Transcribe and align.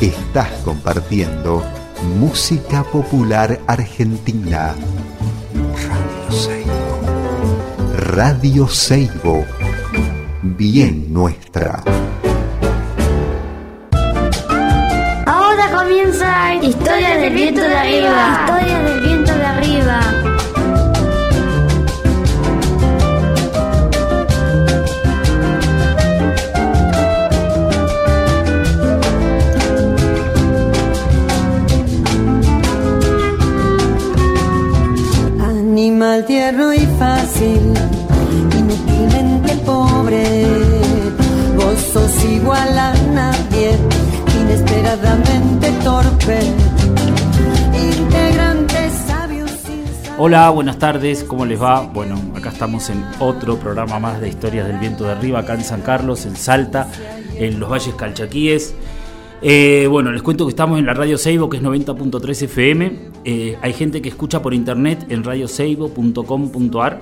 Estás 0.00 0.48
compartiendo 0.64 1.62
música 2.18 2.82
popular 2.84 3.60
argentina. 3.66 4.74
Radio 5.76 6.30
Seibo. 6.30 7.00
Radio 8.14 8.68
Seibo. 8.68 9.44
Bien 10.40 11.12
nuestra. 11.12 11.82
Ahora 15.26 15.70
comienza 15.70 16.54
Historia 16.54 17.18
del 17.18 17.34
viento 17.34 17.60
de 17.60 17.76
arriba. 17.76 18.46
Historia 18.48 18.78
del 18.78 19.00
viento 19.00 19.09
Igual 42.28 42.78
a 42.78 42.94
nadie, 43.12 43.78
inesperadamente 44.40 45.70
torpe. 45.82 46.40
Hola, 50.22 50.50
buenas 50.50 50.78
tardes, 50.78 51.24
¿cómo 51.24 51.46
les 51.46 51.62
va? 51.62 51.80
Bueno, 51.80 52.20
acá 52.36 52.50
estamos 52.50 52.90
en 52.90 53.02
otro 53.20 53.56
programa 53.56 53.98
más 53.98 54.20
de 54.20 54.28
Historias 54.28 54.66
del 54.66 54.76
Viento 54.76 55.04
de 55.04 55.12
Arriba, 55.12 55.38
acá 55.38 55.54
en 55.54 55.64
San 55.64 55.80
Carlos, 55.80 56.26
en 56.26 56.36
Salta, 56.36 56.88
en 57.36 57.58
los 57.58 57.70
Valles 57.70 57.94
Calchaquíes. 57.94 58.74
Eh, 59.40 59.86
bueno, 59.88 60.12
les 60.12 60.20
cuento 60.20 60.44
que 60.44 60.50
estamos 60.50 60.78
en 60.78 60.84
la 60.84 60.92
Radio 60.92 61.16
Seibo, 61.16 61.48
que 61.48 61.56
es 61.56 61.62
90.3 61.62 62.42
FM. 62.42 62.98
Eh, 63.24 63.56
hay 63.62 63.72
gente 63.72 64.02
que 64.02 64.10
escucha 64.10 64.42
por 64.42 64.52
internet 64.52 65.06
en 65.08 65.24
radioseibo.com.ar. 65.24 67.00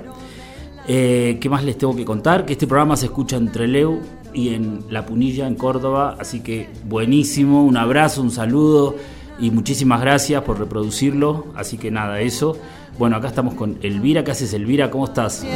Eh, 0.90 1.36
¿Qué 1.38 1.50
más 1.50 1.64
les 1.64 1.76
tengo 1.76 1.94
que 1.94 2.04
contar? 2.06 2.46
Que 2.46 2.54
este 2.54 2.66
programa 2.66 2.96
se 2.96 3.06
escucha 3.06 3.36
en 3.36 3.52
Treleu 3.52 4.00
y 4.32 4.54
en 4.54 4.84
La 4.88 5.04
Punilla, 5.04 5.46
en 5.46 5.54
Córdoba. 5.54 6.16
Así 6.18 6.40
que 6.40 6.70
buenísimo, 6.84 7.62
un 7.64 7.76
abrazo, 7.76 8.22
un 8.22 8.30
saludo 8.30 8.96
y 9.38 9.50
muchísimas 9.50 10.00
gracias 10.00 10.42
por 10.42 10.58
reproducirlo. 10.58 11.48
Así 11.54 11.76
que 11.76 11.90
nada, 11.90 12.20
eso. 12.20 12.56
Bueno, 12.98 13.16
acá 13.16 13.28
estamos 13.28 13.54
con 13.54 13.78
Elvira. 13.82 14.24
¿Qué 14.24 14.30
haces, 14.30 14.52
Elvira? 14.54 14.90
¿Cómo 14.90 15.04
estás? 15.04 15.44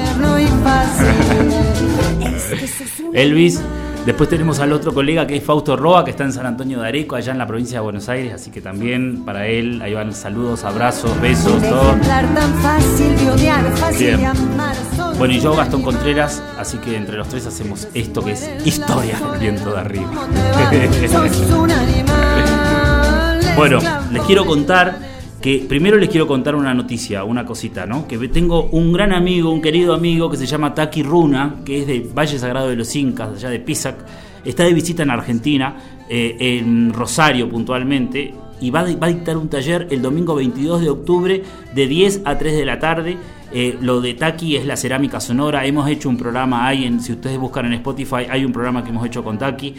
Elvis. 3.15 3.61
Después 4.07 4.29
tenemos 4.29 4.59
al 4.59 4.73
otro 4.73 4.93
colega 4.93 5.27
que 5.29 5.37
es 5.37 5.45
Fausto 5.45 5.77
Roa, 5.77 6.05
que 6.05 6.11
está 6.11 6.25
en 6.25 6.33
San 6.33 6.45
Antonio 6.45 6.81
de 6.81 6.89
Areco, 6.89 7.15
allá 7.15 7.31
en 7.33 7.39
la 7.39 7.47
provincia 7.47 7.79
de 7.79 7.85
Buenos 7.85 8.09
Aires. 8.09 8.35
Así 8.35 8.51
que 8.51 8.61
también 8.61 9.25
para 9.25 9.47
él, 9.47 9.81
ahí 9.81 9.95
van 9.95 10.13
saludos, 10.13 10.65
abrazos, 10.65 11.21
besos, 11.21 11.63
todo. 11.63 11.91
ejemplar 11.91 12.35
tan 12.35 12.53
fácil 12.55 13.17
de 13.17 13.31
odiar, 13.31 13.77
fácil 13.77 14.07
Bien. 14.07 14.19
de 14.19 14.27
amar. 14.27 14.75
Bueno, 15.23 15.37
y 15.37 15.41
yo, 15.41 15.55
Gastón. 15.55 15.83
Contreras, 15.83 16.43
así 16.59 16.79
que 16.79 16.97
entre 16.97 17.17
los 17.17 17.29
tres 17.29 17.47
hacemos 17.47 17.87
esto 17.95 18.25
que 18.25 18.33
es 18.33 18.51
Historia 18.65 19.21
del 19.21 19.39
Viento 19.39 19.73
de 19.73 19.79
Arriba. 19.79 20.11
Bueno, 23.57 23.79
les 24.11 24.23
quiero 24.23 24.45
contar 24.45 24.99
que 25.41 25.65
primero 25.69 25.97
les 25.97 26.09
quiero 26.09 26.27
contar 26.27 26.57
una 26.57 26.75
noticia, 26.75 27.23
una 27.23 27.47
cosita, 27.47 27.87
¿no? 27.87 28.09
Que 28.09 28.19
tengo 28.27 28.65
un 28.73 28.93
gran 28.93 29.13
amigo, 29.13 29.53
un 29.53 29.63
querido 29.63 29.95
amigo 29.95 30.29
que 30.29 30.37
se 30.37 30.47
llama 30.47 30.75
Taki 30.75 31.05
Runa, 31.05 31.61
que 31.65 31.83
es 31.83 31.87
de 31.87 32.01
Valle 32.01 32.37
Sagrado 32.37 32.71
de 32.71 32.75
los 32.75 32.97
Incas, 32.97 33.37
allá 33.37 33.49
de 33.49 33.61
Pisac. 33.61 34.05
Está 34.45 34.65
de 34.65 34.73
visita 34.73 35.05
en 35.05 35.11
Argentina, 35.11 35.77
eh, 36.09 36.37
en 36.41 36.93
Rosario 36.93 37.49
puntualmente, 37.49 38.35
y 38.61 38.71
va, 38.71 38.83
va 38.83 39.07
a 39.07 39.11
dictar 39.11 39.37
un 39.37 39.49
taller 39.49 39.87
el 39.91 40.03
domingo 40.03 40.35
22 40.35 40.81
de 40.81 40.91
octubre 40.91 41.43
de 41.73 41.87
10 41.87 42.23
a 42.25 42.39
3 42.39 42.57
de 42.57 42.65
la 42.65 42.81
tarde. 42.81 43.19
Eh, 43.55 43.77
lo 43.81 44.01
de 44.01 44.15
Taki 44.15 44.57
es 44.57 44.65
la 44.65 44.77
cerámica 44.77 45.21
sonora. 45.21 45.67
Hemos 45.67 45.89
hecho 45.89 46.09
un 46.09 46.17
programa 46.17 46.67
ahí, 46.67 46.85
en, 46.85 47.01
si 47.01 47.13
ustedes 47.13 47.39
buscan 47.39 47.67
en 47.67 47.75
Spotify, 47.75 48.27
hay 48.31 48.45
un 48.47 48.53
programa 48.53 48.83
que 48.83 48.91
hemos 48.91 49.07
hecho 49.07 49.23
con 49.23 49.37
Taki. 49.39 49.75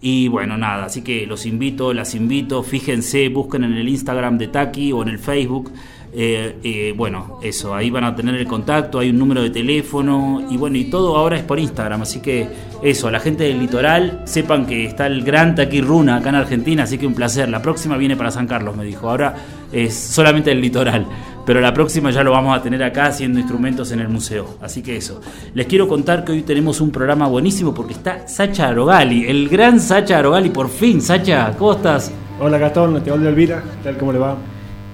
Y 0.00 0.28
bueno, 0.28 0.56
nada, 0.56 0.86
así 0.86 1.02
que 1.02 1.26
los 1.26 1.44
invito, 1.44 1.92
las 1.92 2.14
invito, 2.14 2.62
fíjense, 2.62 3.28
busquen 3.28 3.64
en 3.64 3.74
el 3.74 3.88
Instagram 3.88 4.38
de 4.38 4.48
Taki 4.48 4.92
o 4.92 5.02
en 5.02 5.08
el 5.08 5.18
Facebook. 5.18 5.72
Eh, 6.12 6.94
bueno, 6.96 7.38
eso, 7.42 7.74
ahí 7.74 7.90
van 7.90 8.04
a 8.04 8.14
tener 8.14 8.34
el 8.34 8.46
contacto, 8.46 8.98
hay 8.98 9.10
un 9.10 9.18
número 9.18 9.42
de 9.42 9.50
teléfono 9.50 10.42
y 10.50 10.56
bueno, 10.56 10.76
y 10.78 10.84
todo 10.84 11.16
ahora 11.16 11.36
es 11.36 11.42
por 11.42 11.58
Instagram, 11.58 12.02
así 12.02 12.20
que 12.20 12.48
eso, 12.82 13.10
la 13.10 13.20
gente 13.20 13.44
del 13.44 13.58
litoral, 13.58 14.22
sepan 14.24 14.64
que 14.66 14.86
está 14.86 15.06
el 15.06 15.22
gran 15.22 15.54
Taki 15.54 15.80
Runa 15.80 16.16
acá 16.16 16.30
en 16.30 16.36
Argentina, 16.36 16.84
así 16.84 16.96
que 16.96 17.06
un 17.06 17.14
placer. 17.14 17.48
La 17.48 17.60
próxima 17.60 17.96
viene 17.96 18.16
para 18.16 18.30
San 18.30 18.46
Carlos, 18.46 18.76
me 18.76 18.84
dijo, 18.84 19.10
ahora 19.10 19.34
es 19.70 19.94
solamente 19.94 20.50
el 20.50 20.60
litoral, 20.60 21.06
pero 21.44 21.60
la 21.60 21.74
próxima 21.74 22.10
ya 22.10 22.22
lo 22.22 22.30
vamos 22.30 22.56
a 22.56 22.62
tener 22.62 22.82
acá 22.82 23.06
haciendo 23.06 23.38
instrumentos 23.38 23.92
en 23.92 24.00
el 24.00 24.08
museo, 24.08 24.56
así 24.62 24.82
que 24.82 24.96
eso. 24.96 25.20
Les 25.54 25.66
quiero 25.66 25.88
contar 25.88 26.24
que 26.24 26.32
hoy 26.32 26.42
tenemos 26.42 26.80
un 26.80 26.90
programa 26.90 27.26
buenísimo 27.26 27.74
porque 27.74 27.92
está 27.92 28.26
Sacha 28.26 28.68
Arogali, 28.68 29.26
el 29.26 29.48
gran 29.48 29.78
Sacha 29.78 30.18
Arogali, 30.18 30.48
por 30.48 30.70
fin, 30.70 31.02
Sacha, 31.02 31.52
¿cómo 31.58 31.72
estás? 31.72 32.12
Hola 32.40 32.56
Gastón, 32.56 33.02
te 33.02 33.10
habla 33.10 33.28
Elvira, 33.28 33.62
¿qué 33.62 33.84
tal? 33.84 33.98
¿Cómo 33.98 34.12
le 34.12 34.18
va? 34.20 34.36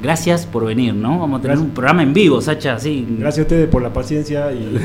Gracias 0.05 0.45
por 0.45 0.67
venir, 0.67 0.93
¿no? 0.95 1.19
Vamos 1.21 1.39
a 1.39 1.43
tener 1.43 1.57
Gracias. 1.57 1.67
un 1.69 1.75
programa 1.75 2.03
en 2.03 2.13
vivo, 2.13 2.39
Sacha, 2.43 2.79
sí. 2.79 3.07
Gracias 3.19 3.39
a 3.39 3.43
ustedes 3.43 3.69
por 3.69 3.81
la 3.81 3.91
paciencia 3.91 4.53
y 4.53 4.77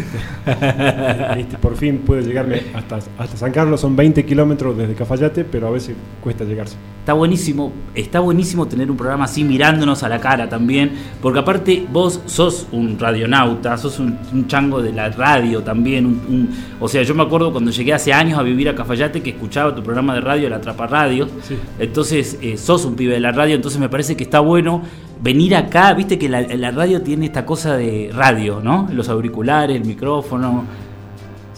este, 1.38 1.58
por 1.58 1.76
fin 1.76 1.98
pude 2.00 2.22
llegarme 2.24 2.62
hasta, 2.74 3.00
hasta 3.18 3.36
San 3.38 3.52
Carlos. 3.52 3.82
Son 3.82 3.96
20 3.98 4.26
kilómetros 4.26 4.78
desde 4.78 4.94
Cafayate, 4.96 5.44
pero 5.44 5.68
a 5.68 5.72
veces 5.72 5.96
cuesta 6.22 6.46
llegarse. 6.46 6.78
Está 7.02 7.14
buenísimo, 7.14 7.74
está 7.96 8.20
buenísimo 8.22 8.68
tener 8.68 8.90
un 8.90 8.96
programa 8.96 9.26
así 9.26 9.44
mirándonos 9.44 10.04
a 10.04 10.10
la 10.10 10.20
cara 10.22 10.48
también, 10.48 10.92
porque 11.22 11.40
aparte 11.40 11.86
vos 11.92 12.22
sos 12.26 12.68
un 12.72 12.98
radionauta, 12.98 13.78
sos 13.78 14.00
un, 14.00 14.18
un 14.32 14.48
chango 14.48 14.82
de 14.82 14.94
la 14.94 15.10
radio 15.10 15.62
también, 15.64 16.06
un- 16.06 16.22
un- 16.30 16.50
o 16.80 16.88
sea, 16.88 17.02
yo 17.04 17.14
me 17.14 17.24
acuerdo 17.24 17.52
cuando 17.52 17.72
llegué 17.72 17.94
hace 17.94 18.14
años 18.14 18.40
a 18.40 18.44
vivir 18.44 18.70
a 18.70 18.76
Cafayate 18.76 19.22
que 19.22 19.32
escuchaba 19.32 19.76
tu 19.76 19.84
programa 19.84 20.14
de 20.14 20.22
radio, 20.22 20.50
La 20.50 20.62
Trapa 20.62 20.88
Radio, 20.88 21.28
Sí. 21.42 21.56
entonces 21.80 22.38
eh, 22.42 22.58
sos 22.58 22.86
un 22.86 22.96
pibe 22.96 23.14
de 23.16 23.20
la 23.20 23.32
radio, 23.32 23.56
entonces 23.56 23.80
me 23.82 23.90
parece 23.90 24.16
que 24.16 24.24
está 24.24 24.40
bueno 24.40 24.84
venir 25.22 25.56
acá, 25.56 25.94
viste 25.94 26.18
que 26.18 26.30
la, 26.30 26.42
la 26.42 26.72
radio 26.72 27.02
tiene 27.02 27.26
esta 27.26 27.46
cosa 27.46 27.76
de 27.76 28.12
radio, 28.14 28.62
¿no? 28.64 28.88
Los 28.92 29.10
auriculares, 29.10 29.76
el 29.76 29.86
micrófono, 29.86 30.66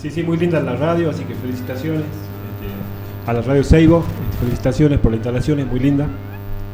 Sí, 0.01 0.09
sí, 0.09 0.23
muy 0.23 0.35
linda 0.35 0.59
la 0.61 0.75
radio, 0.75 1.11
así 1.11 1.23
que 1.25 1.35
felicitaciones 1.35 2.01
este, 2.01 3.29
a 3.29 3.33
la 3.33 3.41
radio 3.43 3.63
Seibo. 3.63 3.99
este, 3.99 4.39
felicitaciones 4.45 4.97
por 4.97 5.11
la 5.11 5.17
instalación, 5.17 5.59
es 5.59 5.67
muy 5.67 5.79
linda. 5.79 6.07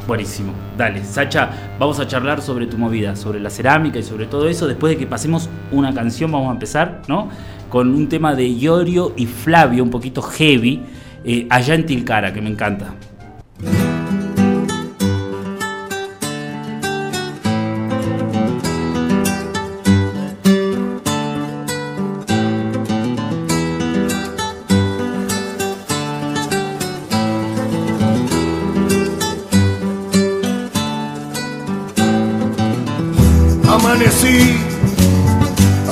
Buenísimo. 0.07 0.53
Dale, 0.77 1.03
Sacha, 1.03 1.49
vamos 1.77 1.99
a 1.99 2.07
charlar 2.07 2.41
sobre 2.41 2.67
tu 2.67 2.77
movida, 2.77 3.17
sobre 3.17 3.41
la 3.41 3.49
cerámica 3.49 3.99
y 3.99 4.03
sobre 4.03 4.27
todo 4.27 4.47
eso. 4.47 4.65
Después 4.65 4.93
de 4.93 4.97
que 4.97 5.07
pasemos 5.07 5.49
una 5.73 5.93
canción, 5.93 6.31
vamos 6.31 6.47
a 6.47 6.53
empezar, 6.53 7.01
¿no? 7.09 7.27
Con 7.67 7.93
un 7.93 8.07
tema 8.07 8.33
de 8.33 8.47
Iorio 8.47 9.11
y 9.17 9.25
Flavio, 9.25 9.83
un 9.83 9.89
poquito 9.89 10.21
heavy, 10.21 10.83
eh, 11.25 11.47
allá 11.49 11.75
en 11.75 11.85
Tilcara, 11.85 12.31
que 12.31 12.39
me 12.39 12.49
encanta. 12.49 12.93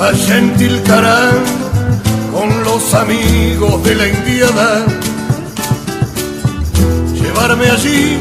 Allá 0.06 0.38
en 0.38 0.56
Tilcarán 0.56 1.34
con 2.32 2.62
los 2.62 2.94
amigos 2.94 3.82
de 3.82 3.94
la 3.96 4.06
indiada. 4.06 4.86
Llevarme 7.14 7.68
allí 7.70 8.18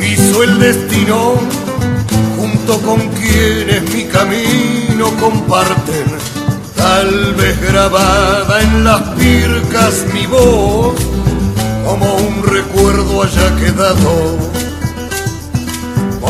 quiso 0.00 0.42
el 0.42 0.58
destino, 0.58 1.34
junto 2.38 2.80
con 2.80 3.00
quienes 3.10 3.82
mi 3.92 4.04
camino 4.04 5.10
comparten. 5.20 6.06
Tal 6.76 7.34
vez 7.34 7.60
grabada 7.60 8.62
en 8.62 8.84
las 8.84 9.02
pircas 9.18 10.06
mi 10.14 10.26
voz, 10.26 10.94
como 11.84 12.14
un 12.16 12.42
recuerdo 12.42 13.22
haya 13.22 13.56
quedado 13.56 14.54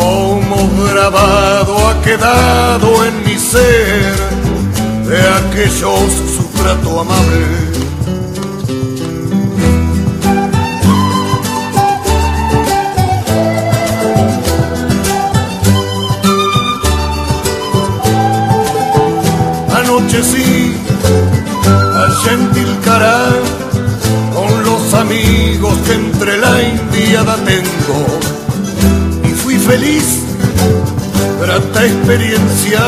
como 0.05 0.69
grabado 0.93 1.89
ha 1.89 2.03
quedado 2.03 3.05
en 3.05 3.25
mi 3.25 3.39
ser 3.39 4.24
de 5.07 5.21
aquellos 5.21 6.13
su 6.35 6.45
trato 6.57 7.01
amable. 7.01 7.47
Anochecí 19.77 20.75
allá 21.71 22.33
en 22.33 22.53
Tilcará 22.53 23.29
con 24.35 24.65
los 24.65 24.95
amigos 24.95 25.75
que 25.87 25.93
entre 25.93 26.39
la 26.39 26.63
indiada 26.63 27.37
tengo 27.45 28.21
y 29.25 29.29
fui 29.33 29.57
feliz. 29.57 30.24
Grata 31.55 31.85
experiencia 31.87 32.81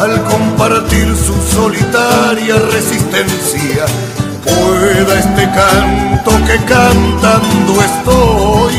al 0.00 0.24
compartir 0.24 1.06
su 1.14 1.32
solitaria 1.54 2.56
resistencia. 2.72 3.84
Pueda 4.42 5.16
este 5.16 5.44
canto 5.52 6.32
que 6.48 6.56
cantando 6.64 7.80
estoy 7.80 8.74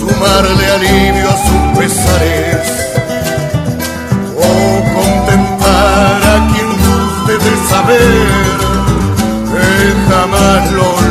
sumarle 0.00 0.66
alivio 0.66 1.28
a 1.28 1.36
sus 1.36 1.78
pesares 1.78 2.66
o 4.38 4.48
contentar 4.94 6.22
a 6.24 6.48
quien 6.54 6.70
guste 6.86 7.34
de 7.44 7.54
saber 7.68 8.26
que 9.52 10.10
jamás 10.10 10.72
lo 10.72 11.07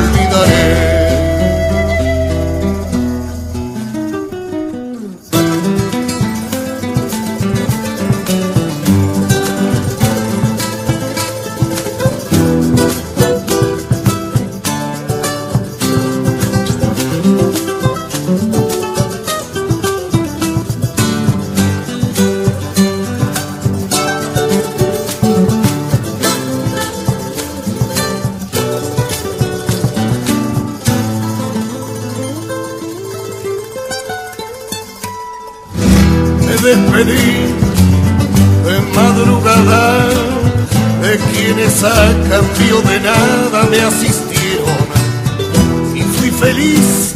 feliz, 46.58 47.14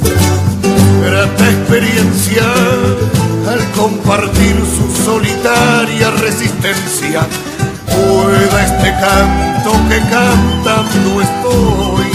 grata 1.03 1.49
experiencia 1.49 2.43
al 3.49 3.71
compartir 3.71 4.55
su 4.75 5.03
solitaria 5.03 6.11
resistencia. 6.11 7.21
Pueda 7.87 8.63
este 8.63 8.91
canto 8.99 9.71
que 9.89 9.99
cantando 10.09 11.21
estoy 11.21 12.11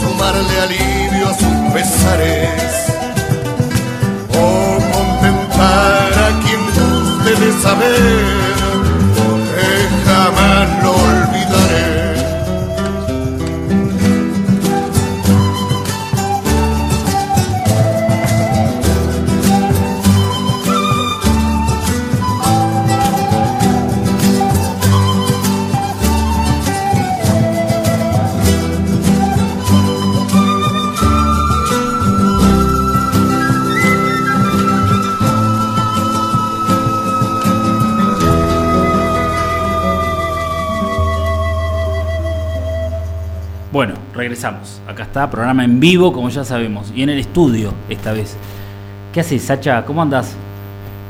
sumarle 0.00 0.60
alivio 0.60 1.28
a 1.28 1.34
sus 1.34 1.72
pesares 1.72 2.72
o 4.34 4.78
contentar 4.96 6.12
a 6.12 6.40
quien 6.42 6.60
guste 6.76 7.30
de 7.44 7.62
saber 7.62 8.36
que 9.54 9.70
jamás 10.04 10.82
lo 10.82 11.15
regresamos. 44.30 44.80
Acá 44.88 45.04
está, 45.04 45.30
programa 45.30 45.64
en 45.64 45.78
vivo, 45.78 46.12
como 46.12 46.28
ya 46.30 46.44
sabemos. 46.44 46.92
Y 46.94 47.02
en 47.02 47.10
el 47.10 47.18
estudio, 47.20 47.72
esta 47.88 48.12
vez. 48.12 48.36
¿Qué 49.12 49.20
haces, 49.20 49.42
Sacha? 49.42 49.84
¿Cómo 49.84 50.02
andás? 50.02 50.34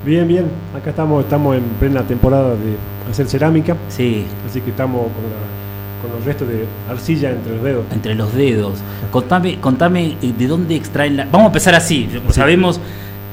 Bien, 0.05 0.29
bien. 0.29 0.47
Acá 0.77 0.91
estamos, 0.91 1.25
estamos 1.25 1.57
en 1.57 1.63
plena 1.81 2.03
temporada 2.03 2.51
de 2.51 2.77
hacer 3.11 3.27
cerámica, 3.27 3.75
Sí, 3.89 4.27
así 4.49 4.61
que 4.61 4.71
estamos 4.71 5.01
con, 5.03 5.23
la- 5.25 6.03
con 6.03 6.11
los 6.17 6.25
restos 6.27 6.47
de 6.49 6.67
arcilla 6.91 7.31
entre 7.31 7.55
los 7.55 7.63
dedos. 7.65 7.85
entre 7.93 8.15
los 8.15 8.35
dedos. 8.35 8.79
Contame, 9.11 9.59
contame 9.61 10.17
eh, 10.23 10.35
de 10.39 10.47
dónde 10.47 10.77
extraen 10.77 11.17
la. 11.17 11.25
Vamos 11.25 11.45
a 11.45 11.47
empezar 11.47 11.75
así. 11.75 12.09
Sabemos, 12.31 12.79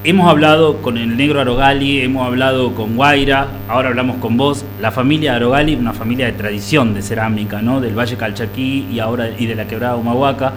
hemos 0.04 0.30
hablado 0.30 0.82
con 0.82 0.98
el 0.98 1.16
negro 1.16 1.40
Arogali, 1.40 2.02
hemos 2.02 2.28
hablado 2.28 2.74
con 2.76 2.96
Guaira, 2.96 3.48
ahora 3.70 3.90
hablamos 3.90 4.18
con 4.18 4.38
vos. 4.38 4.66
La 4.82 4.92
familia 4.92 5.36
Arogali, 5.36 5.76
una 5.76 5.94
familia 5.94 6.26
de 6.26 6.34
tradición 6.34 6.94
de 6.94 7.02
cerámica, 7.02 7.62
¿no? 7.62 7.80
Del 7.80 7.98
Valle 7.98 8.18
Calchaquí 8.18 8.88
y 8.92 9.00
ahora 9.00 9.30
y 9.38 9.46
de 9.46 9.56
la 9.56 9.68
quebrada 9.68 9.96
Humahuaca. 9.96 10.54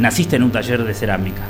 Naciste 0.00 0.36
en 0.36 0.42
un 0.42 0.50
taller 0.50 0.82
de 0.82 0.92
cerámica. 0.92 1.42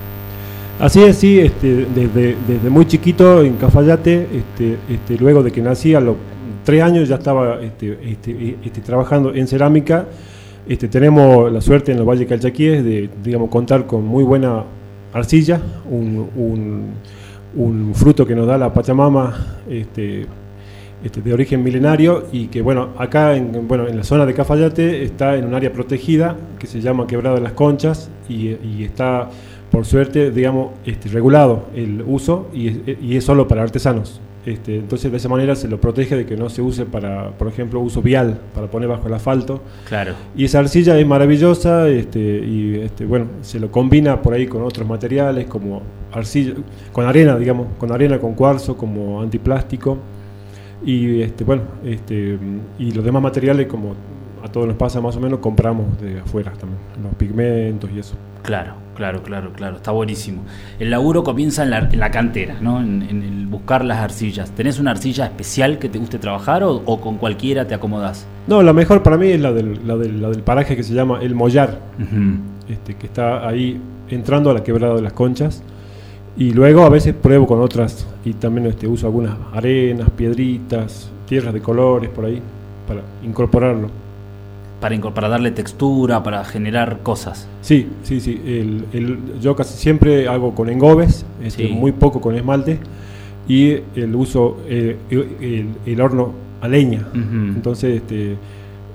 Así 0.78 1.02
es, 1.02 1.16
sí, 1.16 1.40
este, 1.40 1.86
desde, 1.94 2.36
desde 2.46 2.68
muy 2.68 2.86
chiquito 2.86 3.42
en 3.42 3.56
Cafayate, 3.56 4.28
este, 4.34 4.76
este, 4.90 5.16
luego 5.16 5.42
de 5.42 5.50
que 5.50 5.62
nací 5.62 5.94
a 5.94 6.00
los 6.00 6.16
tres 6.64 6.82
años 6.82 7.08
ya 7.08 7.14
estaba 7.14 7.58
trabajando 8.84 9.34
en 9.34 9.46
cerámica. 9.46 10.04
Tenemos 10.90 11.50
la 11.50 11.62
suerte 11.62 11.92
en 11.92 11.98
los 11.98 12.06
Valles 12.06 12.28
Calchaquíes 12.28 12.84
de 12.84 13.08
digamos, 13.24 13.48
contar 13.48 13.86
con 13.86 14.04
muy 14.04 14.24
buena 14.24 14.64
arcilla, 15.16 15.60
un, 15.88 16.94
fruto 17.94 18.26
que 18.26 18.34
nos 18.34 18.46
da 18.46 18.58
la 18.58 18.72
Pachamama 18.72 19.62
este, 19.68 20.26
este, 21.02 21.22
de 21.22 21.32
origen 21.32 21.62
milenario 21.62 22.26
y 22.32 22.48
que 22.48 22.60
bueno, 22.62 22.90
acá 22.98 23.34
en, 23.36 23.66
bueno, 23.66 23.88
en 23.88 23.96
la 23.96 24.04
zona 24.04 24.26
de 24.26 24.34
Cafayate 24.34 25.02
está 25.02 25.36
en 25.36 25.46
un 25.46 25.54
área 25.54 25.72
protegida 25.72 26.36
que 26.58 26.66
se 26.66 26.80
llama 26.80 27.06
Quebrada 27.06 27.36
de 27.36 27.42
las 27.42 27.52
Conchas 27.52 28.10
y, 28.28 28.84
está 28.84 29.30
por 29.70 29.84
suerte, 29.84 30.30
digamos, 30.30 30.72
este, 30.84 31.08
regulado 31.08 31.66
el 31.74 32.02
uso 32.06 32.48
y 32.52 33.16
es 33.16 33.24
solo 33.24 33.48
para 33.48 33.62
artesanos. 33.62 34.20
Este, 34.46 34.76
entonces 34.76 35.10
de 35.10 35.16
esa 35.16 35.28
manera 35.28 35.56
se 35.56 35.66
lo 35.66 35.80
protege 35.80 36.14
de 36.14 36.24
que 36.24 36.36
no 36.36 36.48
se 36.48 36.62
use 36.62 36.86
para, 36.86 37.30
por 37.30 37.48
ejemplo, 37.48 37.80
uso 37.80 38.00
vial, 38.00 38.38
para 38.54 38.68
poner 38.68 38.88
bajo 38.88 39.08
el 39.08 39.14
asfalto. 39.14 39.60
Claro. 39.88 40.14
Y 40.36 40.44
esa 40.44 40.60
arcilla 40.60 40.96
es 40.96 41.04
maravillosa 41.04 41.88
este, 41.88 42.20
y 42.20 42.80
este, 42.80 43.04
bueno, 43.06 43.26
se 43.42 43.58
lo 43.58 43.72
combina 43.72 44.22
por 44.22 44.34
ahí 44.34 44.46
con 44.46 44.62
otros 44.62 44.86
materiales 44.86 45.46
como 45.46 45.82
arcilla, 46.12 46.54
con 46.92 47.06
arena, 47.06 47.36
digamos, 47.36 47.66
con 47.76 47.90
arena, 47.90 48.20
con 48.20 48.34
cuarzo, 48.34 48.76
como 48.76 49.20
antiplástico. 49.20 49.98
Y 50.84 51.22
este, 51.22 51.42
bueno, 51.42 51.62
este, 51.84 52.38
y 52.78 52.92
los 52.92 53.04
demás 53.04 53.22
materiales, 53.22 53.66
como 53.66 53.96
a 54.44 54.48
todos 54.48 54.68
nos 54.68 54.76
pasa 54.76 55.00
más 55.00 55.16
o 55.16 55.20
menos, 55.20 55.40
compramos 55.40 56.00
de 56.00 56.20
afuera 56.20 56.52
también, 56.52 56.78
los 57.02 57.14
pigmentos 57.16 57.90
y 57.92 57.98
eso. 57.98 58.14
Claro, 58.42 58.74
claro, 58.96 59.22
claro, 59.22 59.52
claro, 59.52 59.76
está 59.76 59.92
buenísimo. 59.92 60.42
El 60.80 60.90
laburo 60.90 61.22
comienza 61.22 61.62
en 61.62 61.70
la, 61.70 61.78
en 61.78 62.00
la 62.00 62.10
cantera, 62.10 62.56
¿no? 62.60 62.80
En, 62.80 63.02
en 63.02 63.22
el 63.22 63.46
buscar 63.46 63.84
las 63.84 63.98
arcillas. 63.98 64.50
¿Tenés 64.50 64.80
una 64.80 64.90
arcilla 64.90 65.26
especial 65.26 65.78
que 65.78 65.88
te 65.88 65.98
guste 65.98 66.18
trabajar 66.18 66.64
o, 66.64 66.82
o 66.84 67.00
con 67.00 67.18
cualquiera 67.18 67.66
te 67.66 67.74
acomodás? 67.74 68.26
No, 68.48 68.62
la 68.62 68.72
mejor 68.72 69.02
para 69.02 69.16
mí 69.16 69.28
es 69.28 69.40
la 69.40 69.52
del, 69.52 69.86
la 69.86 69.96
del, 69.96 70.20
la 70.20 70.28
del 70.30 70.42
paraje 70.42 70.74
que 70.74 70.82
se 70.82 70.94
llama 70.94 71.20
El 71.20 71.34
Mollar, 71.34 71.78
este, 72.68 72.94
que 72.96 73.06
está 73.06 73.46
ahí 73.46 73.80
entrando 74.08 74.50
a 74.50 74.54
la 74.54 74.64
quebrada 74.64 74.94
de 74.96 75.02
las 75.02 75.12
conchas. 75.12 75.62
Y 76.38 76.52
luego 76.52 76.84
a 76.84 76.90
veces 76.90 77.14
pruebo 77.14 77.46
con 77.46 77.60
otras 77.60 78.06
y 78.24 78.34
también 78.34 78.66
este, 78.66 78.86
uso 78.86 79.06
algunas 79.06 79.36
arenas, 79.54 80.10
piedritas, 80.10 81.10
tierras 81.26 81.54
de 81.54 81.60
colores 81.60 82.10
por 82.10 82.24
ahí 82.24 82.42
para 82.86 83.00
incorporarlo. 83.22 83.88
Para, 85.14 85.28
darle 85.28 85.50
textura, 85.50 86.22
para 86.22 86.44
generar 86.44 87.00
cosas. 87.02 87.48
Sí, 87.62 87.88
sí, 88.02 88.20
sí. 88.20 88.40
El, 88.46 88.84
el- 88.92 89.40
yo 89.40 89.54
casi 89.56 89.76
siempre 89.76 90.28
hago 90.28 90.54
con 90.54 90.68
engobes, 90.68 91.24
este, 91.42 91.66
Sí. 91.68 91.72
muy 91.72 91.92
poco 91.92 92.20
con 92.20 92.34
esmalte 92.36 92.78
y 93.48 93.72
el 93.94 94.14
uso, 94.14 94.58
eh, 94.68 94.96
el, 95.10 95.66
el 95.84 96.00
horno 96.00 96.32
a 96.60 96.68
leña. 96.68 97.06
Ujú. 97.10 97.54
Entonces, 97.56 97.96
este, 97.96 98.36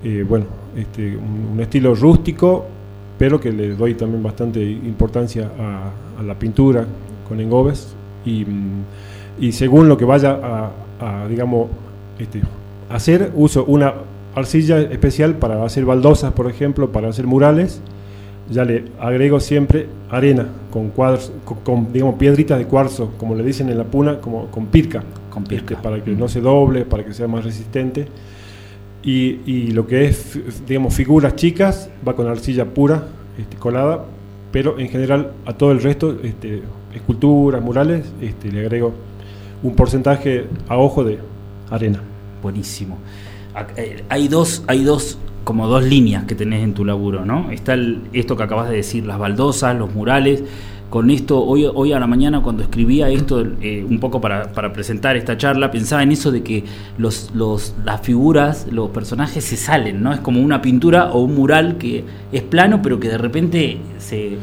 eh, 0.04 0.24
bueno, 0.28 0.46
este, 0.76 1.16
un, 1.16 1.50
un 1.54 1.60
estilo 1.60 1.94
rústico, 1.94 2.64
pero 3.18 3.38
que 3.38 3.52
le 3.52 3.74
doy 3.74 3.94
también 3.94 4.22
bastante 4.22 4.60
importancia 4.62 5.50
a, 5.58 5.90
a 6.20 6.22
la 6.22 6.34
pintura 6.38 6.84
con 7.28 7.40
engobes 7.40 7.94
y, 8.26 8.44
y 9.40 9.52
según 9.52 9.88
lo 9.88 9.96
que 9.96 10.04
vaya 10.04 10.38
a, 10.42 10.70
a, 11.22 11.26
digamos, 11.28 11.68
este, 12.18 12.40
hacer, 12.90 13.30
uso 13.34 13.64
una 13.66 13.92
arcilla 14.34 14.80
especial 14.80 15.36
para 15.36 15.64
hacer 15.64 15.84
baldosas, 15.84 16.32
por 16.32 16.50
ejemplo, 16.50 16.90
para 16.92 17.08
hacer 17.08 17.26
murales. 17.26 17.80
Ya 18.50 18.64
le 18.64 18.84
agrego 19.00 19.40
siempre 19.40 19.86
arena 20.10 20.48
con 20.70 20.90
cuadros, 20.90 21.32
con, 21.44 21.58
con, 21.58 21.92
digamos 21.92 22.16
piedritas 22.16 22.58
de 22.58 22.66
cuarzo, 22.66 23.12
como 23.16 23.34
le 23.34 23.44
dicen 23.44 23.68
en 23.70 23.78
la 23.78 23.84
puna, 23.84 24.18
como 24.18 24.46
con 24.50 24.66
pirca, 24.66 25.02
Con 25.30 25.44
pirca. 25.44 25.74
este, 25.74 25.82
para 25.82 26.02
que 26.02 26.10
no 26.10 26.28
se 26.28 26.40
doble, 26.40 26.84
para 26.84 27.04
que 27.04 27.14
sea 27.14 27.28
más 27.28 27.44
resistente. 27.44 28.06
Y, 29.02 29.40
y 29.46 29.70
lo 29.72 29.86
que 29.86 30.06
es, 30.06 30.38
digamos, 30.66 30.94
figuras 30.94 31.34
chicas, 31.36 31.88
va 32.06 32.14
con 32.14 32.26
arcilla 32.26 32.66
pura, 32.66 33.04
este, 33.38 33.56
colada, 33.56 34.04
pero 34.50 34.78
en 34.78 34.88
general 34.88 35.32
a 35.46 35.54
todo 35.54 35.72
el 35.72 35.82
resto, 35.82 36.18
este, 36.22 36.62
esculturas, 36.94 37.62
murales, 37.62 38.04
este, 38.20 38.52
le 38.52 38.60
agrego 38.60 38.92
un 39.62 39.74
porcentaje 39.74 40.44
a 40.68 40.76
ojo 40.76 41.04
de 41.04 41.18
arena. 41.70 42.00
Buenísimo. 42.42 42.98
Eh, 43.76 44.02
Hay 44.08 44.28
dos, 44.28 44.64
hay 44.66 44.82
dos, 44.84 45.18
como 45.44 45.66
dos 45.66 45.84
líneas 45.84 46.24
que 46.24 46.34
tenés 46.34 46.62
en 46.62 46.74
tu 46.74 46.84
laburo, 46.84 47.24
¿no? 47.24 47.50
Está 47.50 47.74
el- 47.74 48.02
esto 48.12 48.36
que 48.36 48.42
acabas 48.44 48.70
de 48.70 48.76
decir, 48.76 49.04
las 49.06 49.18
baldosas, 49.18 49.76
los 49.76 49.94
murales. 49.94 50.42
Con 50.88 51.10
esto, 51.10 51.42
hoy, 51.42 51.64
hoy 51.72 51.94
a 51.94 51.98
la 51.98 52.06
mañana 52.06 52.42
cuando 52.42 52.62
escribía 52.62 53.08
esto, 53.08 53.42
eh, 53.62 53.84
un 53.88 53.98
poco 53.98 54.20
para, 54.20 54.52
para 54.52 54.74
presentar 54.74 55.16
esta 55.16 55.38
charla, 55.38 55.70
pensaba 55.70 56.02
en 56.02 56.12
eso 56.12 56.30
de 56.30 56.42
que 56.42 56.64
los, 56.98 57.30
los, 57.34 57.74
las 57.82 58.02
figuras, 58.02 58.66
los 58.70 58.90
personajes 58.90 59.42
se 59.42 59.56
salen, 59.56 60.02
¿no? 60.02 60.12
Es 60.12 60.20
como 60.20 60.40
una 60.42 60.60
pintura 60.60 61.10
o 61.12 61.22
un 61.22 61.34
mural 61.34 61.78
que 61.78 62.04
es 62.30 62.42
plano, 62.42 62.80
pero 62.82 63.00
que 63.00 63.08
de 63.08 63.16
repente 63.18 63.78
se, 63.98 64.36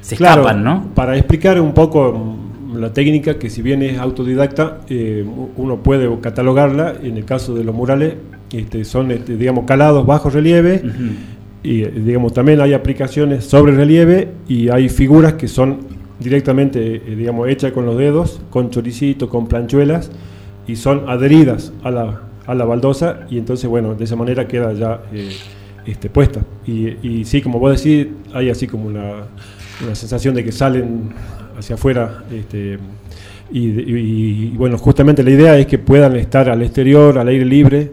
se 0.00 0.16
Claro, 0.16 0.40
escapan, 0.42 0.64
¿no? 0.64 0.88
Para 0.94 1.16
explicar 1.18 1.60
un 1.60 1.74
poco 1.74 2.12
mm, 2.14 2.76
la 2.78 2.92
técnica, 2.94 3.38
que 3.38 3.50
si 3.50 3.60
bien 3.60 3.82
es 3.82 3.98
autodidacta, 3.98 4.80
eh, 4.88 5.22
uno 5.56 5.76
puede 5.82 6.08
catalogarla, 6.20 6.94
en 7.02 7.18
el 7.18 7.26
caso 7.26 7.54
de 7.54 7.62
los 7.64 7.74
murales, 7.74 8.14
este, 8.52 8.84
son 8.84 9.10
este, 9.10 9.36
digamos 9.36 9.64
calados 9.64 10.06
bajo 10.06 10.30
relieve, 10.30 10.82
y 11.62 11.82
digamos 11.82 12.32
también 12.32 12.60
hay 12.60 12.72
aplicaciones 12.72 13.44
sobre 13.44 13.72
relieve 13.72 14.28
y 14.48 14.68
hay 14.70 14.88
figuras 14.88 15.34
que 15.34 15.46
son 15.46 15.78
directamente 16.18 16.96
eh, 16.96 17.14
digamos 17.16 17.48
hechas 17.48 17.72
con 17.72 17.86
los 17.86 17.96
dedos, 17.96 18.40
con 18.50 18.70
choricito, 18.70 19.28
con 19.28 19.46
planchuelas, 19.46 20.10
y 20.66 20.76
son 20.76 21.08
adheridas 21.08 21.72
a 21.82 21.90
la, 21.90 22.22
a 22.46 22.54
la 22.54 22.64
baldosa, 22.64 23.20
y 23.30 23.38
entonces 23.38 23.68
bueno, 23.68 23.94
de 23.94 24.04
esa 24.04 24.16
manera 24.16 24.46
queda 24.48 24.72
ya 24.72 25.00
eh, 25.12 25.30
este, 25.86 26.10
puesta. 26.10 26.40
Y, 26.66 26.96
y 27.06 27.24
sí, 27.24 27.40
como 27.40 27.58
vos 27.58 27.82
decís, 27.82 28.08
hay 28.34 28.50
así 28.50 28.66
como 28.66 28.86
una, 28.86 29.24
una 29.84 29.94
sensación 29.94 30.34
de 30.34 30.44
que 30.44 30.52
salen 30.52 31.10
hacia 31.58 31.74
afuera. 31.74 32.24
Este, 32.32 32.78
y, 33.52 33.60
y- 33.68 34.50
y, 34.52 34.54
bueno, 34.56 34.76
justamente 34.78 35.22
la 35.24 35.30
idea 35.30 35.58
es 35.58 35.66
que 35.66 35.78
puedan 35.78 36.14
estar 36.16 36.48
al 36.50 36.62
exterior, 36.62 37.18
al 37.18 37.28
aire 37.28 37.44
libre. 37.44 37.92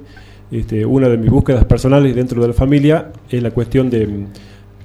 Este, 0.49 0.85
una 0.85 1.09
de 1.09 1.17
mis 1.17 1.29
búsquedas 1.29 1.65
personales 1.65 2.15
dentro 2.15 2.41
de 2.41 2.47
la 2.47 2.53
familia 2.53 3.11
es 3.29 3.43
la 3.43 3.51
cuestión 3.51 3.89
de 3.89 4.07
mm, 4.07 4.27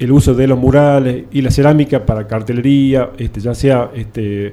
el 0.00 0.10
uso 0.10 0.34
de 0.34 0.48
los 0.48 0.58
murales 0.58 1.24
y 1.30 1.40
la 1.42 1.50
cerámica 1.50 2.04
para 2.04 2.26
cartelería, 2.26 3.10
este, 3.18 3.40
ya 3.40 3.54
sea 3.54 3.90
este, 3.94 4.52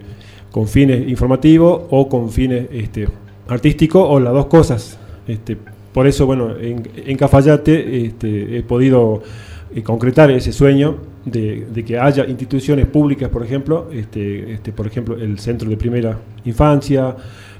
con 0.51 0.67
fines 0.67 1.07
informativos 1.07 1.83
o 1.89 2.07
con 2.07 2.29
fines 2.29 2.67
este, 2.71 3.07
artísticos 3.47 4.05
o 4.07 4.19
las 4.19 4.33
dos 4.33 4.45
cosas. 4.45 4.99
Este, 5.27 5.57
por 5.93 6.05
eso, 6.05 6.27
bueno, 6.27 6.55
en, 6.55 6.87
en 6.95 7.17
Cafayate 7.17 8.05
este, 8.05 8.57
he 8.57 8.63
podido 8.63 9.23
eh, 9.73 9.81
concretar 9.81 10.29
ese 10.29 10.51
sueño 10.51 10.97
de, 11.25 11.65
de 11.73 11.83
que 11.83 11.97
haya 11.99 12.25
instituciones 12.25 12.85
públicas, 12.85 13.29
por 13.29 13.43
ejemplo, 13.43 13.89
este, 13.91 14.53
este, 14.53 14.71
por 14.71 14.85
ejemplo, 14.85 15.15
el 15.15 15.39
Centro 15.39 15.69
de 15.69 15.77
Primera 15.77 16.17
Infancia, 16.45 17.15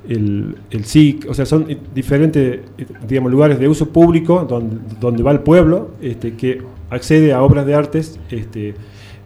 el, 0.10 0.56
el 0.72 0.84
SIC, 0.86 1.28
o 1.30 1.34
sea, 1.34 1.46
son 1.46 1.68
diferentes 1.96 2.60
digamos, 3.08 3.32
lugares 3.32 3.60
de 3.60 3.68
uso 3.70 3.90
público 3.90 4.46
donde, 4.50 4.78
donde 5.00 5.24
va 5.24 5.32
el 5.32 5.40
pueblo 5.42 5.92
este, 6.02 6.34
que 6.34 6.62
accede 6.90 7.32
a 7.32 7.42
obras 7.44 7.66
de 7.66 7.76
artes 7.76 8.20
este, 8.32 8.74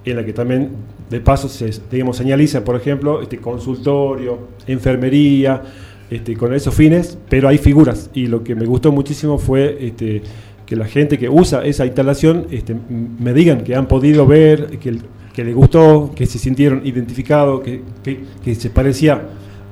en 0.05 0.15
la 0.17 0.25
que 0.25 0.33
también 0.33 0.69
de 1.09 1.19
paso 1.21 1.47
se 1.47 1.69
digamos, 1.91 2.17
señaliza, 2.17 2.63
por 2.63 2.75
ejemplo, 2.75 3.21
este 3.21 3.37
consultorio, 3.37 4.39
enfermería, 4.67 5.61
este, 6.09 6.35
con 6.35 6.53
esos 6.53 6.73
fines, 6.75 7.17
pero 7.29 7.47
hay 7.47 7.57
figuras. 7.57 8.09
Y 8.13 8.27
lo 8.27 8.43
que 8.43 8.53
me 8.55 8.65
gustó 8.65 8.91
muchísimo 8.91 9.37
fue 9.37 9.77
este, 9.79 10.21
que 10.65 10.75
la 10.75 10.85
gente 10.85 11.17
que 11.17 11.29
usa 11.29 11.63
esa 11.65 11.85
instalación 11.85 12.47
este, 12.51 12.75
me 13.19 13.33
digan 13.33 13.63
que 13.63 13.75
han 13.75 13.87
podido 13.87 14.25
ver, 14.27 14.77
que, 14.79 14.97
que 15.33 15.43
les 15.45 15.55
gustó, 15.55 16.11
que 16.15 16.25
se 16.25 16.37
sintieron 16.39 16.81
identificados, 16.85 17.61
que, 17.61 17.81
que- 18.03 18.19
que 18.43 18.55
se 18.55 18.69
parecía 18.69 19.21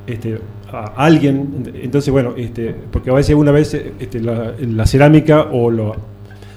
este, 0.07 0.39
a 0.71 0.93
alguien. 1.05 1.71
Entonces, 1.81 2.11
bueno, 2.11 2.33
este, 2.37 2.75
porque 2.91 3.09
a 3.09 3.13
veces 3.13 3.35
una 3.35 3.51
vez 3.51 3.73
este, 3.73 4.19
la, 4.19 4.53
la 4.59 4.85
cerámica 4.85 5.47
o 5.51 5.69
la 5.71 5.91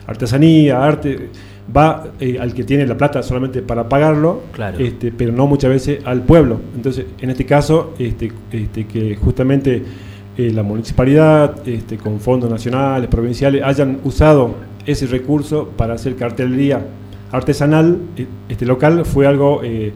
artesanía, 0.07 0.85
arte, 0.85 1.31
va 1.75 2.09
eh, 2.21 2.37
al 2.39 2.53
que 2.53 2.65
tiene 2.65 2.87
la 2.87 2.97
plata 2.97 3.23
solamente 3.23 3.63
para 3.63 3.89
pagarlo, 3.89 4.43
Claro. 4.53 4.79
este, 4.79 5.13
pero 5.13 5.33
no 5.33 5.47
muchas 5.47 5.71
veces 5.71 5.99
al 6.05 6.23
pueblo. 6.23 6.61
Entonces, 6.75 7.07
en 7.21 7.31
este 7.31 7.47
caso, 7.47 7.95
este, 7.99 8.31
este, 8.53 8.87
que 8.87 9.17
justamente 9.17 9.83
eh, 10.37 10.51
la 10.53 10.63
municipalidad, 10.63 11.67
este, 11.67 11.97
con 11.97 12.21
fondos 12.21 12.51
nacionales, 12.51 13.09
provinciales, 13.09 13.63
hayan 13.63 14.01
usado 14.05 14.55
ese 14.85 15.07
recurso 15.07 15.71
para 15.77 15.95
hacer 15.95 16.17
cartelería 16.17 16.85
artesanal, 17.33 17.99
eh, 18.17 18.27
este 18.49 18.67
local 18.67 19.05
fue 19.07 19.27
algo 19.27 19.61
eh, 19.65 19.93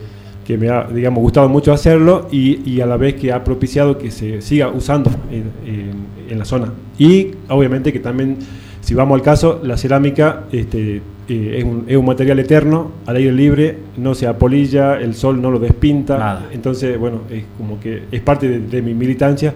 que 0.48 0.56
me 0.56 0.70
ha, 0.70 0.84
digamos, 0.84 1.20
gustado 1.20 1.46
mucho 1.50 1.74
hacerlo 1.74 2.26
y, 2.32 2.60
y 2.68 2.80
a 2.80 2.86
la 2.86 2.96
vez 2.96 3.16
que 3.16 3.32
ha 3.32 3.44
propiciado 3.44 3.98
que 3.98 4.10
se 4.10 4.40
siga 4.40 4.68
usando 4.70 5.10
en, 5.30 5.44
en- 5.66 6.30
en 6.30 6.38
la 6.38 6.46
zona. 6.46 6.72
Y 6.98 7.32
obviamente 7.50 7.92
que 7.92 8.00
también, 8.00 8.38
si 8.80 8.94
vamos 8.94 9.16
al 9.16 9.22
caso, 9.22 9.60
la 9.62 9.76
cerámica 9.76 10.44
este, 10.50 11.02
eh, 11.28 11.56
es, 11.58 11.64
un, 11.64 11.84
es 11.86 11.96
un 11.98 12.06
material 12.06 12.38
eterno, 12.38 12.92
al 13.04 13.16
aire 13.16 13.32
libre, 13.32 13.76
no 13.98 14.14
se 14.14 14.26
apolilla, 14.26 14.98
el 14.98 15.14
sol 15.14 15.40
no 15.42 15.50
lo 15.50 15.58
despinta. 15.58 16.16
Nada. 16.16 16.46
Entonces, 16.50 16.98
bueno, 16.98 17.20
es 17.30 17.44
como 17.58 17.78
que 17.78 18.04
es 18.10 18.20
parte 18.22 18.48
de, 18.48 18.58
de 18.60 18.80
mi 18.80 18.94
militancia 18.94 19.52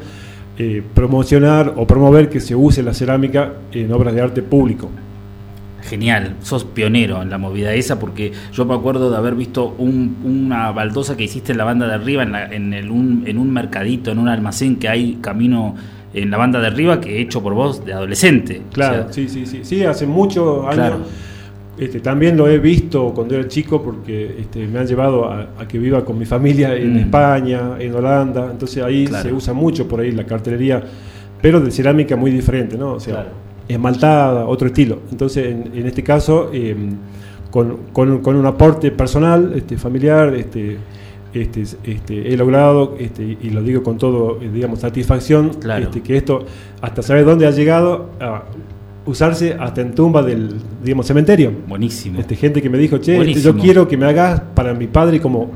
eh, 0.59 0.83
promocionar 0.95 1.73
o 1.77 1.87
promover 1.87 2.29
que 2.29 2.39
se 2.41 2.55
use 2.55 2.83
la 2.83 2.93
cerámica 2.93 3.55
en 3.73 3.91
obras 3.93 4.15
de 4.15 4.21
arte 4.21 4.43
público. 4.43 4.91
Genial, 5.83 6.37
sos 6.43 6.65
pionero 6.65 7.21
en 7.23 7.31
la 7.31 7.39
movida 7.39 7.75
esa 7.75 7.99
porque 7.99 8.33
yo 8.53 8.65
me 8.65 8.75
acuerdo 8.75 9.11
de 9.11 9.17
haber 9.17 9.35
visto 9.35 9.75
un- 9.79 10.17
una 10.25 10.71
baldosa 10.71 11.17
que 11.17 11.25
hiciste 11.25 11.53
en 11.53 11.59
la 11.59 11.65
banda 11.65 11.87
de 11.89 11.95
arriba, 11.95 12.23
en, 12.23 12.33
la- 12.33 12.47
en 12.53 12.73
el- 12.73 12.91
un, 12.91 13.25
en 13.27 13.37
un 13.39 13.51
mercadito, 13.53 14.11
en 14.13 14.19
un 14.19 14.29
almacén 14.29 14.77
que 14.77 14.89
hay 14.89 15.19
camino 15.21 15.75
en 16.15 16.31
la 16.31 16.37
banda 16.37 16.61
de 16.61 16.67
arriba 16.69 17.01
que 17.01 17.17
he 17.19 17.21
hecho 17.23 17.43
por 17.43 17.55
vos 17.55 17.85
de 17.85 17.93
adolescente. 17.95 18.63
Claro, 18.73 19.01
O 19.01 19.05
sea, 19.05 19.13
sí, 19.13 19.29
sí, 19.29 19.45
sí. 19.47 19.61
Sí, 19.63 19.85
hace 19.85 20.07
muchos 20.07 20.61
años. 20.65 20.75
Claro. 20.75 20.99
Este, 21.79 22.01
también 22.01 22.37
lo 22.37 22.47
he 22.49 22.59
visto 22.59 23.13
cuando 23.15 23.35
era 23.35 23.49
chico 23.49 23.83
porque 23.83 24.37
este, 24.41 24.67
me 24.67 24.79
han 24.79 24.87
llevado 24.87 25.25
a, 25.31 25.49
a 25.59 25.67
que 25.67 25.79
viva 25.79 26.05
con 26.05 26.19
mi 26.19 26.27
familia 26.27 26.77
en 26.77 26.95
Mm. 26.95 26.99
España, 26.99 27.61
en 27.79 27.95
Holanda. 27.95 28.49
Entonces 28.53 28.85
ahí 28.85 29.07
Claro. 29.07 29.23
se 29.29 29.33
usa 29.35 29.55
mucho 29.55 29.89
por 29.89 30.01
ahí 30.01 30.13
la 30.13 30.25
cartelería, 30.25 30.83
pero 31.41 31.61
de 31.61 31.71
cerámica 31.71 32.15
muy 32.15 32.31
diferente, 32.31 32.77
¿no? 32.77 32.93
O 32.93 33.01
sea, 33.01 33.15
Claro. 33.15 33.31
Esmaltada, 33.73 34.47
otro 34.47 34.67
estilo. 34.69 34.99
Entonces, 35.11 35.47
en, 35.47 35.71
en 35.75 35.87
este 35.87 36.03
caso, 36.03 36.51
eh, 36.53 36.77
con, 37.51 37.79
con- 37.93 38.21
con 38.21 38.37
un 38.37 38.47
aporte 38.47 38.91
personal, 38.91 39.53
este, 39.57 39.77
familiar, 39.77 40.35
este, 40.35 40.79
este, 41.35 41.63
este, 41.85 42.33
he 42.33 42.37
logrado, 42.37 42.97
este, 42.99 43.23
y 43.41 43.51
lo 43.51 43.63
digo 43.63 43.83
con 43.83 43.99
todo, 43.99 44.39
eh, 44.41 44.51
digamos, 44.53 44.81
satisfacción, 44.81 45.51
Claro. 45.61 45.85
este, 45.85 46.01
que 46.03 46.17
esto, 46.17 46.45
hasta 46.81 47.03
saber 47.03 47.25
dónde 47.25 47.47
ha 47.47 47.51
llegado 47.51 48.11
a 48.21 48.45
usarse 49.05 49.57
hasta 49.59 49.81
en 49.81 49.95
tumba 49.95 50.23
del, 50.23 50.51
digamos, 50.85 51.07
cementerio. 51.07 51.51
buenísimo. 51.67 52.21
Este, 52.21 52.37
gente 52.37 52.63
que 52.63 52.71
me 52.71 52.79
dijo, 52.79 52.99
che, 52.99 53.19
este, 53.21 53.41
yo 53.41 53.57
quiero 53.57 53.89
que 53.89 53.97
me 53.97 54.07
hagas 54.07 54.41
para 54.55 54.75
mi 54.75 54.87
padre 54.87 55.21
como 55.21 55.51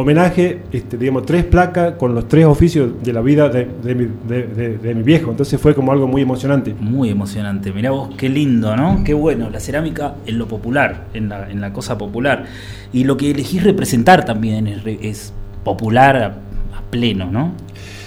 homenaje, 0.00 0.60
este, 0.72 0.96
digamos, 0.96 1.26
tres 1.26 1.44
placas 1.44 1.94
con 1.94 2.14
los 2.14 2.28
tres 2.28 2.46
oficios 2.46 3.02
de 3.02 3.12
la 3.12 3.20
vida 3.20 3.48
de, 3.48 3.66
de 3.82 3.94
mi, 3.96 4.06
de- 4.28 4.46
de- 4.46 4.78
de 4.78 4.94
mi 4.94 5.02
viejo. 5.02 5.30
Entonces 5.30 5.60
fue 5.60 5.74
como 5.74 5.90
algo 5.90 6.06
muy 6.06 6.22
emocionante. 6.22 6.72
Muy 6.78 7.10
emocionante. 7.10 7.72
Mirá 7.72 7.90
vos, 7.90 8.10
qué 8.16 8.28
lindo, 8.28 8.76
¿no? 8.76 9.02
Qué 9.04 9.12
bueno, 9.12 9.50
la 9.50 9.58
cerámica 9.58 10.14
en 10.26 10.38
lo 10.38 10.46
popular, 10.46 11.06
en 11.14 11.28
la, 11.28 11.50
en 11.50 11.60
la 11.60 11.72
cosa 11.72 11.98
popular. 11.98 12.44
Y 12.92 13.04
lo 13.04 13.16
que 13.16 13.30
elegís 13.32 13.64
representar 13.64 14.24
también 14.24 14.68
es, 14.68 15.32
popular 15.64 16.16
a, 16.16 16.26
a 16.26 16.82
pleno, 16.90 17.30
¿no? 17.30 17.52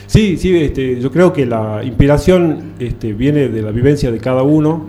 Sí, 0.07 0.37
sí, 0.37 0.55
este, 0.57 0.99
yo 0.99 1.11
creo 1.11 1.31
que 1.33 1.45
la 1.45 1.81
inspiración 1.83 2.71
este, 2.79 3.13
viene 3.13 3.49
de 3.49 3.61
la 3.61 3.71
vivencia 3.71 4.11
de 4.11 4.17
cada 4.17 4.43
uno. 4.43 4.87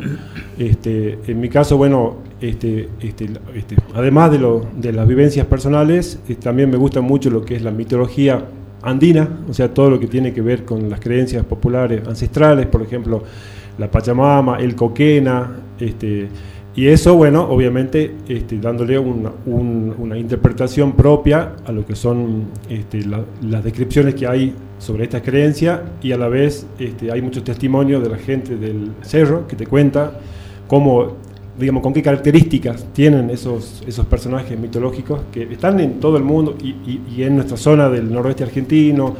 Este, 0.58 1.18
en 1.26 1.40
mi 1.40 1.48
caso, 1.48 1.76
bueno, 1.76 2.18
este, 2.42 2.88
este, 3.00 3.30
este, 3.54 3.76
además 3.94 4.30
de, 4.32 4.38
lo, 4.38 4.66
de 4.76 4.92
las 4.92 5.06
vivencias 5.08 5.46
personales, 5.46 6.20
también 6.42 6.68
me 6.70 6.76
gusta 6.76 7.00
mucho 7.00 7.30
lo 7.30 7.44
que 7.44 7.56
es 7.56 7.62
la 7.62 7.70
mitología 7.70 8.44
andina, 8.82 9.28
o 9.48 9.54
sea, 9.54 9.72
todo 9.72 9.88
lo 9.90 10.00
que 10.00 10.08
tiene 10.08 10.32
que 10.32 10.42
ver 10.42 10.64
con 10.64 10.90
las 10.90 11.00
creencias 11.00 11.44
populares 11.44 12.06
ancestrales, 12.06 12.66
por 12.66 12.82
ejemplo, 12.82 13.22
la 13.78 13.90
Pachamama, 13.90 14.58
el 14.58 14.74
Coquena, 14.74 15.50
y 16.74 16.86
eso, 16.86 17.14
bueno, 17.16 17.42
obviamente 17.48 18.12
dándole 18.60 18.98
una, 18.98 19.30
un- 19.46 19.94
una 19.98 20.16
interpretación 20.18 20.92
propia 20.92 21.52
a 21.66 21.70
lo 21.72 21.84
que 21.84 21.94
son 21.94 22.46
este, 22.68 23.04
la- 23.04 23.24
las 23.42 23.62
descripciones 23.62 24.14
que 24.14 24.26
hay 24.26 24.54
sobre 24.78 25.04
esta 25.04 25.20
creencia 25.22 25.82
y 26.02 26.12
a 26.12 26.16
la 26.16 26.28
vez 26.28 26.66
hay 27.12 27.22
muchos 27.22 27.44
testimonios 27.44 28.02
de 28.02 28.08
la 28.08 28.16
gente 28.16 28.56
del 28.56 28.90
cerro 29.02 29.46
que 29.46 29.54
te 29.54 29.66
cuenta 29.66 30.18
cómo, 30.66 31.18
digamos, 31.58 31.82
con 31.82 31.92
qué 31.92 32.02
características 32.02 32.86
tienen 32.92 33.28
esos, 33.30 33.82
esos 33.86 34.06
personajes 34.06 34.58
mitológicos 34.58 35.20
que 35.32 35.42
están 35.44 35.78
en 35.80 36.00
todo 36.00 36.16
el 36.16 36.24
mundo 36.24 36.56
y, 36.62 36.68
y- 36.68 37.00
y 37.16 37.22
en 37.24 37.36
nuestra 37.36 37.56
zona 37.56 37.88
del 37.90 38.10
noroeste 38.12 38.42
argentino 38.44 39.14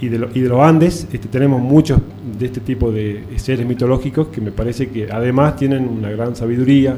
y 0.00 0.08
de, 0.08 0.18
lo- 0.18 0.28
y 0.34 0.40
de 0.40 0.48
los 0.48 0.60
Andes 0.60 1.06
este, 1.12 1.28
tenemos 1.28 1.60
muchos 1.60 2.00
de 2.38 2.46
este 2.46 2.60
tipo 2.60 2.90
de 2.90 3.24
seres 3.36 3.66
mitológicos 3.66 4.28
que 4.28 4.40
me 4.40 4.52
parece 4.52 4.88
que 4.88 5.08
además 5.10 5.56
tienen 5.56 5.86
una 5.88 6.10
gran 6.10 6.34
sabiduría. 6.34 6.96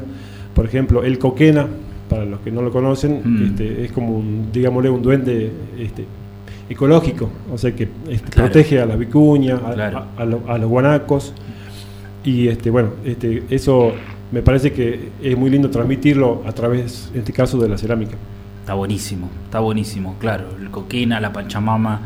Por 0.54 0.64
ejemplo, 0.66 1.02
el 1.04 1.18
Coquena 1.18 1.66
para 2.08 2.24
los 2.24 2.40
que 2.40 2.50
no 2.50 2.62
lo 2.62 2.70
conocen, 2.72 3.20
Mm. 3.24 3.44
este, 3.46 3.84
es 3.84 3.92
como 3.92 4.16
un, 4.16 4.48
digámosle, 4.52 4.88
un 4.90 5.02
duende 5.02 5.50
este, 5.78 6.04
ecológico, 6.70 7.28
o 7.52 7.58
sea 7.58 7.74
que 7.74 7.88
este, 8.08 8.30
Claro. 8.30 8.50
protege 8.50 8.80
a 8.80 8.86
las 8.86 8.98
vicuñas, 8.98 9.60
a, 9.62 9.72
Claro. 9.74 9.98
a- 10.16 10.22
a 10.22 10.24
lo- 10.24 10.42
a 10.48 10.56
los 10.58 10.68
guanacos, 10.70 11.32
y 12.24 12.48
este, 12.48 12.70
bueno, 12.70 12.90
este, 13.04 13.42
eso 13.50 13.92
me 14.32 14.42
parece 14.42 14.72
que 14.72 15.08
es 15.22 15.36
muy 15.36 15.50
lindo 15.50 15.70
transmitirlo 15.70 16.42
a 16.46 16.52
través, 16.52 17.10
en 17.14 17.20
este 17.20 17.32
caso, 17.32 17.58
de 17.58 17.68
la 17.68 17.78
cerámica. 17.78 18.16
Está 18.60 18.74
buenísimo, 18.74 19.28
está 19.44 19.60
buenísimo, 19.60 20.16
claro. 20.20 20.44
El 20.60 20.70
coquina, 20.70 21.20
la 21.20 21.32
panchamama, 21.32 22.02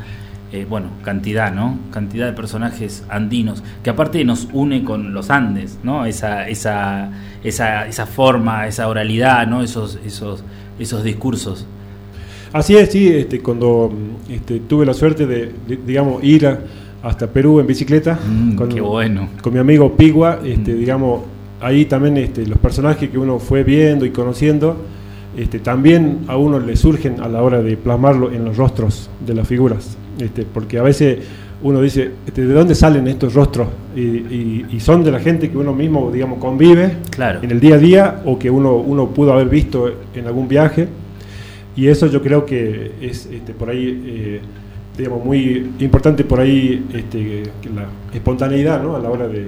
eh, 0.52 0.64
bueno, 0.68 0.88
cantidad, 1.02 1.52
¿no? 1.52 1.78
Cantidad 1.90 2.26
de 2.26 2.32
personajes 2.34 3.04
andinos, 3.08 3.64
que 3.82 3.90
aparte 3.90 4.24
nos 4.24 4.48
une 4.52 4.84
con 4.84 5.12
los 5.14 5.30
Andes, 5.30 5.78
¿no? 5.82 6.04
Esa, 6.06 6.46
esa, 6.48 7.10
esa, 7.42 7.86
esa 7.88 8.06
forma, 8.06 8.66
esa 8.68 8.86
oralidad, 8.88 9.46
¿no? 9.48 9.62
Esos, 9.62 9.98
esos, 10.06 10.44
esos 10.78 11.02
discursos. 11.02 11.66
Así 12.52 12.76
es, 12.76 12.92
sí, 12.92 13.08
este, 13.08 13.40
cuando 13.40 13.90
este, 14.28 14.60
tuve 14.60 14.84
la 14.86 14.92
suerte 14.94 15.26
de, 15.26 15.52
de, 15.66 15.76
digamos, 15.84 16.22
ir 16.22 16.46
a- 16.46 16.60
hasta 17.02 17.26
Perú 17.26 17.58
en 17.58 17.66
bicicleta 17.66 18.16
Mm, 18.24 18.54
con, 18.54 18.68
qué 18.68 18.80
bueno. 18.80 19.28
con 19.42 19.52
mi 19.54 19.58
amigo 19.58 19.96
Pigua, 19.96 20.38
este, 20.44 20.74
Mm. 20.74 20.78
digamos, 20.78 21.22
ahí 21.62 21.84
también 21.86 22.16
este, 22.16 22.46
los 22.46 22.58
personajes 22.58 23.08
que 23.10 23.18
uno 23.18 23.38
fue 23.38 23.64
viendo 23.64 24.04
y 24.04 24.10
conociendo, 24.10 24.76
este, 25.36 25.58
también 25.60 26.20
a 26.28 26.36
uno 26.36 26.58
le 26.60 26.76
surgen 26.76 27.20
a 27.20 27.28
la 27.28 27.42
hora 27.42 27.62
de 27.62 27.76
plasmarlo 27.76 28.30
en 28.32 28.44
los 28.44 28.56
rostros 28.56 29.08
de 29.26 29.34
las 29.34 29.48
figuras, 29.48 29.96
este, 30.18 30.44
porque 30.44 30.78
a 30.78 30.82
veces 30.82 31.18
uno 31.62 31.80
dice, 31.80 32.10
este, 32.26 32.44
¿de 32.44 32.52
dónde 32.52 32.74
salen 32.74 33.06
estos 33.06 33.34
rostros? 33.34 33.68
Y, 33.94 34.00
y- 34.00 34.66
y 34.72 34.80
son 34.80 35.04
de 35.04 35.12
la 35.12 35.20
gente 35.20 35.48
que 35.48 35.56
uno 35.56 35.72
mismo, 35.72 36.10
digamos, 36.10 36.38
convive 36.40 36.96
Claro. 37.10 37.38
en 37.42 37.50
el 37.52 37.60
día 37.60 37.76
a 37.76 37.78
día 37.78 38.22
o 38.24 38.36
que 38.38 38.50
uno, 38.50 38.74
uno 38.76 39.10
pudo 39.10 39.32
haber 39.32 39.48
visto 39.48 39.88
en 40.14 40.26
algún 40.26 40.48
viaje. 40.48 40.88
Y 41.76 41.86
eso 41.86 42.08
yo 42.08 42.20
creo 42.20 42.44
que 42.44 42.90
es 43.00 43.26
este, 43.32 43.54
por 43.54 43.70
ahí, 43.70 44.02
eh, 44.04 44.40
digamos, 44.98 45.24
muy 45.24 45.70
importante 45.78 46.24
por 46.24 46.40
ahí 46.40 46.84
este, 46.92 47.44
la 47.74 47.86
espontaneidad 48.12 48.82
¿no? 48.82 48.96
a 48.96 48.98
la 48.98 49.08
hora 49.08 49.28
de, 49.28 49.46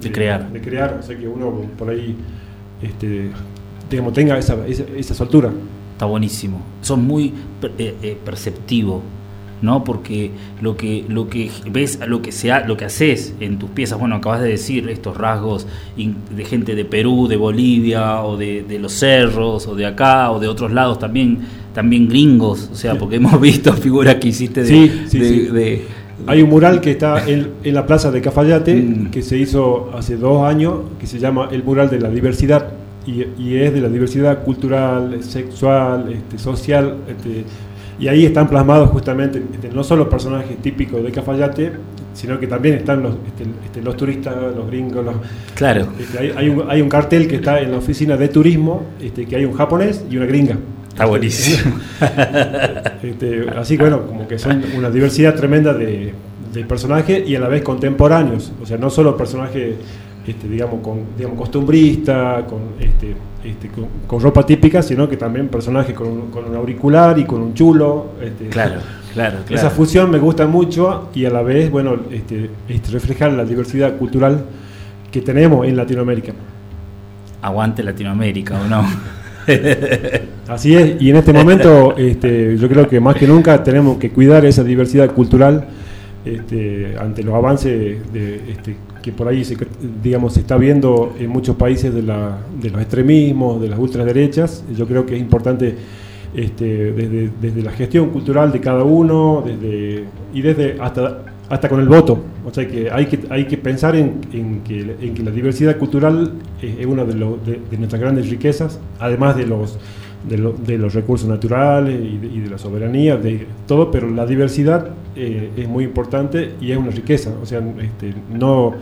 De 0.00 0.12
crear. 0.12 0.50
De 0.52 0.60
crear, 0.60 0.98
o 1.00 1.02
sea 1.02 1.16
que 1.16 1.26
uno 1.28 1.50
por 1.78 1.90
ahí 1.90 2.14
este, 2.82 3.30
digamos, 3.90 4.12
tenga 4.12 4.38
esa, 4.38 4.66
esa, 4.66 4.84
esa 4.96 5.14
soltura. 5.14 5.50
Está 5.92 6.04
buenísimo. 6.06 6.60
Son 6.82 7.04
muy 7.06 7.32
eh, 7.78 7.94
eh, 8.02 8.18
perceptivo, 8.24 9.02
¿no? 9.62 9.82
Porque 9.82 10.30
lo 10.60 10.76
que, 10.76 11.04
lo 11.08 11.30
que 11.30 11.50
ves, 11.70 11.98
lo 12.06 12.20
que 12.20 12.32
sea, 12.32 12.66
lo 12.66 12.76
que 12.76 12.84
haces 12.84 13.34
en 13.40 13.58
tus 13.58 13.70
piezas, 13.70 13.98
bueno, 13.98 14.16
acabas 14.16 14.42
de 14.42 14.48
decir 14.48 14.86
estos 14.90 15.16
rasgos 15.16 15.66
de 15.96 16.44
gente 16.44 16.74
de 16.74 16.84
Perú, 16.84 17.28
de 17.28 17.36
Bolivia, 17.36 18.20
o 18.22 18.36
de, 18.36 18.62
de 18.62 18.78
los 18.78 18.92
cerros, 18.92 19.66
o 19.66 19.74
de 19.74 19.86
acá, 19.86 20.30
o 20.30 20.38
de 20.38 20.48
otros 20.48 20.70
lados 20.72 20.98
también, 20.98 21.38
también 21.72 22.08
gringos, 22.08 22.68
o 22.70 22.74
sea, 22.74 22.92
Sí. 22.92 22.98
porque 23.00 23.16
hemos 23.16 23.40
visto 23.40 23.72
figuras 23.72 24.16
que 24.16 24.28
hiciste 24.28 24.62
de, 24.64 24.68
Sí, 24.68 25.02
sí, 25.08 25.18
de- 25.18 25.28
sí. 25.28 25.40
de- 25.46 25.84
Hay 26.26 26.42
un 26.42 26.48
mural 26.50 26.80
que 26.80 26.92
está 26.92 27.28
en, 27.28 27.48
en 27.62 27.74
la 27.74 27.86
plaza 27.86 28.10
de 28.10 28.20
Cafayate, 28.22 28.74
Mm. 28.74 29.10
que 29.10 29.22
se 29.22 29.36
hizo 29.36 29.90
hace 29.94 30.16
dos 30.16 30.44
años, 30.44 30.80
que 30.98 31.06
se 31.06 31.18
llama 31.18 31.48
el 31.52 31.62
mural 31.62 31.90
de 31.90 32.00
la 32.00 32.08
diversidad, 32.08 32.68
y, 33.06 33.24
y 33.38 33.56
es 33.58 33.72
de 33.72 33.80
la 33.80 33.88
diversidad 33.88 34.42
cultural, 34.42 35.22
sexual, 35.22 36.10
este, 36.12 36.38
social, 36.38 36.96
este, 37.08 37.44
y 37.98 38.08
ahí 38.08 38.26
están 38.26 38.48
plasmados 38.48 38.90
justamente 38.90 39.42
este, 39.54 39.68
no 39.70 39.82
solo 39.84 40.08
personajes 40.08 40.56
típicos 40.58 41.02
de 41.02 41.10
Cafayate, 41.12 41.72
sino 42.14 42.38
que 42.40 42.46
también 42.46 42.76
están 42.76 43.02
los, 43.02 43.14
este, 43.26 43.44
este, 43.64 43.82
los 43.82 43.96
turistas, 43.96 44.34
los 44.56 44.66
gringos, 44.66 45.04
los, 45.04 45.14
Claro, 45.54 45.86
hay, 46.18 46.32
hay 46.36 46.48
un, 46.48 46.64
hay 46.68 46.80
un 46.80 46.88
cartel 46.88 47.28
que 47.28 47.36
está 47.36 47.60
en 47.60 47.70
la 47.72 47.78
oficina 47.78 48.16
de 48.16 48.28
turismo, 48.28 48.82
este, 49.00 49.26
que 49.26 49.36
hay 49.36 49.44
un 49.44 49.52
japonés 49.52 50.02
y 50.10 50.16
una 50.16 50.26
gringa. 50.26 50.56
Está 50.96 51.04
buenísimo. 51.06 51.74
Este, 53.02 53.46
así 53.56 53.76
que 53.76 53.82
bueno, 53.84 54.06
como 54.06 54.26
que 54.26 54.38
son 54.38 54.62
una 54.76 54.90
diversidad 54.90 55.34
tremenda 55.34 55.72
de, 55.74 56.12
de 56.52 56.64
personajes 56.64 57.28
y 57.28 57.36
a 57.36 57.40
la 57.40 57.48
vez 57.48 57.62
contemporáneos. 57.62 58.52
O 58.60 58.66
sea, 58.66 58.78
no 58.78 58.90
solo 58.90 59.16
personajes, 59.16 59.74
este, 60.26 60.48
digamos, 60.48 60.80
con, 60.82 61.00
digamos, 61.16 61.38
costumbristas, 61.38 62.44
con, 62.44 62.60
este, 62.80 63.14
este, 63.44 63.68
con, 63.68 63.86
con 64.06 64.20
ropa 64.20 64.44
típica, 64.44 64.82
sino 64.82 65.08
que 65.08 65.16
también 65.16 65.48
personajes 65.48 65.94
con, 65.94 66.08
un- 66.08 66.30
con 66.30 66.46
un 66.46 66.56
auricular 66.56 67.18
y 67.18 67.24
con 67.24 67.42
un 67.42 67.54
chulo. 67.54 68.12
este, 68.20 68.46
Claro, 68.48 68.80
claro, 69.14 69.38
claro. 69.46 69.54
Esa 69.54 69.70
fusión 69.70 70.10
me 70.10 70.18
gusta 70.18 70.46
mucho 70.46 71.10
y 71.14 71.26
a 71.26 71.30
la 71.30 71.42
vez, 71.42 71.70
bueno, 71.70 71.96
este, 72.10 72.50
este, 72.68 72.90
reflejar 72.90 73.32
la 73.32 73.44
diversidad 73.44 73.96
cultural 73.96 74.44
que 75.12 75.20
tenemos 75.20 75.66
en 75.66 75.76
Latinoamérica. 75.76 76.32
Aguante 77.42 77.82
Latinoamérica, 77.84 78.58
¿o 78.60 78.66
no? 78.66 78.84
Así 80.48 80.74
es, 80.74 81.00
y 81.00 81.10
en 81.10 81.16
este 81.16 81.32
momento 81.32 81.96
este, 81.96 82.56
yo 82.56 82.68
creo 82.68 82.88
que 82.88 83.00
más 83.00 83.16
que 83.16 83.26
nunca 83.26 83.62
tenemos 83.62 83.98
que 83.98 84.10
cuidar 84.10 84.44
esa 84.44 84.62
diversidad 84.62 85.12
cultural 85.12 85.66
este, 86.24 86.96
ante 86.98 87.22
los 87.22 87.34
avances 87.34 87.98
este, 88.12 88.76
que 89.02 89.12
por 89.12 89.28
ahí 89.28 89.44
se, 89.44 89.56
digamos, 90.02 90.34
se 90.34 90.40
está 90.40 90.56
viendo 90.56 91.14
en 91.18 91.30
muchos 91.30 91.54
países 91.56 91.94
de, 91.94 92.02
de 92.02 92.70
los 92.70 92.80
extremismos, 92.80 93.60
de 93.60 93.68
las 93.68 93.78
ultraderechas. 93.78 94.64
Yo 94.76 94.86
creo 94.88 95.06
que 95.06 95.14
es 95.14 95.20
importante 95.20 95.76
este, 96.34 96.92
desde, 96.92 97.30
desde 97.40 97.62
la 97.62 97.70
gestión 97.70 98.10
cultural 98.10 98.50
de 98.50 98.60
cada 98.60 98.82
uno 98.82 99.44
desde, 99.46 100.04
y 100.34 100.42
desde 100.42 100.76
hasta, 100.80 101.22
hasta 101.48 101.68
con 101.68 101.80
el 101.80 101.88
voto. 101.88 102.18
O 102.44 102.52
sea 102.52 102.66
que 102.66 102.90
hay 102.90 103.06
que, 103.06 103.20
hay 103.30 103.44
que 103.46 103.56
pensar 103.56 103.94
en, 103.96 104.20
que, 104.64 104.96
en 105.00 105.14
que 105.14 105.22
la 105.22 105.30
diversidad 105.30 105.76
cultural 105.76 106.32
es, 106.62 106.86
una 106.86 107.04
de, 107.04 107.14
lo- 107.14 107.38
de- 107.44 107.60
nuestras 107.78 108.00
grandes 108.00 108.28
riquezas, 108.30 108.80
además 108.98 109.36
de 109.36 109.46
los, 109.46 109.78
de, 110.28 110.38
lo- 110.38 110.52
de 110.52 110.78
los 110.78 110.94
recursos 110.94 111.28
naturales 111.28 112.00
y 112.02 112.40
de, 112.40 112.50
la 112.50 112.58
soberanía, 112.58 113.16
de 113.16 113.46
todo, 113.66 113.90
pero 113.90 114.10
la 114.10 114.26
diversidad 114.26 114.88
eh, 115.14 115.50
es 115.56 115.68
muy 115.68 115.84
importante 115.84 116.54
y 116.60 116.72
es 116.72 116.78
una 116.78 116.90
riqueza. 116.90 117.30
O 117.42 117.46
sea, 117.46 117.60
este, 117.80 118.12
no 118.32 118.74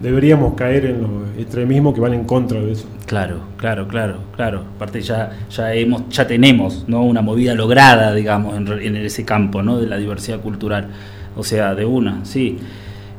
deberíamos 0.00 0.54
caer 0.54 0.86
en 0.86 1.02
los 1.02 1.10
extremismos 1.38 1.94
que 1.94 2.00
van 2.00 2.14
en 2.14 2.24
contra 2.24 2.60
de 2.60 2.72
eso. 2.72 2.86
Claro, 3.06 3.40
claro, 3.58 3.86
claro, 3.88 4.16
claro. 4.34 4.62
Aparte 4.76 5.00
ya, 5.02 5.30
ya 5.50 5.74
hemos, 5.74 6.08
ya 6.10 6.26
tenemos, 6.26 6.84
¿no? 6.88 7.02
Una 7.04 7.20
movida 7.22 7.54
lograda, 7.54 8.14
digamos, 8.14 8.56
en, 8.56 8.66
en 8.68 8.96
ese 8.96 9.24
campo, 9.24 9.62
¿no? 9.62 9.78
De 9.78 9.86
la 9.86 9.96
diversidad 9.98 10.40
cultural. 10.40 10.88
O 11.36 11.44
sea, 11.44 11.74
de 11.74 11.84
una, 11.84 12.24
sí. 12.24 12.58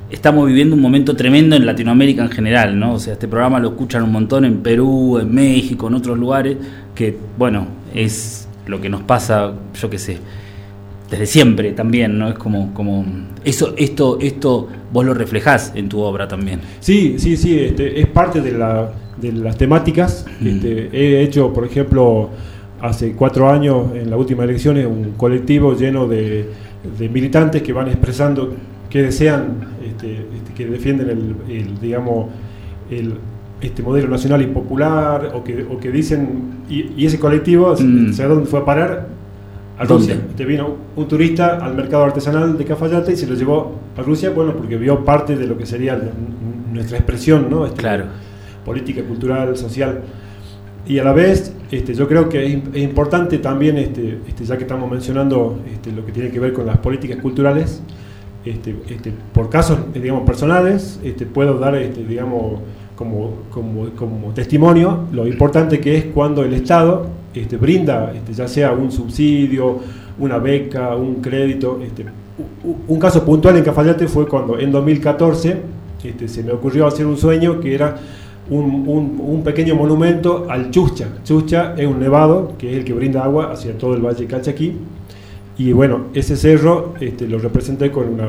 Estamos 0.09 0.45
viviendo 0.45 0.75
un 0.75 0.81
momento 0.81 1.15
tremendo 1.15 1.55
en 1.55 1.65
Latinoamérica 1.65 2.21
en 2.23 2.29
general, 2.29 2.77
¿no? 2.77 2.95
O 2.95 2.99
sea, 2.99 3.13
este 3.13 3.29
programa 3.29 3.59
lo 3.59 3.69
escuchan 3.69 4.03
un 4.03 4.11
montón 4.11 4.43
en 4.43 4.57
Perú, 4.57 5.17
en 5.19 5.33
México, 5.33 5.87
en 5.87 5.93
otros 5.93 6.17
lugares, 6.17 6.57
que, 6.93 7.17
bueno, 7.37 7.67
es 7.93 8.47
lo 8.67 8.81
que 8.81 8.89
nos 8.89 9.03
pasa, 9.03 9.53
yo 9.79 9.89
qué 9.89 9.97
sé, 9.97 10.17
desde 11.09 11.25
siempre 11.25 11.71
también, 11.71 12.17
¿no? 12.17 12.29
Es 12.29 12.35
como, 12.35 12.73
como 12.73 13.05
eso, 13.43 13.73
esto, 13.77 14.17
esto 14.19 14.67
vos 14.91 15.05
lo 15.05 15.13
reflejás 15.13 15.73
en 15.75 15.89
tu 15.89 15.99
obra 15.99 16.27
también. 16.27 16.61
Sí, 16.79 17.15
sí, 17.17 17.37
sí, 17.37 17.59
este, 17.59 17.99
es 17.99 18.07
parte 18.07 18.41
de, 18.41 18.51
la, 18.51 18.91
de 19.19 19.31
las 19.33 19.57
temáticas. 19.57 20.25
Mm. 20.39 20.47
Este, 20.47 20.89
he 20.93 21.21
hecho, 21.21 21.53
por 21.53 21.65
ejemplo, 21.65 22.29
hace 22.81 23.13
cuatro 23.13 23.49
años, 23.49 23.95
en 23.95 24.09
las 24.09 24.19
últimas 24.19 24.45
elecciones, 24.45 24.85
un 24.85 25.11
colectivo 25.17 25.75
lleno 25.75 26.07
de, 26.07 26.49
de 26.97 27.09
militantes 27.09 27.61
que 27.61 27.73
van 27.73 27.87
expresando 27.87 28.53
que 28.89 29.03
desean, 29.03 29.57
este, 29.87 30.25
este, 30.35 30.53
que 30.55 30.65
defienden 30.65 31.09
el, 31.09 31.35
el, 31.55 31.79
digamos, 31.79 32.27
el, 32.89 33.13
este 33.61 33.83
modelo 33.83 34.07
nacional 34.09 34.41
y 34.41 34.47
popular, 34.47 35.31
o 35.33 35.43
que, 35.43 35.63
o 35.63 35.79
que 35.79 35.91
dicen, 35.91 36.63
y, 36.69 36.91
y 36.97 37.05
ese 37.05 37.19
colectivo, 37.19 37.73
Mm. 37.79 38.11
¿sabes 38.13 38.29
dónde 38.29 38.45
fue 38.49 38.59
a 38.59 38.65
parar? 38.65 39.07
A. 39.77 39.85
Rusia. 39.85 40.15
Te 40.35 40.45
vino 40.45 40.75
un 40.95 41.07
turista 41.07 41.57
al 41.57 41.73
mercado 41.75 42.03
artesanal 42.03 42.57
de 42.57 42.65
Cafayate 42.65 43.13
y 43.13 43.15
se 43.15 43.25
lo 43.27 43.35
llevó 43.35 43.79
a 43.97 44.01
Rusia, 44.01 44.29
bueno, 44.31 44.53
porque 44.53 44.77
vio 44.77 45.03
parte 45.05 45.35
de 45.35 45.47
lo 45.47 45.57
que 45.57 45.65
sería 45.65 45.99
nuestra 46.71 46.97
expresión, 46.97 47.47
¿no? 47.49 47.65
Este, 47.65 47.77
Claro. 47.79 48.05
Política, 48.65 49.01
cultural, 49.03 49.55
social. 49.57 50.01
Y 50.87 50.97
a 50.99 51.03
la 51.03 51.13
vez, 51.13 51.53
este, 51.71 51.93
yo 51.93 52.07
creo 52.07 52.27
que 52.27 52.45
es, 52.45 52.53
im- 52.53 52.73
es 52.73 52.81
importante 52.81 53.37
también, 53.37 53.77
este, 53.77 54.17
este, 54.27 54.45
ya 54.45 54.57
que 54.57 54.63
estamos 54.63 54.89
mencionando 54.89 55.59
este, 55.71 55.91
lo 55.91 56.05
que 56.05 56.11
tiene 56.11 56.29
que 56.31 56.39
ver 56.39 56.53
con 56.53 56.65
las 56.65 56.77
políticas 56.77 57.17
culturales, 57.21 57.81
este, 58.45 58.75
este, 58.89 59.13
por 59.33 59.49
casos, 59.49 59.77
digamos, 59.93 60.23
personales, 60.25 60.99
puedo 61.25 61.59
dar, 61.59 61.77
digamos, 62.07 62.59
como, 62.95 63.33
como, 63.51 63.89
como 63.91 64.33
testimonio 64.33 65.01
lo 65.11 65.27
importante 65.27 65.79
que 65.79 65.97
es 65.97 66.05
cuando 66.05 66.43
el 66.43 66.53
Estado 66.53 67.07
brinda, 67.57 68.11
ya 68.35 68.47
sea 68.47 68.73
un 68.73 68.91
subsidio, 68.91 69.79
una 70.19 70.37
beca, 70.39 70.95
un 70.95 71.15
crédito. 71.15 71.79
Un 72.87 72.99
caso 72.99 73.23
puntual 73.23 73.57
en 73.57 73.63
Cafayate 73.63 74.07
fue 74.07 74.27
cuando 74.27 74.59
en 74.59 74.71
2014 74.71 75.57
este, 76.03 76.27
se 76.27 76.43
me 76.43 76.51
ocurrió 76.51 76.87
hacer 76.87 77.05
un 77.05 77.17
sueño 77.17 77.59
que 77.59 77.73
era 77.75 77.97
un, 78.51 78.83
un- 78.87 79.19
un 79.19 79.43
pequeño 79.43 79.75
monumento 79.75 80.45
al 80.49 80.69
Chucha. 80.69 81.07
Chucha 81.23 81.73
es 81.75 81.87
un 81.87 81.99
nevado 81.99 82.53
que 82.59 82.71
es 82.71 82.77
el 82.77 82.83
que 82.85 82.93
brinda 82.93 83.23
agua 83.23 83.51
hacia 83.51 83.75
todo 83.77 83.95
el 83.95 84.01
Valle 84.05 84.27
Calchaquí. 84.27 84.73
Y 85.57 85.73
bueno, 85.73 86.05
ese 86.13 86.35
cerro 86.37 86.93
este, 86.99 87.27
lo 87.27 87.37
representé 87.37 87.91
con 87.91 88.07
una, 88.07 88.27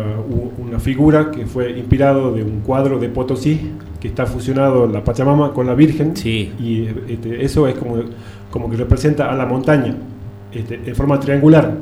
una 0.59 0.79
figura 0.81 1.31
que 1.31 1.47
fue 1.47 1.71
inspirado 1.79 2.33
de 2.33 2.43
un 2.43 2.61
cuadro 2.61 2.99
de 2.99 3.09
Potosí, 3.09 3.71
que 4.01 4.09
está 4.09 4.27
fusionado 4.27 4.87
la 4.87 5.03
Pachamama 5.05 5.53
con 5.53 5.67
la 5.67 5.75
Virgen. 5.75 6.17
Sí. 6.17 6.53
Y 6.59 6.89
este, 7.09 7.45
eso 7.45 7.67
es 7.69 7.75
como, 7.77 7.97
como 8.51 8.69
que 8.69 8.77
representa 8.77 9.31
a 9.33 9.37
la 9.37 9.47
montaña, 9.47 9.95
este, 10.53 10.81
en 10.85 10.95
forma 10.95 11.19
triangular. 11.21 11.73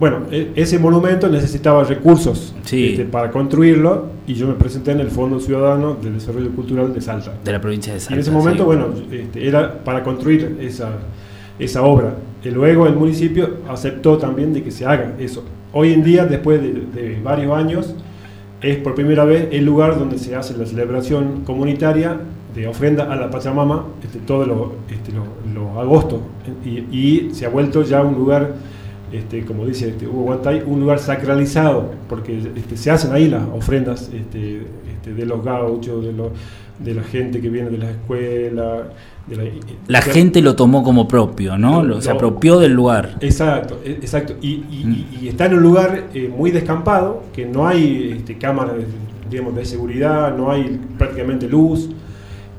Bueno, 0.00 0.22
e- 0.30 0.50
ese 0.56 0.78
monumento 0.78 1.28
necesitaba 1.28 1.84
recursos 1.84 2.54
Sí. 2.64 2.90
este, 2.90 3.04
para 3.04 3.30
construirlo 3.30 4.06
y 4.26 4.34
yo 4.34 4.46
me 4.48 4.54
presenté 4.54 4.90
en 4.92 5.00
el 5.00 5.08
Fondo 5.10 5.38
Ciudadano 5.40 5.94
de 6.02 6.10
Desarrollo 6.10 6.50
Cultural 6.50 6.92
de 6.92 7.00
Salta. 7.00 7.32
De 7.44 7.52
la 7.52 7.60
provincia 7.60 7.92
de 7.92 7.98
Y 7.98 8.00
Salta. 8.00 8.14
en 8.14 8.20
ese 8.20 8.30
momento, 8.30 8.58
sí. 8.62 8.64
bueno, 8.66 8.86
este, 9.12 9.46
era 9.46 9.84
para 9.84 10.02
construir 10.02 10.58
esa, 10.60 10.90
esa 11.58 11.82
obra. 11.82 12.14
Y 12.44 12.50
luego 12.50 12.86
el 12.86 12.94
municipio 12.96 13.58
aceptó 13.68 14.18
también 14.18 14.52
de 14.52 14.62
que 14.62 14.70
se 14.70 14.84
haga 14.84 15.12
eso. 15.18 15.44
Hoy 15.72 15.92
en 15.92 16.02
día, 16.04 16.26
después 16.26 16.60
de, 16.60 16.72
de 17.00 17.20
varios 17.22 17.56
años, 17.56 17.94
es 18.60 18.76
por 18.78 18.94
primera 18.94 19.24
vez 19.24 19.48
el 19.52 19.64
lugar 19.64 19.98
donde 19.98 20.18
se 20.18 20.34
hace 20.34 20.56
la 20.56 20.66
celebración 20.66 21.42
comunitaria 21.44 22.18
de 22.54 22.66
ofrenda 22.66 23.12
a 23.12 23.16
la 23.16 23.30
Pachamama 23.30 23.84
este, 24.02 24.18
todos 24.20 24.46
los 24.46 24.58
este, 24.90 25.12
agostos. 25.78 26.20
Y, 26.64 26.78
y 26.96 27.30
se 27.32 27.46
ha 27.46 27.48
vuelto 27.48 27.82
ya 27.82 28.02
un 28.02 28.14
lugar, 28.14 28.54
este, 29.16 29.44
como 29.44 29.66
dice 29.66 29.88
este, 29.90 30.06
Hugo 30.06 30.22
Guantay, 30.24 30.62
un 30.66 30.80
lugar 30.80 30.98
sacralizado, 30.98 31.90
porque 32.08 32.38
este, 32.56 32.76
se 32.76 32.90
hacen 32.90 33.12
ahí 33.12 33.28
las 33.28 33.42
ofrendas 33.52 34.10
este, 34.12 34.62
de 35.12 35.26
los 35.26 35.44
gauchos, 35.44 36.04
de, 36.04 36.12
los, 36.12 36.28
de 36.78 36.94
la 36.94 37.02
gente 37.02 37.40
que 37.40 37.48
viene 37.48 37.70
de 37.70 37.78
la 37.78 37.90
escuela. 37.90 38.88
De 39.26 39.36
la, 39.36 39.44
La 39.88 40.00
que- 40.02 40.10
gente 40.10 40.42
lo 40.42 40.54
tomó 40.54 40.82
como 40.82 41.08
propio, 41.08 41.56
¿no? 41.56 41.82
Lo- 41.82 42.00
se 42.02 42.10
apropió 42.10 42.58
del 42.58 42.72
lugar. 42.72 43.16
Exacto, 43.20 43.80
e- 43.84 43.92
exacto. 43.92 44.34
Y, 44.42 44.62
y- 44.70 44.82
Mm. 44.84 45.04
y- 45.24 45.28
está 45.28 45.46
en 45.46 45.54
un 45.54 45.62
lugar 45.62 46.04
eh, 46.14 46.30
muy 46.34 46.50
descampado, 46.50 47.22
que 47.32 47.46
no 47.46 47.66
hay 47.66 48.22
cámaras 48.40 48.74
digamos, 49.30 49.56
de 49.56 49.64
seguridad, 49.64 50.36
no 50.36 50.50
hay 50.52 50.78
prácticamente 50.98 51.48
luz, 51.48 51.88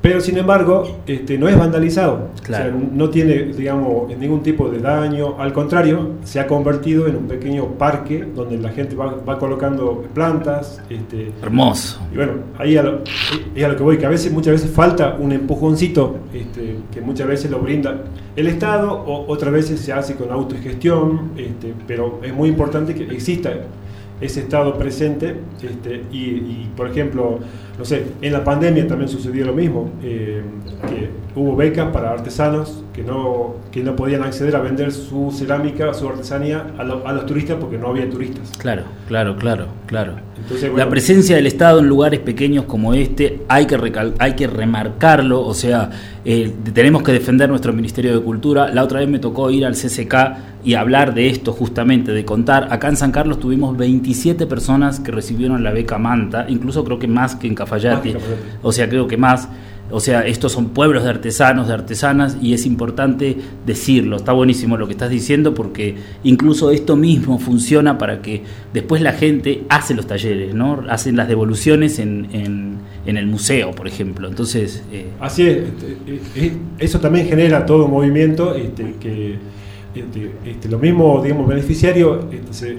pero 0.05 0.21
sin 0.21 0.37
embargo 0.37 0.99
este, 1.07 1.35
no 1.35 1.49
es 1.49 1.57
vandalizado. 1.57 2.29
Claro. 2.43 2.75
O 2.75 2.79
sea, 2.79 2.89
no 2.91 3.09
tiene 3.09 3.45
digamos, 3.45 4.15
ningún 4.15 4.43
tipo 4.43 4.69
de 4.69 4.77
daño, 4.77 5.35
al 5.39 5.51
contrario, 5.51 6.11
se 6.23 6.39
ha 6.39 6.45
convertido 6.45 7.07
en 7.07 7.15
un 7.15 7.27
pequeño 7.27 7.69
parque 7.69 8.23
donde 8.23 8.59
la 8.59 8.69
gente 8.69 8.95
va, 8.95 9.15
va 9.27 9.39
colocando 9.39 10.05
plantas. 10.13 10.79
Este, 10.91 11.31
Hermoso. 11.41 11.99
y 12.13 12.17
bueno, 12.17 12.33
ahí 12.59 12.77
a 12.77 12.83
lo, 12.83 12.99
es 13.55 13.63
a 13.63 13.67
lo 13.67 13.75
que 13.75 13.81
voy, 13.81 13.97
que 13.97 14.05
a 14.05 14.09
veces, 14.09 14.31
muchas 14.31 14.53
veces 14.53 14.69
falta 14.69 15.17
un 15.19 15.31
empujoncito 15.31 16.17
este, 16.31 16.75
que 16.93 17.01
muchas 17.01 17.27
veces 17.27 17.49
lo 17.49 17.57
brinda 17.57 18.03
el 18.35 18.45
Estado, 18.45 18.91
o 18.93 19.25
otras 19.27 19.51
veces 19.51 19.79
se 19.79 19.91
hace 19.91 20.13
con 20.13 20.29
autogestión, 20.29 21.31
este, 21.35 21.73
pero 21.87 22.19
es 22.21 22.31
muy 22.31 22.49
importante 22.49 22.93
que 22.93 23.05
exista 23.05 23.51
ese 24.21 24.41
Estado 24.41 24.77
presente 24.77 25.35
y, 26.11 26.17
y, 26.17 26.71
por 26.77 26.89
ejemplo, 26.89 27.39
no 27.77 27.83
sé, 27.85 28.05
en 28.21 28.31
la 28.33 28.43
pandemia 28.43 28.87
también 28.87 29.09
sucedió 29.09 29.45
lo 29.45 29.53
mismo, 29.53 29.89
eh, 30.01 30.41
que 30.87 31.09
hubo 31.39 31.55
becas 31.55 31.91
para 31.91 32.11
artesanos 32.11 32.81
que 32.93 33.03
no, 33.03 33.55
que 33.71 33.83
no 33.83 33.95
podían 33.97 34.23
acceder 34.23 34.55
a 34.55 34.61
vender 34.61 34.93
su 34.93 35.31
cerámica, 35.37 35.93
su 35.93 36.07
artesanía 36.07 36.67
a, 36.77 36.83
lo- 36.85 37.05
a 37.05 37.11
los 37.11 37.25
turistas 37.25 37.57
porque 37.59 37.77
no 37.77 37.87
había 37.89 38.09
turistas. 38.09 38.51
Claro, 38.57 38.83
claro, 39.09 39.35
claro, 39.35 39.67
claro. 39.85 40.13
Entonces, 40.37 40.71
La 40.75 40.87
presencia 40.89 41.35
del 41.35 41.47
Estado 41.47 41.79
en 41.79 41.87
lugares 41.87 42.19
pequeños 42.21 42.63
como 42.65 42.93
este 42.93 43.41
hay 43.49 43.65
que, 43.65 43.77
recal- 43.77 44.13
hay 44.19 44.33
que 44.35 44.47
remarcarlo, 44.47 45.41
o 45.45 45.53
sea, 45.53 45.89
eh, 46.23 46.53
tenemos 46.73 47.03
que 47.03 47.11
defender 47.11 47.49
nuestro 47.49 47.73
Ministerio 47.73 48.17
de 48.17 48.23
Cultura. 48.23 48.69
La 48.73 48.83
otra 48.83 48.99
vez 49.01 49.09
me 49.09 49.19
tocó 49.19 49.51
ir 49.51 49.65
al 49.65 49.73
CCK 49.75 50.15
y 50.63 50.73
hablar 50.75 51.13
de 51.13 51.27
esto 51.29 51.51
justamente, 51.51 52.11
de 52.13 52.23
contar. 52.25 52.67
Acá 52.71 52.87
en 52.89 52.95
San 52.95 53.11
Carlos 53.11 53.39
tuvimos 53.39 53.75
27 53.77 54.47
personas 54.47 54.99
que 54.99 55.11
recibieron 55.11 55.63
la 55.63 55.71
beca 55.71 55.97
Manta, 55.97 56.45
incluso 56.47 56.83
creo 56.85 56.97
que 56.97 57.07
más 57.07 57.35
que 57.35 57.47
en 57.47 57.55
Cafayate, 57.65 58.15
o 58.61 58.71
sea, 58.71 58.87
creo 58.89 59.07
que 59.07 59.17
más. 59.17 59.49
O 59.91 59.99
sea, 59.99 60.25
estos 60.25 60.51
son 60.51 60.69
pueblos 60.69 61.03
de 61.03 61.11
artesanos, 61.11 61.67
de 61.67 61.75
artesanas, 61.75 62.37
y 62.41 62.55
es 62.55 62.65
importante 62.65 63.37
decirlo. 63.67 64.15
Está 64.15 64.31
buenísimo 64.31 64.77
lo 64.77 64.87
que 64.87 64.93
estás 64.93 65.11
diciendo 65.11 65.53
porque 65.53 65.93
incluso 66.23 66.71
esto 66.71 66.95
mismo 66.95 67.37
funciona 67.37 67.95
para 67.99 68.19
que 68.19 68.41
después 68.73 69.03
la 69.03 69.11
gente 69.13 69.61
hace 69.69 69.93
los 69.93 70.07
talleres, 70.07 70.55
¿no? 70.55 70.83
Hacen 70.89 71.15
las 71.15 71.27
devoluciones 71.27 71.99
en, 71.99 72.27
en, 72.33 72.77
en 73.05 73.17
el 73.17 73.27
museo, 73.27 73.71
por 73.73 73.87
ejemplo. 73.87 74.27
Entonces, 74.27 74.81
eh, 74.91 75.05
Así 75.21 75.43
es, 75.43 75.57
este, 75.57 75.91
eh, 76.07 76.21
eh, 76.35 76.51
eso 76.79 76.99
también 76.99 77.27
genera 77.27 77.63
todo 77.63 77.85
un 77.85 77.91
movimiento 77.91 78.55
este, 78.55 78.95
que 78.99 79.35
este, 79.93 80.31
este, 80.47 80.67
los 80.67 80.81
mismos 80.81 81.21
digamos, 81.23 81.47
beneficiarios 81.47 82.25
este, 82.33 82.53
se- 82.53 82.71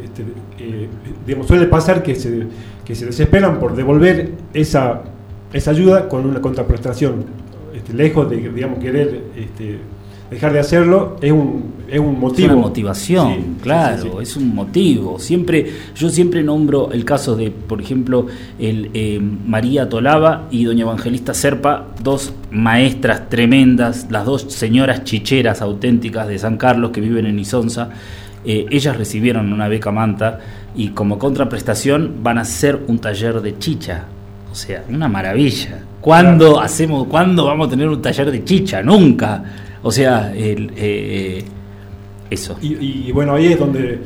eh, 0.58 0.88
digamos, 1.24 1.46
suele 1.46 1.66
pasar 1.66 2.02
que 2.02 2.16
se, 2.16 2.46
que 2.86 2.94
se 2.94 3.06
desesperan 3.06 3.58
por 3.58 3.74
devolver 3.74 4.30
esa, 4.54 5.02
esa 5.52 5.70
ayuda 5.72 6.08
con 6.08 6.24
una 6.24 6.40
contraprestación. 6.40 7.24
Este, 7.74 7.92
lejos 7.92 8.30
de 8.30 8.36
digamos, 8.36 8.78
querer 8.78 9.22
este, 9.36 9.78
dejar 10.30 10.52
de 10.52 10.60
hacerlo, 10.60 11.16
es 11.20 11.30
un, 11.30 11.74
es 11.88 11.98
un 11.98 12.14
es 12.14 12.20
motivo. 12.20 12.52
una 12.52 12.62
motivación, 12.62 13.34
sí, 13.34 13.56
claro, 13.62 14.02
sí, 14.02 14.08
sí. 14.10 14.22
es 14.22 14.36
un 14.36 14.54
motivo. 14.54 15.18
Siempre, 15.18 15.66
yo 15.94 16.08
siempre 16.08 16.42
nombro 16.42 16.90
el 16.92 17.04
caso 17.04 17.36
de, 17.36 17.50
por 17.50 17.80
ejemplo, 17.80 18.26
el 18.58 18.90
eh, 18.94 19.20
María 19.20 19.88
Tolaba 19.88 20.48
y 20.50 20.64
Doña 20.64 20.82
Evangelista 20.82 21.34
Serpa, 21.34 21.88
dos 22.02 22.32
maestras 22.50 23.28
tremendas, 23.28 24.06
las 24.10 24.24
dos 24.24 24.46
señoras 24.48 25.04
chicheras 25.04 25.60
auténticas 25.60 26.28
de 26.28 26.38
San 26.38 26.56
Carlos 26.56 26.92
que 26.92 27.00
viven 27.00 27.26
en 27.26 27.38
Isonza. 27.38 27.90
Eh, 28.44 28.66
ellas 28.70 28.96
recibieron 28.96 29.52
una 29.52 29.66
beca 29.66 29.90
manta 29.90 30.38
y 30.76 30.90
como 30.90 31.18
contraprestación 31.18 32.16
van 32.22 32.38
a 32.38 32.42
hacer 32.42 32.78
un 32.86 32.98
taller 32.98 33.40
de 33.40 33.58
chicha. 33.58 34.04
O 34.50 34.54
sea, 34.54 34.84
una 34.88 35.08
maravilla. 35.08 35.82
¿Cuándo 36.00 36.60
hacemos, 36.60 37.06
cuándo 37.08 37.46
vamos 37.46 37.66
a 37.66 37.70
tener 37.70 37.88
un 37.88 38.00
taller 38.00 38.30
de 38.30 38.44
chicha? 38.44 38.82
Nunca. 38.82 39.42
O 39.82 39.90
sea, 39.90 40.32
el, 40.34 40.72
eh, 40.76 41.44
eso. 42.30 42.56
Y, 42.60 43.10
bueno, 43.12 43.34
ahí 43.34 43.46
es 43.46 43.58
donde, 43.58 43.98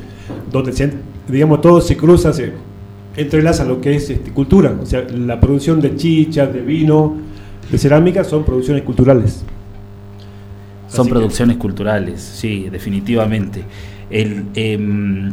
donde 0.50 0.92
digamos, 1.28 1.60
todo 1.60 1.80
se 1.80 1.96
cruza, 1.96 2.32
se 2.32 2.52
entrelaza 3.16 3.64
lo 3.64 3.80
que 3.80 3.96
es 3.96 4.10
este, 4.10 4.30
cultura. 4.30 4.74
O 4.80 4.86
sea, 4.86 5.02
la 5.02 5.38
producción 5.38 5.80
de 5.80 5.96
chicha, 5.96 6.46
de 6.46 6.60
vino, 6.60 7.16
de 7.70 7.78
cerámica 7.78 8.24
son 8.24 8.44
producciones 8.44 8.82
culturales. 8.82 9.44
Son 10.88 11.00
Así 11.00 11.08
que- 11.08 11.14
producciones 11.14 11.56
culturales, 11.56 12.20
sí, 12.20 12.68
definitivamente. 12.70 13.62
El, 14.10 14.46
em, 14.54 15.32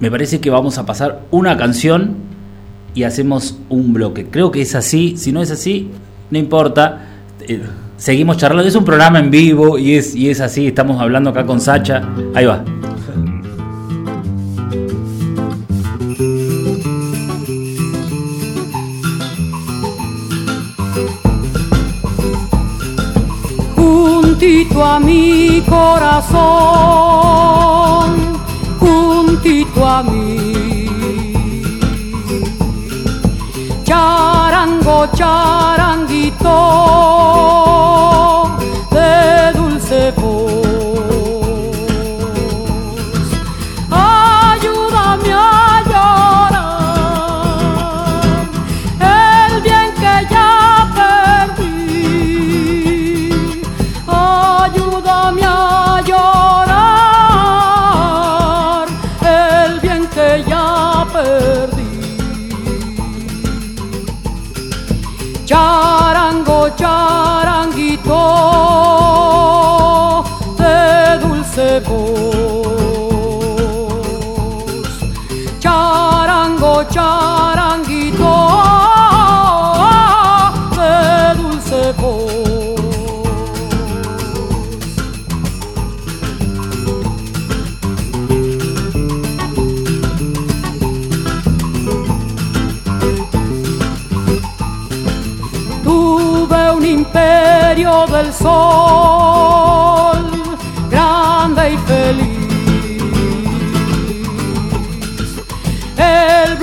me 0.00 0.10
parece 0.10 0.40
que 0.40 0.50
vamos 0.50 0.78
a 0.78 0.86
pasar 0.86 1.20
una 1.30 1.56
canción 1.56 2.16
y 2.94 3.04
hacemos 3.04 3.58
un 3.68 3.92
bloque. 3.92 4.26
Creo 4.30 4.50
que 4.50 4.62
es 4.62 4.74
así. 4.74 5.16
Si 5.16 5.30
no 5.30 5.42
es 5.42 5.50
así, 5.50 5.90
no 6.30 6.38
importa. 6.38 7.06
Eh, 7.42 7.62
seguimos 7.98 8.38
charlando. 8.38 8.66
Es 8.66 8.74
un 8.74 8.84
programa 8.84 9.20
en 9.20 9.30
vivo 9.30 9.78
y 9.78 9.94
es, 9.94 10.14
y 10.14 10.30
es 10.30 10.40
así. 10.40 10.66
Estamos 10.66 11.00
hablando 11.00 11.30
acá 11.30 11.44
con 11.44 11.60
Sacha. 11.60 12.02
Ahí 12.34 12.46
va. 12.46 12.64
juntito 24.40 24.82
a 24.82 24.98
mi 24.98 25.62
corazón, 25.68 26.40
juntito 29.80 29.86
a 29.86 30.02
mí. 30.02 30.86
Charango, 33.84 35.08
charanguito 35.14 36.48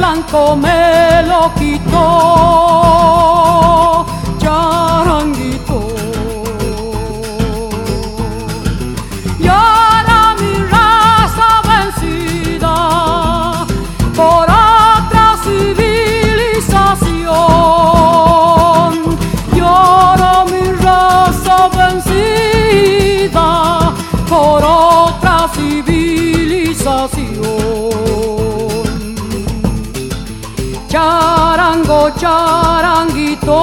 blanco 0.08 0.56
me 0.56 1.22
lo 1.24 1.54
quitó, 1.56 1.98
charanguito, 32.28 33.62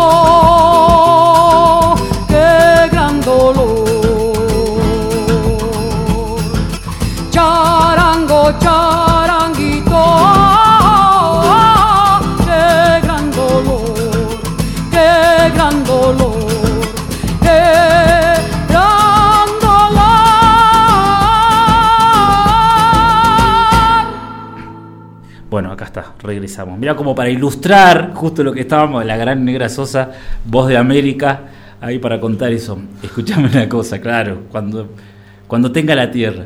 regresamos. 26.35 26.79
Mira, 26.79 26.95
como 26.97 27.15
para 27.15 27.31
ilustrar 27.31 28.13
justo 28.15 28.43
lo 28.43 28.53
que 28.53 28.61
estábamos, 28.61 29.05
la 29.05 29.17
gran 29.17 29.45
negra 29.45 29.69
Sosa, 29.69 30.11
voz 30.45 30.69
de 30.69 30.77
América, 30.77 31.41
ahí 31.81 31.99
para 31.99 32.21
contar 32.21 32.53
eso. 32.53 32.79
Escuchame 33.03 33.49
una 33.49 33.69
cosa, 33.69 34.01
claro, 34.01 34.43
cuando, 34.51 34.89
cuando 35.47 35.71
tenga 35.73 35.95
la 35.95 36.11
tierra. 36.11 36.45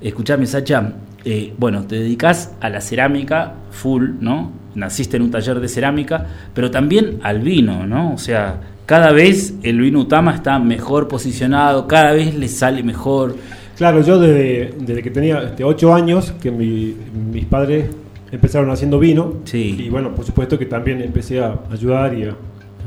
Escuchame, 0.00 0.46
Sacha, 0.46 0.92
eh, 1.24 1.52
bueno, 1.58 1.84
te 1.84 1.96
dedicas 1.96 2.54
a 2.60 2.68
la 2.68 2.80
cerámica 2.80 3.52
full, 3.70 4.10
¿no? 4.20 4.52
Naciste 4.74 5.16
en 5.16 5.24
un 5.24 5.30
taller 5.30 5.58
de 5.60 5.68
cerámica, 5.68 6.26
pero 6.54 6.70
también 6.70 7.18
al 7.22 7.40
vino, 7.40 7.86
¿no? 7.86 8.14
O 8.14 8.18
sea, 8.18 8.60
cada 8.86 9.10
vez 9.12 9.54
el 9.62 9.80
vino 9.80 10.00
Utama 10.00 10.34
está 10.34 10.58
mejor 10.58 11.08
posicionado, 11.08 11.86
cada 11.88 12.12
vez 12.12 12.34
le 12.34 12.48
sale 12.48 12.82
mejor. 12.82 13.36
Claro, 13.76 14.02
yo 14.02 14.18
desde, 14.18 14.74
desde 14.80 15.02
que 15.02 15.10
tenía 15.10 15.42
este, 15.42 15.62
8 15.64 15.94
años, 15.94 16.32
que 16.40 16.50
mi- 16.50 16.94
mis 17.32 17.44
padres 17.44 17.90
empezaron 18.30 18.70
haciendo 18.70 18.98
vino, 18.98 19.34
Sí. 19.44 19.76
y 19.78 19.88
bueno, 19.90 20.14
por 20.14 20.24
supuesto 20.24 20.58
que 20.58 20.66
también 20.66 21.00
empecé 21.00 21.40
a 21.40 21.60
ayudar 21.70 22.16
y 22.16 22.24
a 22.24 22.36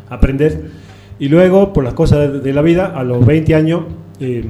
aprender. 0.10 0.70
Y 1.20 1.30
luego, 1.30 1.74
por 1.74 1.84
las 1.84 1.94
cosas 1.94 2.44
de, 2.44 2.54
la 2.54 2.62
vida, 2.62 2.94
a 2.96 3.04
los 3.04 3.26
20 3.26 3.54
años, 3.56 3.84
eh, 4.20 4.44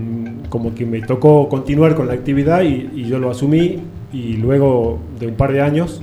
como 0.50 0.74
que 0.74 0.86
me 0.86 1.02
tocó 1.02 1.50
continuar 1.50 1.96
con 1.96 2.08
la 2.08 2.14
actividad 2.14 2.64
y, 2.64 2.90
y 2.96 3.06
yo 3.06 3.20
lo 3.20 3.30
asumí, 3.30 3.80
y 4.14 4.38
luego 4.38 5.00
de 5.20 5.28
un 5.28 5.36
par 5.36 5.54
de 5.54 5.62
años, 5.62 6.02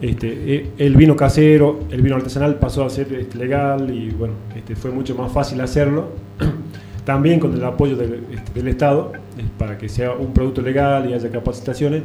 este, 0.00 0.54
eh, 0.54 0.70
el 0.78 0.96
vino 0.96 1.16
casero, 1.16 1.80
el 1.90 2.02
vino 2.02 2.16
artesanal 2.16 2.56
pasó 2.56 2.84
a 2.84 2.90
ser 2.90 3.12
este, 3.14 3.38
legal 3.38 3.90
y 3.94 4.10
bueno, 4.10 4.34
este, 4.54 4.76
fue 4.76 4.90
mucho 4.90 5.14
más 5.14 5.32
fácil 5.32 5.60
hacerlo. 5.60 6.08
También 7.04 7.38
con 7.38 7.54
el 7.54 7.62
apoyo 7.64 7.96
del, 7.96 8.24
este, 8.32 8.52
del 8.54 8.68
Estado 8.68 9.12
eh, 9.38 9.42
para 9.58 9.78
que 9.78 9.88
sea 9.88 10.12
un 10.12 10.32
producto 10.32 10.62
legal 10.62 11.08
y 11.08 11.14
haya 11.14 11.30
capacitaciones. 11.30 12.02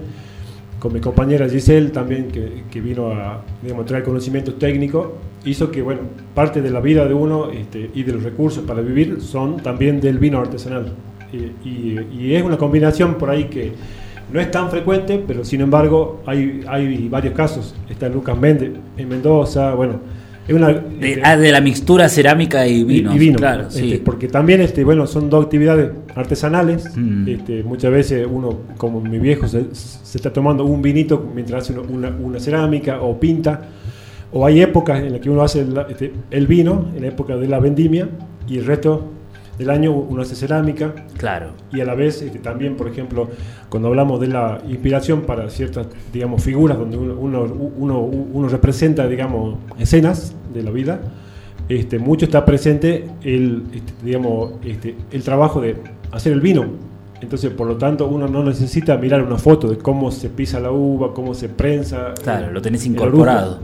Con 0.80 0.94
mi 0.94 1.00
compañera 1.02 1.48
Giselle 1.50 1.90
también 1.90 2.30
que, 2.30 2.64
que 2.72 2.80
vino 2.82 3.12
a 3.12 3.42
digamos, 3.62 3.86
traer 3.86 4.04
conocimiento 4.04 4.54
técnico, 4.54 5.18
hizo 5.46 5.70
que 5.72 5.82
bueno, 5.82 6.02
parte 6.34 6.62
de 6.62 6.70
la 6.72 6.80
vida 6.80 7.06
de 7.06 7.14
uno 7.14 7.50
este, 7.52 7.90
y 7.94 8.04
de 8.04 8.14
los 8.14 8.24
recursos 8.24 8.64
para 8.64 8.82
vivir 8.82 9.20
son 9.22 9.58
también 9.58 10.00
del 10.00 10.20
vino 10.20 10.40
artesanal. 10.40 10.94
Y, 11.34 11.68
y- 11.68 12.08
y 12.18 12.34
es 12.36 12.44
una 12.44 12.58
combinación 12.58 13.16
por 13.16 13.30
ahí 13.30 13.46
que 13.46 13.74
no 14.32 14.40
es 14.40 14.50
tan 14.52 14.70
frecuente, 14.70 15.22
pero 15.28 15.44
sin 15.44 15.62
embargo 15.62 16.22
hay, 16.26 16.62
hay 16.68 17.08
varios 17.10 17.34
casos. 17.34 17.76
Está 17.90 18.08
Lucas 18.10 18.38
Méndez 18.38 18.72
en 18.96 19.10
Mendoza, 19.10 19.74
bueno, 19.74 20.00
es 20.50 20.56
una... 20.56 20.74
De, 20.74 21.22
ah, 21.24 21.38
de 21.38 21.52
la 21.52 21.62
mixtura 21.62 22.10
cerámica 22.10 22.66
y 22.68 22.84
vino. 22.84 23.14
y 23.14 23.20
vino, 23.20 23.38
claro, 23.38 23.68
este, 23.68 23.80
sí. 23.80 24.02
porque 24.04 24.28
también 24.28 24.62
este, 24.62 24.84
bueno, 24.84 25.06
son 25.06 25.30
dos 25.30 25.46
actividades 25.46 25.92
artesanales. 26.16 26.98
Mm. 26.98 27.30
Este, 27.30 27.64
muchas 27.64 27.92
veces 27.92 28.28
uno, 28.30 28.62
como 28.78 29.00
mi 29.00 29.20
viejo, 29.20 29.48
se, 29.48 29.66
se 29.74 30.18
está 30.18 30.34
tomando 30.34 30.66
un 30.66 30.82
vinito 30.82 31.30
mientras 31.36 31.70
hace 31.70 31.80
una, 31.80 32.40
cerámica 32.40 33.02
o 33.02 33.20
pinta. 33.20 33.62
O 34.32 34.46
hay 34.46 34.62
épocas 34.62 35.02
en 35.02 35.12
las 35.12 35.22
que 35.22 35.30
uno 35.30 35.44
hace 35.44 35.66
este, 35.90 36.14
el 36.32 36.48
vino, 36.48 36.90
en 36.96 37.02
la 37.02 37.08
época 37.10 37.38
de 37.38 37.48
la 37.48 37.60
vendimia, 37.60 38.10
y 38.48 38.58
el 38.58 38.66
resto 38.66 39.19
del 39.60 39.70
año 39.70 39.92
uno 39.92 40.22
hace 40.24 40.36
cerámica. 40.36 40.96
Claro. 41.18 41.52
Y 41.72 41.82
a 41.82 41.86
la 41.86 41.94
vez 41.94 42.22
este, 42.24 42.40
también, 42.40 42.76
por 42.76 42.88
ejemplo, 42.88 43.28
cuando 43.70 43.90
hablamos 43.90 44.20
de 44.20 44.28
la 44.30 44.60
inspiración 44.68 45.22
para 45.22 45.50
ciertas, 45.50 45.88
digamos, 46.12 46.42
figuras 46.42 46.78
donde 46.80 46.98
uno, 46.98 47.14
uno, 47.20 47.44
uno- 47.78 48.00
uno 48.00 48.48
representa, 48.50 49.08
digamos, 49.08 49.58
escenas 49.78 50.34
de 50.54 50.64
la 50.64 50.72
vida, 50.72 51.02
este, 51.68 52.00
mucho 52.00 52.26
está 52.26 52.46
presente 52.46 53.06
el, 53.22 53.64
este, 53.74 53.94
digamos, 54.04 54.54
este, 54.64 54.96
el 55.12 55.22
trabajo 55.24 55.62
de 55.62 55.76
hacer 56.12 56.34
el 56.34 56.42
vino. 56.42 56.66
Entonces, 57.22 57.52
por 57.52 57.68
lo 57.68 57.76
tanto, 57.76 58.08
uno 58.08 58.28
no 58.30 58.44
necesita 58.44 58.98
mirar 58.98 59.22
una 59.22 59.38
foto 59.38 59.68
de 59.70 59.78
cómo 59.78 60.10
se 60.10 60.30
pisa 60.30 60.60
la 60.62 60.72
uva, 60.72 61.14
cómo 61.14 61.34
se 61.34 61.50
prensa. 61.50 62.14
Claro, 62.24 62.48
el- 62.48 62.54
lo 62.54 62.62
tenés 62.62 62.86
incorporado. 62.86 63.60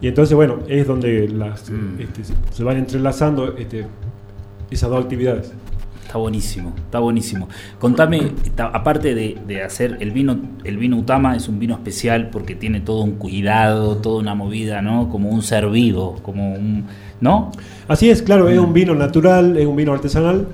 Y 0.00 0.08
entonces, 0.08 0.34
bueno, 0.34 0.60
es 0.68 0.86
donde 0.86 1.28
las, 1.28 1.70
Mm. 1.70 2.00
este, 2.00 2.22
se 2.50 2.64
van 2.64 2.78
entrelazando 2.78 3.56
este, 3.56 3.86
esas 4.74 4.90
dos 4.90 5.02
actividades. 5.02 5.52
Está 6.04 6.18
buenísimo, 6.18 6.72
está 6.76 6.98
buenísimo. 7.00 7.48
Contame, 7.80 8.20
ta- 8.54 8.66
aparte 8.66 9.14
de, 9.16 9.36
de 9.48 9.62
hacer 9.62 9.96
el 10.00 10.12
vino, 10.12 10.38
el 10.62 10.76
vino 10.76 10.96
Utama 10.98 11.34
es 11.34 11.48
un 11.48 11.58
vino 11.58 11.74
especial 11.74 12.28
porque 12.30 12.54
tiene 12.54 12.80
todo 12.80 13.02
un 13.02 13.12
cuidado, 13.12 13.96
toda 13.96 14.20
una 14.20 14.34
movida, 14.34 14.80
¿no? 14.80 15.08
Como 15.08 15.30
un 15.30 15.42
ser 15.42 15.68
vivo, 15.70 16.16
como 16.22 16.52
un, 16.54 16.84
¿no? 17.20 17.50
Así 17.88 18.10
es, 18.10 18.22
claro, 18.22 18.44
Mm. 18.44 18.48
es 18.48 18.58
un 18.58 18.72
vino 18.72 18.94
natural, 18.94 19.56
es 19.56 19.66
un 19.66 19.74
vino 19.74 19.92
artesanal. 19.92 20.46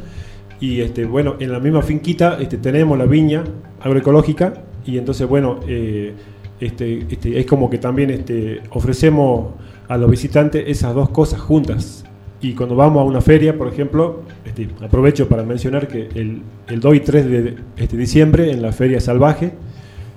Y 0.60 0.80
este, 0.80 1.04
bueno, 1.04 1.34
en 1.40 1.52
la 1.52 1.58
misma 1.58 1.82
finquita 1.82 2.38
este, 2.40 2.56
tenemos 2.56 2.96
la 2.96 3.04
viña 3.06 3.44
agroecológica. 3.82 4.54
Y 4.86 4.96
entonces, 4.98 5.28
bueno, 5.28 5.60
eh, 5.66 6.14
este, 6.60 7.06
este, 7.10 7.38
es 7.38 7.44
como 7.46 7.68
que 7.68 7.78
también 7.78 8.10
este, 8.10 8.62
ofrecemos 8.70 9.48
a 9.88 9.96
los 9.98 10.10
visitantes 10.10 10.64
esas 10.66 10.94
dos 10.94 11.10
cosas 11.10 11.40
juntas. 11.40 11.99
Y 12.42 12.54
cuando 12.54 12.74
vamos 12.74 13.00
a 13.02 13.04
una 13.04 13.20
feria, 13.20 13.56
por 13.58 13.68
ejemplo, 13.68 14.22
este, 14.44 14.68
aprovecho 14.82 15.28
para 15.28 15.42
mencionar 15.42 15.86
que 15.88 16.08
el, 16.14 16.42
el 16.68 16.80
2 16.80 16.94
y 16.96 17.00
3 17.00 17.26
de 17.30 17.56
este, 17.76 17.96
diciembre 17.96 18.50
en 18.50 18.62
la 18.62 18.72
Feria 18.72 19.00
Salvaje 19.00 19.52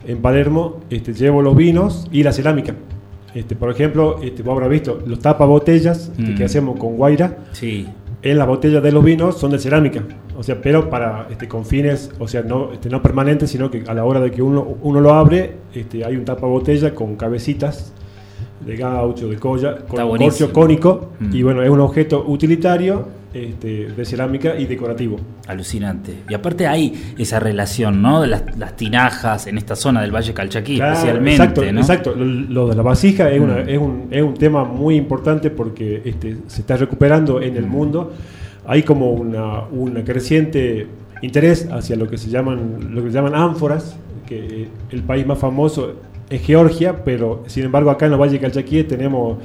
en 0.08 0.20
Palermo 0.22 0.80
este, 0.90 1.14
llevo 1.14 1.42
los 1.42 1.56
vinos 1.56 2.08
y 2.12 2.24
la 2.24 2.32
cerámica. 2.32 2.76
Este, 3.34 3.56
por 3.56 3.70
ejemplo, 3.72 4.22
este, 4.22 4.44
vos 4.44 4.54
habrás 4.54 4.70
visto 4.70 5.02
los 5.06 5.20
tapabotellas 5.20 6.12
este, 6.18 6.32
Mm. 6.32 6.36
que 6.36 6.44
hacemos 6.44 6.80
con 6.80 6.96
guaira. 6.98 7.38
Sí, 7.52 7.88
En 8.22 8.38
las 8.38 8.48
botellas 8.48 8.82
de 8.82 8.92
los 8.94 9.04
vinos 9.04 9.38
son 9.38 9.52
de 9.52 9.60
cerámica, 9.60 10.02
o 10.38 10.44
sea, 10.44 10.62
pero 10.62 10.90
para 10.90 11.28
este, 11.30 11.48
con 11.50 11.66
fines, 11.66 12.10
o 12.20 12.28
sea, 12.30 12.42
no, 12.42 12.72
este, 12.72 12.90
no 12.90 13.02
permanentes, 13.02 13.50
sino 13.50 13.70
que 13.70 13.84
a 13.86 13.94
la 13.94 14.06
hora 14.06 14.22
de 14.22 14.32
que 14.32 14.42
uno, 14.42 14.66
uno 14.82 15.02
lo 15.02 15.14
abre, 15.14 15.56
este, 15.74 16.06
hay 16.06 16.16
un 16.16 16.24
tapabotella 16.24 16.96
con 16.96 17.18
cabecitas 17.18 17.92
de 18.66 18.76
gaucho, 18.76 19.28
de 19.30 19.38
colla, 19.38 19.78
con 19.88 20.18
corcho 20.18 20.52
cónico, 20.54 21.12
Mm. 21.20 21.36
y 21.36 21.44
bueno, 21.44 21.62
es 21.64 21.70
un 21.70 21.80
objeto 21.80 22.24
utilitario 22.28 23.24
este, 23.34 23.88
de 23.88 24.06
cerámica 24.06 24.56
y 24.60 24.66
decorativo. 24.66 25.18
alucinante. 25.48 26.14
Y 26.30 26.34
aparte 26.36 26.68
hay 26.68 27.14
esa 27.18 27.40
relación, 27.40 28.00
¿no? 28.02 28.22
De 28.22 28.28
las, 28.28 28.58
las 28.60 28.76
tinajas 28.78 29.48
en 29.48 29.58
esta 29.58 29.76
zona 29.76 30.02
del 30.04 30.12
Valle 30.14 30.34
Calchaquí, 30.36 30.76
Claro, 30.76 30.94
especialmente, 30.94 31.32
exacto, 31.44 31.72
¿no? 31.72 31.80
exacto. 31.80 32.16
Lo, 32.16 32.26
lo 32.26 32.68
de 32.68 32.76
la 32.76 32.84
vasija 32.84 33.30
es, 33.32 33.42
una- 33.42 33.56
Mm. 33.64 33.70
es, 33.70 33.78
un, 33.80 34.08
es 34.12 34.22
un 34.22 34.34
tema 34.36 34.64
muy 34.66 34.96
importante 34.96 35.50
porque 35.50 36.02
este, 36.06 36.38
se 36.48 36.62
está 36.62 36.78
recuperando 36.78 37.42
en 37.42 37.58
el 37.58 37.66
Mm. 37.66 37.70
mundo. 37.72 38.12
Hay 38.68 38.84
como 38.84 39.12
una, 39.12 39.64
una 39.72 40.04
creciente 40.04 40.86
interés 41.24 41.68
hacia 41.72 41.96
lo 41.96 42.08
que 42.08 42.18
se 42.18 42.30
llaman 42.30 42.94
lo 42.94 43.02
que 43.04 43.10
se 43.10 43.16
llaman 43.16 43.34
ánforas, 43.36 43.98
que 44.28 44.68
el 44.92 45.02
país 45.04 45.26
más 45.26 45.40
famoso 45.40 45.94
es 46.36 46.42
Georgia, 46.42 47.04
pero 47.04 47.44
sin 47.48 47.66
embargo 47.66 47.90
acá 47.92 48.06
en 48.08 48.14
el 48.14 48.20
Valle 48.22 48.40
Calchaquí 48.40 48.84
tenemos 48.84 49.38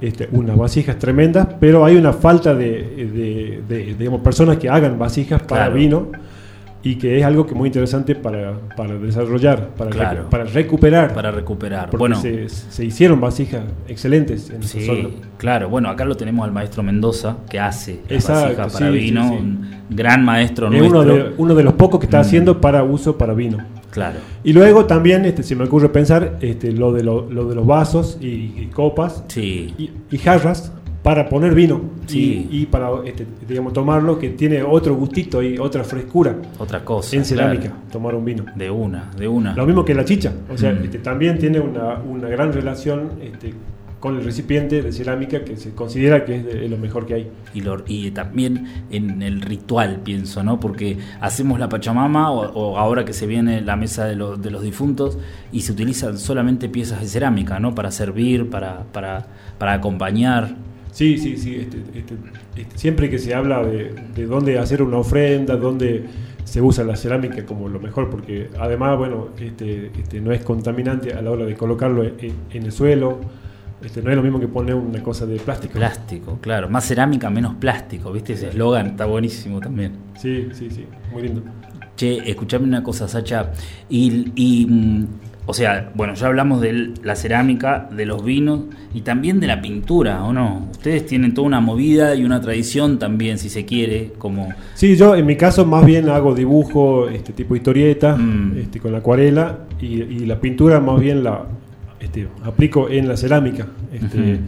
este, 0.00 0.28
unas 0.32 0.56
vasijas 0.56 0.98
tremendas, 0.98 1.46
pero 1.60 1.84
hay 1.84 1.96
una 1.96 2.12
falta 2.12 2.54
de, 2.54 2.66
de- 3.12 3.62
de, 3.68 3.94
digamos, 3.94 4.20
personas 4.20 4.56
que 4.56 4.68
hagan 4.68 4.98
vasijas 4.98 5.40
para 5.42 5.66
Claro. 5.66 5.74
vino 5.74 6.06
y 6.84 6.96
que 6.96 7.16
es 7.20 7.24
algo 7.24 7.44
que 7.46 7.52
es 7.52 7.56
muy 7.56 7.68
interesante 7.68 8.16
para, 8.16 8.54
para 8.76 8.94
desarrollar, 8.98 9.68
para, 9.76 9.90
Claro. 9.90 10.22
recu- 10.24 10.28
para 10.30 10.44
recuperar. 10.44 11.14
Para 11.14 11.30
recuperar. 11.30 11.84
Porque 11.90 11.98
Bueno, 12.00 12.16
se, 12.20 12.48
se 12.48 12.84
hicieron 12.84 13.20
vasijas 13.20 13.62
excelentes 13.86 14.50
en 14.50 14.64
Sí, 14.64 14.84
zona. 14.84 15.08
claro. 15.38 15.68
Bueno, 15.68 15.88
acá 15.88 16.04
lo 16.04 16.16
tenemos 16.16 16.44
al 16.44 16.50
maestro 16.50 16.82
Mendoza, 16.82 17.36
que 17.48 17.60
hace 17.60 18.00
Exacto, 18.08 18.42
vasija 18.58 18.66
para 18.80 18.90
sí, 18.90 18.98
vino, 18.98 19.22
sí, 19.22 19.28
sí. 19.28 19.34
un 19.36 19.70
gran 19.90 20.24
maestro 20.24 20.66
Es 20.66 20.72
nuestro. 20.80 21.00
uno 21.02 21.14
de, 21.14 21.32
uno 21.38 21.54
de 21.54 21.62
los 21.62 21.74
pocos 21.74 22.00
que 22.00 22.06
está 22.06 22.18
Mm. 22.18 22.22
haciendo 22.22 22.60
para 22.60 22.82
uso 22.82 23.16
para 23.16 23.34
vino. 23.34 23.58
Claro. 23.92 24.18
Y 24.42 24.52
luego 24.52 24.86
también 24.86 25.24
este, 25.24 25.42
se 25.44 25.54
me 25.54 25.64
ocurre 25.64 25.88
pensar 25.90 26.38
este, 26.40 26.72
lo, 26.72 26.92
de 26.92 27.04
lo, 27.04 27.30
lo 27.30 27.46
de 27.48 27.54
los 27.54 27.64
vasos 27.66 28.18
y, 28.20 28.26
y 28.26 28.70
copas 28.74 29.22
Sí. 29.28 29.72
y, 29.78 29.90
y 30.10 30.18
jarras 30.18 30.72
para 31.02 31.28
poner 31.28 31.54
vino 31.54 31.80
Sí. 32.06 32.48
y, 32.50 32.62
y 32.62 32.66
para 32.66 32.88
este, 33.04 33.26
digamos 33.48 33.72
tomarlo 33.72 34.18
que 34.18 34.30
tiene 34.30 34.62
otro 34.62 34.94
gustito 34.94 35.42
y 35.42 35.58
otra 35.58 35.82
frescura 35.84 36.36
Otra 36.58 36.84
cosa. 36.84 37.16
en 37.16 37.24
cerámica 37.24 37.62
claro. 37.64 37.76
tomar 37.90 38.14
un 38.14 38.24
vino 38.24 38.44
De 38.54 38.70
una, 38.70 39.10
de 39.18 39.26
una. 39.28 39.52
lo 39.54 39.66
mismo 39.66 39.84
que 39.84 39.94
la 39.94 40.04
chicha 40.04 40.32
o 40.52 40.56
sea 40.56 40.72
Mm. 40.72 40.84
este, 40.84 40.98
también 40.98 41.38
tiene 41.38 41.58
una, 41.60 41.98
una 41.98 42.28
gran 42.28 42.52
relación 42.52 43.10
este, 43.20 43.52
con 44.02 44.16
el 44.18 44.24
recipiente 44.24 44.82
de 44.82 44.90
cerámica 44.92 45.44
que 45.44 45.56
se 45.56 45.70
considera 45.74 46.24
que 46.24 46.34
es, 46.38 46.44
de- 46.44 46.68
lo 46.68 46.76
mejor 46.76 47.06
que 47.06 47.14
hay 47.14 47.28
Y, 47.54 47.60
lo- 47.60 47.84
y 47.86 48.10
también 48.10 48.66
en 48.90 49.22
el 49.22 49.40
ritual, 49.40 50.00
pienso, 50.02 50.42
¿no? 50.42 50.58
Porque 50.58 50.98
hacemos 51.20 51.60
la 51.60 51.68
Pachamama 51.68 52.32
o, 52.32 52.50
o 52.52 52.78
ahora 52.78 53.04
que 53.04 53.12
se 53.12 53.28
viene 53.28 53.60
la 53.60 53.76
mesa 53.76 54.04
de, 54.06 54.16
los- 54.16 54.42
de 54.42 54.50
los 54.50 54.62
difuntos 54.62 55.18
y 55.52 55.60
se 55.60 55.70
utilizan 55.70 56.18
solamente 56.18 56.68
piezas 56.68 57.00
de 57.00 57.06
cerámica, 57.06 57.60
¿no? 57.60 57.76
Para 57.76 57.92
servir, 57.92 58.50
para, 58.50 58.82
para, 58.92 59.24
para 59.56 59.74
acompañar. 59.74 60.56
Sí, 60.90 61.16
sí, 61.16 61.36
sí. 61.36 61.54
este, 61.60 61.78
este, 61.94 62.14
este, 62.56 62.76
siempre 62.76 63.08
que 63.08 63.20
se 63.20 63.34
habla 63.34 63.62
de, 63.64 63.94
de 64.16 64.26
dónde 64.26 64.58
hacer 64.58 64.82
una 64.82 64.98
ofrenda, 64.98 65.54
dónde 65.56 66.06
se 66.42 66.60
usa 66.60 66.82
la 66.82 66.96
cerámica 66.96 67.46
como 67.46 67.68
lo 67.68 67.78
mejor, 67.78 68.10
porque 68.10 68.48
además, 68.58 68.98
bueno, 68.98 69.28
este, 69.38 69.92
este, 69.96 70.20
no 70.20 70.32
es 70.32 70.42
contaminante 70.42 71.12
a 71.14 71.22
la 71.22 71.30
hora 71.30 71.44
de 71.46 71.54
colocarlo 71.54 72.02
en, 72.02 72.32
en 72.50 72.62
el 72.64 72.72
suelo. 72.72 73.20
Este, 73.84 74.02
no 74.02 74.10
es 74.10 74.16
lo 74.16 74.22
mismo 74.22 74.38
que 74.40 74.48
poner 74.48 74.74
una 74.74 75.02
cosa 75.02 75.26
de 75.26 75.36
plástico. 75.36 75.74
Plástico, 75.74 76.38
claro. 76.40 76.68
Más 76.68 76.86
cerámica, 76.86 77.30
menos 77.30 77.54
plástico, 77.56 78.12
¿viste? 78.12 78.34
Ese 78.34 78.48
eslogan 78.48 78.86
está 78.88 79.06
buenísimo 79.06 79.60
también. 79.60 79.92
Sí, 80.18 80.48
sí, 80.52 80.68
sí. 80.70 80.86
Muy 81.12 81.22
lindo. 81.22 81.42
Che, 81.96 82.28
escuchame 82.30 82.64
una 82.64 82.82
cosa, 82.82 83.06
Sacha. 83.08 83.50
Y, 83.90 84.32
y, 84.34 84.66
mm, 84.66 85.06
o 85.44 85.52
sea, 85.52 85.90
bueno, 85.94 86.14
ya 86.14 86.28
hablamos 86.28 86.60
de 86.60 86.92
la 87.02 87.16
cerámica, 87.16 87.88
de 87.94 88.06
los 88.06 88.24
vinos 88.24 88.60
y 88.94 89.00
también 89.00 89.40
de 89.40 89.48
la 89.48 89.60
pintura, 89.60 90.22
¿o 90.24 90.32
no? 90.32 90.68
Ustedes 90.70 91.04
tienen 91.04 91.34
toda 91.34 91.48
una 91.48 91.60
movida 91.60 92.14
y 92.14 92.24
una 92.24 92.40
tradición 92.40 92.98
también, 93.00 93.38
si 93.38 93.50
se 93.50 93.64
quiere, 93.64 94.12
como... 94.18 94.50
Sí, 94.74 94.96
yo 94.96 95.16
en 95.16 95.26
mi 95.26 95.36
caso 95.36 95.66
más 95.66 95.84
bien 95.84 96.08
hago 96.08 96.34
dibujo, 96.34 97.08
este 97.08 97.32
tipo 97.32 97.56
historieta, 97.56 98.16
Mm. 98.16 98.58
este, 98.58 98.78
con 98.78 98.92
la 98.92 98.98
acuarela 98.98 99.58
y, 99.80 100.02
y 100.02 100.26
la 100.26 100.40
pintura 100.40 100.78
más 100.80 101.00
bien 101.00 101.24
la 101.24 101.44
este, 102.02 102.28
aplico 102.44 102.88
en 102.88 103.08
la 103.08 103.16
cerámica. 103.16 103.66
Este. 103.92 104.40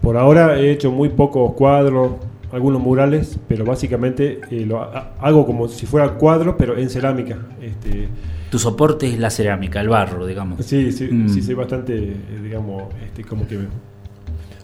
Por 0.00 0.16
ahora 0.16 0.58
he 0.58 0.70
hecho 0.70 0.90
muy 0.92 1.08
pocos 1.08 1.52
cuadros, 1.54 2.12
algunos 2.52 2.80
murales, 2.80 3.38
pero 3.48 3.64
básicamente 3.64 4.40
eh, 4.50 4.64
lo 4.66 4.80
ha- 4.80 5.14
hago 5.20 5.44
como 5.46 5.68
si 5.68 5.86
fuera 5.86 6.10
cuadros, 6.10 6.54
pero 6.58 6.76
en 6.76 6.90
cerámica. 6.90 7.38
Este, 7.60 8.08
Tu 8.50 8.58
soporte 8.58 9.08
es 9.08 9.18
la 9.18 9.30
cerámica, 9.30 9.80
el 9.80 9.88
barro, 9.88 10.26
digamos. 10.26 10.64
sí, 10.64 10.92
sí, 10.92 11.08
Mm. 11.10 11.28
sí, 11.28 11.42
soy 11.42 11.54
bastante, 11.54 11.96
eh, 11.96 12.16
digamos, 12.42 12.84
este, 13.04 13.24
como 13.24 13.46
que 13.48 13.56
me 13.58 13.66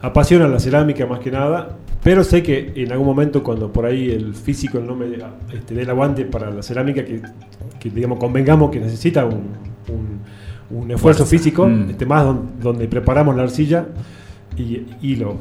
apasiona 0.00 0.46
la 0.48 0.59
cerámica 0.59 1.07
más 1.07 1.20
que 1.20 1.31
nada, 1.31 1.76
pero 2.02 2.24
sé 2.24 2.42
que 2.42 2.72
en 2.76 2.92
algún 2.92 3.07
momento 3.07 3.42
cuando 3.42 3.72
por 3.72 3.87
ahí 3.87 4.11
el 4.11 4.35
físico 4.35 4.81
no 4.81 4.94
me 4.96 5.07
este, 5.52 5.74
dé 5.74 5.83
el 5.83 5.90
aguante 5.90 6.24
para 6.24 6.50
la 6.50 6.62
cerámica, 6.62 7.05
que, 7.05 7.20
que, 7.81 7.90
digamos 7.90 8.18
convengamos 8.18 8.70
que 8.70 8.81
necesita 8.81 9.24
un, 9.24 9.35
un- 9.88 10.20
un 10.73 10.91
esfuerzo 10.91 11.25
Fuerza. 11.25 11.27
físico, 11.27 11.67
Mm. 11.67 11.91
este, 11.91 12.07
más 12.07 12.25
don- 12.25 12.51
donde 12.61 12.89
preparamos 12.89 13.37
la 13.37 13.43
arcilla 13.45 13.87
y, 14.57 14.83
y 15.03 15.17
lo 15.17 15.37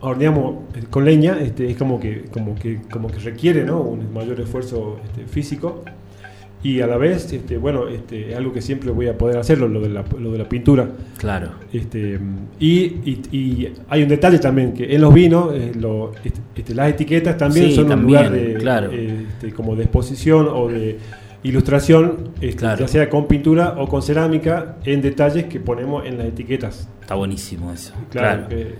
horneamos 0.00 0.56
eh, 0.76 0.80
con 0.90 1.04
leña, 1.04 1.38
este, 1.40 1.70
es 1.70 1.76
como 1.76 1.98
que, 1.98 2.24
como 2.30 2.54
que, 2.54 2.80
como 2.90 3.08
que 3.08 3.18
requiere 3.20 3.64
¿no? 3.64 3.80
un 3.80 4.12
mayor 4.12 4.40
esfuerzo 4.40 4.98
este, 5.04 5.24
físico. 5.26 5.82
Y 6.62 6.80
a 6.80 6.86
la 6.86 6.96
vez, 6.96 7.30
este, 7.30 7.58
bueno, 7.58 7.88
este, 7.88 8.30
es 8.30 8.36
algo 8.38 8.50
que 8.54 8.62
siempre 8.62 8.90
voy 8.90 9.06
a 9.08 9.18
poder 9.18 9.36
hacerlo, 9.36 9.68
lo 9.68 9.82
de 9.82 9.90
la, 9.90 10.02
lo 10.18 10.32
de 10.32 10.38
la 10.38 10.48
pintura. 10.48 10.88
Claro. 11.18 11.48
Este, 11.70 12.18
y, 12.58 12.70
y- 13.04 13.20
y 13.32 13.68
hay 13.90 14.02
un 14.02 14.08
detalle 14.08 14.38
también, 14.38 14.72
que 14.72 14.94
en 14.94 15.02
los 15.02 15.12
vinos 15.12 15.52
eh, 15.54 15.72
lo- 15.78 16.12
este, 16.24 16.40
este, 16.56 16.74
las 16.74 16.88
etiquetas 16.88 17.36
también 17.36 17.66
Sí, 17.68 17.74
son 17.74 17.88
también, 17.88 18.18
un 18.18 18.32
lugar 18.32 18.32
de, 18.32 18.54
claro. 18.54 18.90
eh, 18.92 19.26
este, 19.28 19.52
como 19.52 19.76
de 19.76 19.82
exposición 19.84 20.48
o 20.50 20.68
de 20.68 20.98
ilustración, 21.44 22.30
este, 22.40 22.56
Claro. 22.56 22.80
ya 22.80 22.88
sea 22.88 23.08
con 23.08 23.28
pintura 23.28 23.74
o 23.78 23.86
con 23.86 24.02
cerámica, 24.02 24.76
en 24.84 25.00
detalles 25.02 25.44
que 25.44 25.60
ponemos 25.60 26.04
en 26.06 26.18
las 26.18 26.26
etiquetas. 26.26 26.88
Está 27.00 27.14
buenísimo 27.14 27.72
eso. 27.72 27.92
Claro, 28.10 28.46
Claro. 28.46 28.48
que 28.48 28.74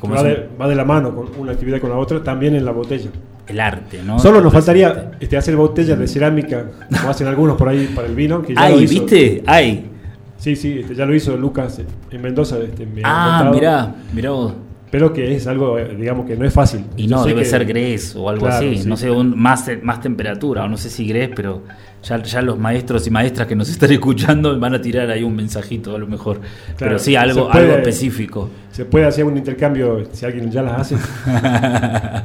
Como 0.00 0.14
va, 0.14 0.20
es 0.20 0.26
un- 0.26 0.30
de, 0.42 0.48
va 0.60 0.68
de 0.68 0.74
la 0.74 0.84
mano 0.84 1.14
con 1.14 1.28
una 1.38 1.52
actividad 1.52 1.80
con 1.80 1.90
la 1.90 1.96
otra, 1.98 2.22
también 2.22 2.54
en 2.54 2.64
la 2.64 2.70
botella. 2.72 3.10
El 3.46 3.60
arte, 3.60 4.00
¿no? 4.02 4.18
Solo 4.18 4.40
nos 4.40 4.52
faltaría 4.52 5.12
este, 5.20 5.36
hacer 5.36 5.54
botellas 5.56 5.98
de 5.98 6.06
cerámica, 6.08 6.66
como 6.96 7.10
hacen 7.10 7.26
algunos 7.26 7.56
por 7.58 7.68
ahí 7.68 7.90
para 7.94 8.06
el 8.08 8.14
vino. 8.14 8.40
Que 8.42 8.54
ya 8.54 8.68
lo 8.70 8.76
Ay, 8.78 8.84
hizo- 8.84 9.00
¿viste? 9.02 9.42
Ay. 9.46 9.90
Sí, 10.38 10.56
sí, 10.56 10.78
este, 10.80 10.94
ya 10.94 11.04
lo 11.06 11.14
hizo 11.14 11.36
Lucas 11.36 11.80
en 12.10 12.22
Mendoza. 12.22 12.58
Este, 12.58 12.86
me 12.86 13.02
Ah, 13.04 13.50
mirá, 13.52 13.94
mirá 14.14 14.30
vos. 14.30 14.54
Pero 14.90 15.12
que 15.12 15.34
es 15.34 15.46
algo, 15.46 15.76
eh, 15.78 15.94
digamos, 15.98 16.24
que 16.26 16.36
no 16.36 16.44
es 16.46 16.52
fácil. 16.54 16.84
Y 16.96 17.06
no, 17.08 17.24
debe 17.24 17.40
que- 17.42 17.46
ser 17.48 17.64
grés 17.64 18.14
o 18.14 18.28
algo 18.30 18.46
Claro, 18.46 18.66
así. 18.66 18.78
sí. 18.78 18.88
No 18.88 18.96
sé, 18.96 19.10
un- 19.10 19.36
más, 19.38 19.68
más 19.82 20.00
temperatura, 20.00 20.64
o 20.64 20.68
no 20.68 20.76
sé 20.76 20.88
si 20.88 21.06
grés, 21.06 21.30
pero 21.34 21.62
ya, 22.04 22.22
ya 22.22 22.42
los 22.42 22.58
maestros 22.58 23.06
y 23.06 23.10
maestras 23.10 23.48
que 23.48 23.56
nos 23.56 23.68
están 23.74 23.90
escuchando 23.92 24.58
van 24.60 24.74
a 24.74 24.80
tirar 24.80 25.10
ahí 25.10 25.22
un 25.24 25.34
mensajito 25.34 25.96
a 25.96 25.98
lo 25.98 26.06
mejor. 26.06 26.40
pero 26.78 26.98
sí, 26.98 27.16
algo, 27.16 27.50
puede- 27.50 27.64
algo 27.64 27.76
específico. 27.78 28.50
Se 28.70 28.84
puede 28.84 29.06
hacer 29.06 29.24
un 29.24 29.36
intercambio 29.36 30.04
si 30.12 30.24
alguien 30.26 30.50
ya 30.50 30.62
las 30.62 30.92
hace. 30.92 30.96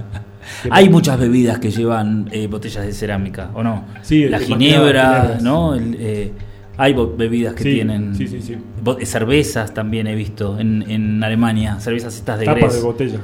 Hay 0.71 0.89
muchas 0.89 1.19
bebidas 1.19 1.59
que 1.59 1.69
llevan 1.71 2.27
eh, 2.31 2.47
botellas 2.47 2.85
de 2.85 2.91
cerámica, 2.91 3.51
¿o 3.53 3.61
no? 3.63 3.85
Sí, 4.01 4.27
La 4.27 4.39
ginebra. 4.39 5.37
¿no? 5.41 5.75
El, 5.75 5.95
eh, 5.99 6.31
hay 6.77 6.93
bebidas 6.93 7.53
que 7.55 7.63
Sí, 7.63 7.73
tienen. 7.75 8.15
sí, 8.15 8.27
sí, 8.27 8.41
sí. 8.41 8.57
bo- 8.81 8.97
cervezas 9.03 9.73
también 9.73 10.07
he 10.07 10.15
visto 10.15 10.57
en, 10.59 10.83
en 10.89 11.23
Alemania, 11.23 11.79
cervezas 11.79 12.15
estas 12.15 12.39
de 12.39 12.45
Tapas 12.45 12.61
grés. 12.61 12.75
de 12.75 12.81
botella. 12.81 13.19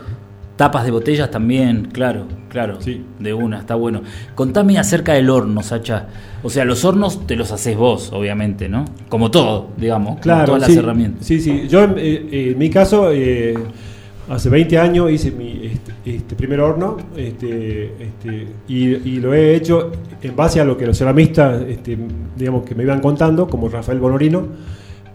Tapas 0.58 0.84
de 0.86 0.91
botellas 0.91 1.32
también, 1.32 1.86
claro, 1.91 2.28
claro. 2.56 2.82
Sí. 2.82 3.04
De 3.20 3.34
una, 3.34 3.60
está 3.60 3.76
bueno. 3.76 4.02
Contame 4.34 4.78
acerca 4.78 5.13
del 5.13 5.30
horno, 5.30 5.62
Sacha. 5.62 6.08
O 6.41 6.50
sea, 6.50 6.63
los 6.63 6.86
hornos 6.86 7.28
te 7.28 7.36
los 7.36 7.52
haces 7.52 7.76
vos, 7.76 8.12
obviamente, 8.13 8.70
¿no? 8.70 8.86
Como 9.10 9.30
todo, 9.30 9.72
digamos. 9.76 10.12
como 10.12 10.22
Claro, 10.22 10.54
todas 10.54 10.68
sí, 10.68 10.76
las 10.76 10.84
herramientas. 10.84 11.26
Sí, 11.26 11.41
sí. 11.41 11.68
Yo, 11.68 11.84
en, 11.84 11.96
eh, 11.98 12.52
en 12.52 12.58
mi 12.58 12.70
caso, 12.70 13.12
eh, 13.12 13.56
hace 14.30 14.50
20 14.50 14.80
años 14.80 15.12
hice 15.12 15.32
mi 15.32 15.65
este, 15.65 15.94
este 16.06 16.36
primer 16.36 16.60
horno 16.62 16.98
este, 17.15 17.91
este, 18.00 18.48
y, 18.68 18.86
y 18.86 19.20
lo 19.20 19.34
he 19.34 19.56
hecho 19.56 19.91
en 20.22 20.36
base 20.36 20.60
a 20.62 20.63
lo 20.65 20.78
que 20.78 20.86
los 20.86 20.98
ceramistas, 20.98 21.62
este, 21.68 21.98
digamos, 22.36 22.63
que 22.63 22.74
me 22.74 22.84
iban 22.84 23.02
contando, 23.02 23.48
como 23.48 23.68
Rafael 23.68 24.00
Bonorino, 24.00 24.48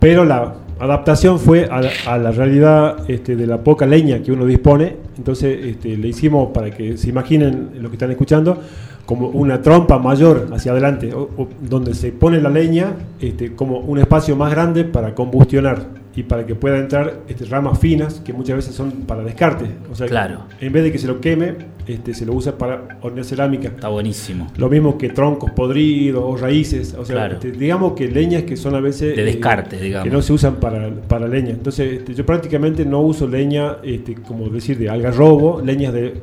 pero 0.00 0.24
la 0.24 0.54
adaptación 0.80 1.38
fue 1.38 1.66
a 1.70 2.18
la, 2.18 2.32
realidad 2.32 3.04
este, 3.08 3.36
de 3.36 3.46
la 3.46 3.62
poca 3.62 3.86
leña 3.86 4.22
que 4.22 4.32
uno 4.32 4.46
dispone. 4.46 4.96
Entonces 5.18 5.64
este, 5.64 5.96
le 5.96 6.08
hicimos, 6.08 6.50
para 6.52 6.70
que 6.70 6.96
se 6.96 7.10
imaginen 7.10 7.70
lo 7.80 7.90
que 7.90 7.96
están 7.96 8.10
escuchando, 8.10 8.58
como 9.04 9.28
una 9.28 9.60
trompa 9.60 9.98
mayor 9.98 10.48
hacia 10.52 10.72
adelante, 10.72 11.12
donde 11.60 11.94
se 11.94 12.12
pone 12.12 12.40
la 12.40 12.48
leña 12.48 12.94
este, 13.20 13.54
como 13.54 13.78
un 13.80 13.98
espacio 13.98 14.36
más 14.36 14.50
grande 14.50 14.84
para 14.84 15.14
combustionar 15.14 15.84
y 16.20 16.22
para 16.22 16.44
que 16.44 16.54
pueda 16.54 16.76
entrar 16.78 17.20
este, 17.28 17.46
ramas 17.46 17.78
finas 17.78 18.20
que 18.22 18.34
muchas 18.34 18.56
veces 18.56 18.74
son 18.74 18.90
para 19.06 19.22
descarte. 19.22 19.64
O 19.90 19.94
sea, 19.94 20.06
Claro. 20.06 20.40
en 20.60 20.70
vez 20.70 20.84
de 20.84 20.92
que 20.92 20.98
se 20.98 21.06
lo 21.06 21.18
queme, 21.18 21.54
este, 21.86 22.12
se 22.12 22.26
lo 22.26 22.34
usa 22.34 22.58
para 22.58 22.98
hornear 23.00 23.24
cerámica. 23.24 23.68
Está 23.68 23.88
buenísimo. 23.88 24.48
Lo 24.58 24.68
mismo 24.68 24.98
que 24.98 25.08
troncos 25.08 25.50
podridos 25.52 26.22
o 26.26 26.36
raíces. 26.36 26.94
O 26.98 27.06
sea, 27.06 27.16
Claro. 27.16 27.34
este, 27.34 27.52
digamos 27.52 27.94
que 27.94 28.06
leñas 28.08 28.42
que 28.42 28.58
son 28.58 28.74
a 28.74 28.80
veces. 28.80 29.16
De 29.16 29.22
eh, 29.22 29.24
descarte, 29.24 29.80
digamos. 29.80 30.04
Que 30.04 30.10
no 30.14 30.20
se 30.20 30.34
usan 30.34 30.56
para, 30.56 30.90
para 30.90 31.26
leña. 31.26 31.50
Entonces, 31.52 32.00
este, 32.00 32.12
yo 32.14 32.26
prácticamente 32.26 32.84
no 32.84 33.00
uso 33.00 33.26
leña, 33.26 33.78
este, 33.82 34.14
como 34.16 34.50
decir, 34.50 34.76
de 34.76 34.90
algarrobo, 34.90 35.62
leñas 35.64 35.94
de, 35.94 36.20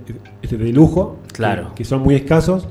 de 0.48 0.72
lujo. 0.74 1.18
Claro. 1.34 1.70
Que, 1.70 1.76
que 1.78 1.86
son 1.86 2.02
muy 2.04 2.14
escasos. 2.14 2.68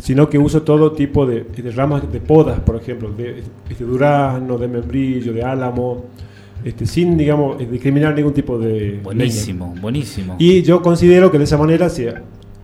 Sino 0.00 0.30
que 0.30 0.38
uso 0.38 0.62
todo 0.62 0.92
tipo 0.92 1.26
de, 1.26 1.42
de 1.44 1.70
ramas 1.70 2.10
de 2.10 2.18
podas, 2.20 2.60
por 2.60 2.76
ejemplo, 2.76 3.10
de 3.10 3.42
durazno, 3.80 4.56
de 4.56 4.66
membrillo, 4.68 5.34
de 5.34 5.42
álamo, 5.42 6.06
este, 6.64 6.86
sin, 6.86 7.16
digamos, 7.16 7.58
discriminar 7.58 8.14
ningún 8.14 8.32
tipo 8.32 8.58
de 8.58 8.70
leña. 8.70 9.02
Buenísimo, 9.02 9.74
buenísimo. 9.80 10.36
Y 10.38 10.62
yo 10.62 10.82
considero 10.82 11.30
que 11.30 11.38
de 11.38 11.44
esa 11.44 11.58
manera 11.58 11.88
se, 11.88 12.14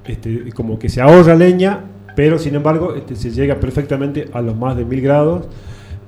este, 0.07 0.51
como 0.53 0.78
que 0.78 0.88
se 0.88 1.01
ahorra 1.01 1.34
leña, 1.34 1.84
pero 2.16 2.38
sin 2.38 2.55
embargo 2.55 2.94
este, 2.94 3.14
se 3.16 3.30
llega 3.30 3.61
perfectamente 3.61 4.28
a 4.32 4.40
los 4.40 4.57
más 4.57 4.76
de 4.76 4.84
mil 4.84 5.01
grados. 5.01 5.46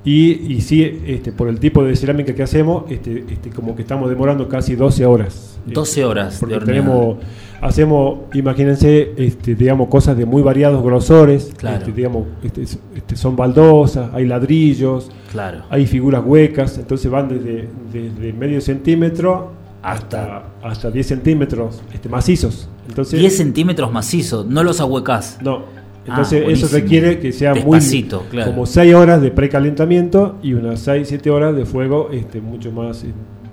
Y, 0.04 0.54
y 0.54 0.60
sí, 0.62 1.02
este, 1.06 1.30
por 1.30 1.48
el 1.48 1.60
tipo 1.60 1.84
de 1.84 1.94
cerámica 1.94 2.34
que 2.34 2.42
hacemos, 2.42 2.84
este, 2.90 3.24
este, 3.30 3.50
como 3.50 3.76
que 3.76 3.82
estamos 3.82 4.08
demorando 4.08 4.48
casi 4.48 4.74
12 4.74 5.04
horas. 5.04 5.58
12 5.66 6.04
horas 6.06 6.34
de 6.34 6.40
Porque 6.40 6.64
tenemos, 6.64 7.18
hacemos, 7.60 8.20
imagínense, 8.32 9.12
este, 9.18 9.54
digamos, 9.54 9.88
cosas 9.88 10.16
de 10.16 10.24
muy 10.24 10.40
variados 10.42 10.82
grosores. 10.82 11.52
Claro. 11.56 11.78
Este, 11.78 11.92
digamos, 11.92 12.26
este, 12.42 12.62
es- 12.62 12.78
este, 12.96 13.14
son 13.16 13.36
baldosas, 13.36 14.10
hay 14.14 14.26
ladrillos, 14.26 15.10
Claro. 15.32 15.64
hay 15.68 15.86
figuras 15.86 16.22
huecas, 16.24 16.78
entonces 16.78 17.10
van 17.10 17.28
desde, 17.28 17.68
desde 17.92 18.32
medio 18.32 18.60
centímetro 18.62 19.52
Hasta- 19.82 20.38
hasta, 20.38 20.44
hasta 20.68 20.90
10 20.90 21.06
centímetros 21.06 21.82
este, 21.92 22.08
macizos. 22.08 22.68
Entonces, 22.88 23.20
10 23.20 23.36
centímetros 23.36 23.92
macizos, 23.92 24.46
no 24.46 24.62
los 24.62 24.80
ahuecás. 24.80 25.38
no, 25.42 25.64
Entonces 26.06 26.38
eso 26.40 26.44
buenísimo. 26.44 26.70
requiere 26.80 27.18
que 27.18 27.32
sea 27.32 27.52
Despacito, 27.52 28.20
muy 28.20 28.28
claro. 28.30 28.50
como 28.52 28.66
6 28.66 28.94
horas 28.94 29.20
de 29.20 29.30
precalentamiento 29.30 30.36
y 30.42 30.54
unas 30.54 30.80
6, 30.80 31.06
7 31.08 31.30
horas 31.30 31.54
de 31.54 31.64
fuego 31.66 32.08
este, 32.12 32.40
mucho 32.40 32.72
más, 32.72 33.04
eh, 33.04 33.08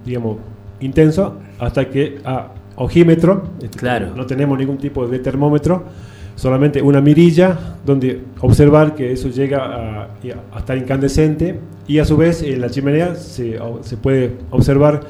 digamos, 0.06 0.38
intenso, 0.80 1.36
hasta 1.60 1.89
que 1.89 2.20
a 2.24 2.52
ojímetro, 2.78 3.43
este, 3.62 3.78
Claro. 3.80 4.12
no 4.16 4.26
tenemos 4.26 4.58
ningún 4.58 4.78
tipo 4.78 5.08
de 5.08 5.20
termómetro, 5.20 5.84
solamente 6.36 6.82
una 6.82 7.02
mirilla 7.02 7.58
donde 7.86 8.22
observar 8.41 8.93
que 8.95 9.12
eso 9.12 9.28
llega 9.30 9.66
a, 9.66 10.04
a 10.54 10.60
estar 10.60 10.78
incandescente 10.78 11.60
y 11.88 11.98
a 12.00 12.06
su 12.06 12.16
vez 12.16 12.43
en 12.43 12.62
la 12.62 12.70
chimenea 12.70 13.16
se, 13.16 13.60
se 13.82 13.98
puede 13.98 14.34
observar 14.52 15.02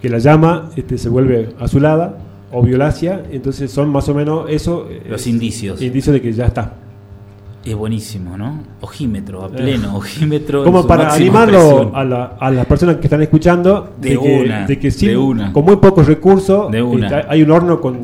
que 0.00 0.08
la 0.10 0.18
llama 0.18 0.70
este, 0.76 0.98
se 0.98 1.08
vuelve 1.08 1.48
azulada 1.58 2.18
o 2.52 2.62
violácea, 2.62 3.22
entonces 3.30 3.70
son 3.70 3.88
más 3.90 4.08
o 4.08 4.14
menos 4.14 4.46
eso. 4.48 4.88
Los 5.08 5.20
es 5.22 5.26
indicios. 5.26 5.82
Indicios 5.82 6.14
de 6.14 6.20
que 6.22 6.32
ya 6.32 6.46
está. 6.46 6.74
Es 7.64 7.74
buenísimo, 7.74 8.36
¿no? 8.38 8.60
Ojímetro, 8.80 9.44
a 9.44 9.48
pleno, 9.48 9.96
ojímetro. 9.96 10.60
en 10.60 10.62
Eh. 10.62 10.66
Como 10.66 10.82
su 10.82 10.88
para 10.88 11.12
animarlo 11.12 11.90
a, 11.96 12.04
la- 12.04 12.36
a 12.38 12.50
las 12.52 12.64
personas 12.66 12.96
que 12.98 13.08
están 13.08 13.22
escuchando 13.22 13.90
De 14.00 14.10
que, 14.10 14.44
una, 14.44 14.66
de 14.66 14.78
que 14.78 14.90
sí, 14.92 15.08
de 15.08 15.16
una. 15.16 15.52
con 15.52 15.64
muy 15.64 15.74
pocos 15.76 16.06
recursos, 16.06 16.70
De 16.70 16.80
una. 16.80 17.08
este, 17.08 17.28
hay 17.28 17.42
un 17.42 17.50
horno 17.50 17.80
con, 17.80 17.98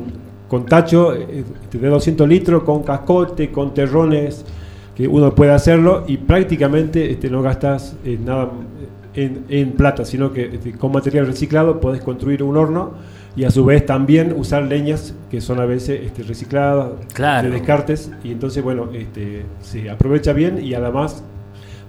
con 0.48 0.66
tacho 0.66 1.14
eh, 1.14 1.44
de 1.70 1.88
200 1.88 2.28
litros, 2.28 2.64
con 2.64 2.82
cascote, 2.82 3.52
con 3.52 3.72
terrones, 3.72 4.44
que 4.96 5.06
uno 5.06 5.32
puede 5.32 5.52
hacerlo 5.52 6.02
y 6.08 6.16
prácticamente 6.16 7.12
este, 7.12 7.30
no 7.30 7.40
gastas 7.40 7.94
eh, 8.04 8.18
nada 8.22 8.50
en, 9.14 9.44
en 9.48 9.72
plata, 9.72 10.04
sino 10.04 10.32
que 10.32 10.56
este, 10.56 10.72
con 10.72 10.90
material 10.90 11.26
reciclado 11.28 11.80
puedes 11.80 12.02
construir 12.02 12.42
un 12.42 12.56
horno 12.56 12.90
y 13.36 13.44
a 13.44 13.50
su 13.50 13.64
vez 13.64 13.86
también 13.86 14.34
usar 14.36 14.64
leñas 14.64 15.14
que 15.30 15.40
son 15.40 15.58
a 15.60 15.64
veces 15.64 16.00
este, 16.04 16.22
recicladas, 16.22 16.92
Claro. 17.14 17.48
de 17.48 17.54
descartes, 17.54 18.10
y 18.22 18.32
entonces, 18.32 18.62
bueno, 18.62 18.90
este, 18.92 19.44
se 19.60 19.88
aprovecha 19.90 20.32
bien 20.32 20.62
y 20.62 20.74
además 20.74 21.24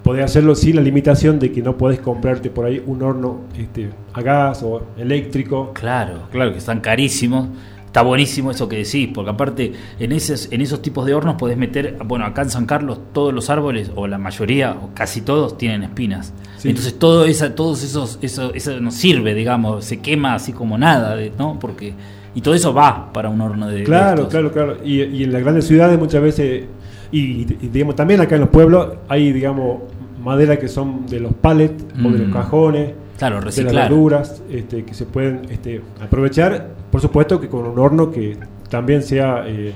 podés 0.04 0.24
hacerlo 0.26 0.56
sin 0.56 0.76
la 0.78 0.82
limitación 0.82 1.40
de 1.40 1.52
que 1.52 1.62
no 1.62 1.78
podés 1.78 2.00
comprarte 2.00 2.50
por 2.50 2.66
ahí 2.66 2.82
un 2.86 3.02
horno 3.04 3.42
este, 3.58 3.90
a 4.14 4.22
gas 4.22 4.64
o 4.64 4.84
eléctrico. 4.98 5.72
Claro, 5.74 6.24
claro, 6.32 6.52
que 6.52 6.58
están 6.60 6.80
carísimos. 6.82 7.48
Está 7.94 8.02
buenísimo 8.02 8.50
eso 8.50 8.68
que 8.68 8.78
decís, 8.78 9.08
porque 9.14 9.30
aparte 9.30 9.72
en 10.00 10.12
esos, 10.14 10.52
en 10.52 10.62
esos 10.62 10.82
tipos 10.82 11.06
de 11.06 11.14
hornos 11.14 11.36
podés 11.36 11.58
meter, 11.58 11.96
bueno, 12.04 12.26
acá 12.26 12.42
en 12.42 12.50
San 12.50 12.66
Carlos 12.66 12.98
todos 13.14 13.32
los 13.32 13.52
árboles, 13.52 13.92
o 13.94 14.08
la 14.08 14.18
mayoría, 14.18 14.72
o 14.82 14.90
casi 14.96 15.22
todos, 15.22 15.60
tienen 15.60 15.84
espinas. 15.84 16.34
Sí. 16.58 16.70
Entonces 16.70 16.98
todo 16.98 17.26
esa, 17.26 17.54
todos 17.54 17.84
esos, 17.84 18.18
eso, 18.24 18.52
eso 18.56 18.80
no 18.82 18.90
sirve, 18.90 19.36
digamos, 19.36 19.86
se 19.86 20.00
quema 20.00 20.34
así 20.34 20.54
como 20.54 20.76
nada, 20.76 21.16
de- 21.16 21.32
¿no? 21.38 21.60
Porque, 21.60 21.94
y 22.34 22.42
todo 22.42 22.56
eso 22.56 22.74
va 22.74 23.14
para 23.14 23.30
un 23.30 23.40
horno 23.42 23.68
de 23.68 23.84
Claro, 23.84 24.28
claro, 24.28 24.52
claro. 24.52 24.78
Y, 24.84 25.04
y 25.04 25.24
en 25.26 25.32
las 25.32 25.44
grandes 25.44 25.68
ciudades 25.68 26.00
muchas 26.00 26.24
veces, 26.24 26.64
y, 27.12 27.20
y 27.42 27.46
digamos 27.72 27.96
también 27.96 28.22
acá 28.22 28.34
en 28.34 28.42
los 28.42 28.50
pueblos, 28.50 28.88
hay, 29.08 29.32
digamos, 29.32 29.84
madera 30.24 30.58
que 30.58 30.68
son 30.68 31.06
de 31.06 31.20
los 31.20 31.34
pallets 31.36 31.84
o 32.04 32.10
de 32.10 32.18
los 32.18 32.28
Mm. 32.30 32.34
cajones. 32.34 32.90
Claro, 33.18 33.40
de 33.40 33.64
las 33.64 33.74
verduras 33.74 34.42
este, 34.50 34.84
que 34.84 34.94
se 34.94 35.06
pueden 35.06 35.42
este, 35.50 35.82
aprovechar, 36.02 36.70
por 36.92 37.00
supuesto 37.02 37.40
que 37.40 37.48
con 37.48 37.66
un 37.66 37.78
horno 37.80 38.12
que 38.12 38.38
también 38.70 39.04
sea, 39.04 39.44
eh, 39.48 39.72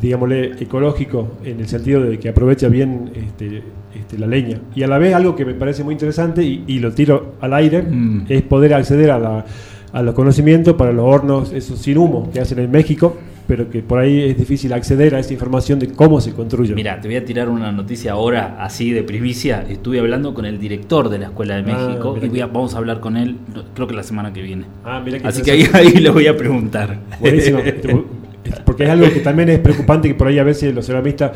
digámosle, 0.00 0.52
ecológico, 0.60 1.28
en 1.44 1.60
el 1.60 1.68
sentido 1.68 2.02
de 2.02 2.18
que 2.18 2.28
aprovecha 2.28 2.68
bien 2.68 3.10
este, 3.14 3.62
este, 3.94 4.18
la 4.18 4.26
leña. 4.26 4.60
Y 4.74 4.82
a 4.82 4.88
la 4.88 4.98
vez 4.98 5.14
algo 5.14 5.36
que 5.36 5.44
me 5.44 5.54
parece 5.54 5.84
muy 5.84 5.92
interesante, 5.94 6.42
y, 6.42 6.64
y 6.66 6.80
lo 6.80 6.92
tiro 6.92 7.34
al 7.40 7.54
aire, 7.54 7.82
Mm. 7.82 8.26
es 8.28 8.42
poder 8.42 8.74
acceder 8.74 9.10
a, 9.12 9.18
la, 9.18 9.44
a 9.92 10.02
los 10.02 10.14
conocimientos 10.14 10.74
para 10.74 10.92
los 10.92 11.04
hornos, 11.04 11.52
esos 11.52 11.78
sin 11.78 11.96
humo 11.98 12.28
que 12.32 12.40
hacen 12.40 12.58
en 12.58 12.70
México, 12.70 13.16
pero 13.46 13.70
que 13.70 13.82
por 13.82 13.98
ahí 13.98 14.22
es 14.22 14.36
difícil 14.38 14.72
acceder 14.72 15.14
a 15.14 15.20
esa 15.20 15.32
información 15.32 15.78
de 15.78 15.88
cómo 15.88 16.20
se 16.20 16.32
construye. 16.32 16.74
Mira, 16.74 17.00
te 17.00 17.08
voy 17.08 17.16
a 17.16 17.24
tirar 17.24 17.48
una 17.48 17.70
noticia 17.72 18.12
ahora, 18.12 18.56
así 18.60 18.90
de 18.92 19.02
primicia. 19.02 19.64
Estuve 19.68 20.00
hablando 20.00 20.34
con 20.34 20.44
el 20.46 20.58
director 20.58 21.08
de 21.08 21.18
la 21.18 21.26
Escuela 21.26 21.60
de 21.60 21.70
Ah, 21.72 21.76
México 21.88 22.16
y 22.20 22.28
voy 22.28 22.40
a- 22.40 22.46
que- 22.46 22.52
vamos 22.52 22.74
a 22.74 22.78
hablar 22.78 23.00
con 23.00 23.16
él, 23.16 23.36
creo 23.74 23.86
que 23.86 23.94
la 23.94 24.02
semana 24.02 24.32
que 24.32 24.42
viene. 24.42 24.64
Ah, 24.84 25.00
mira 25.04 25.18
qué 25.18 25.28
Así 25.28 25.42
que 25.42 25.50
ahí, 25.52 25.64
ahí 25.72 25.92
le 25.94 26.10
voy 26.10 26.26
a 26.26 26.36
preguntar. 26.36 26.98
Buenísimo. 27.20 27.60
Porque 28.64 28.84
es 28.84 28.90
algo 28.90 29.08
que 29.12 29.20
también 29.20 29.48
es 29.48 29.58
preocupante 29.58 30.06
que 30.08 30.14
por 30.14 30.28
ahí 30.28 30.38
a 30.38 30.44
veces 30.44 30.72
los 30.74 30.86
ceramistas 30.86 31.32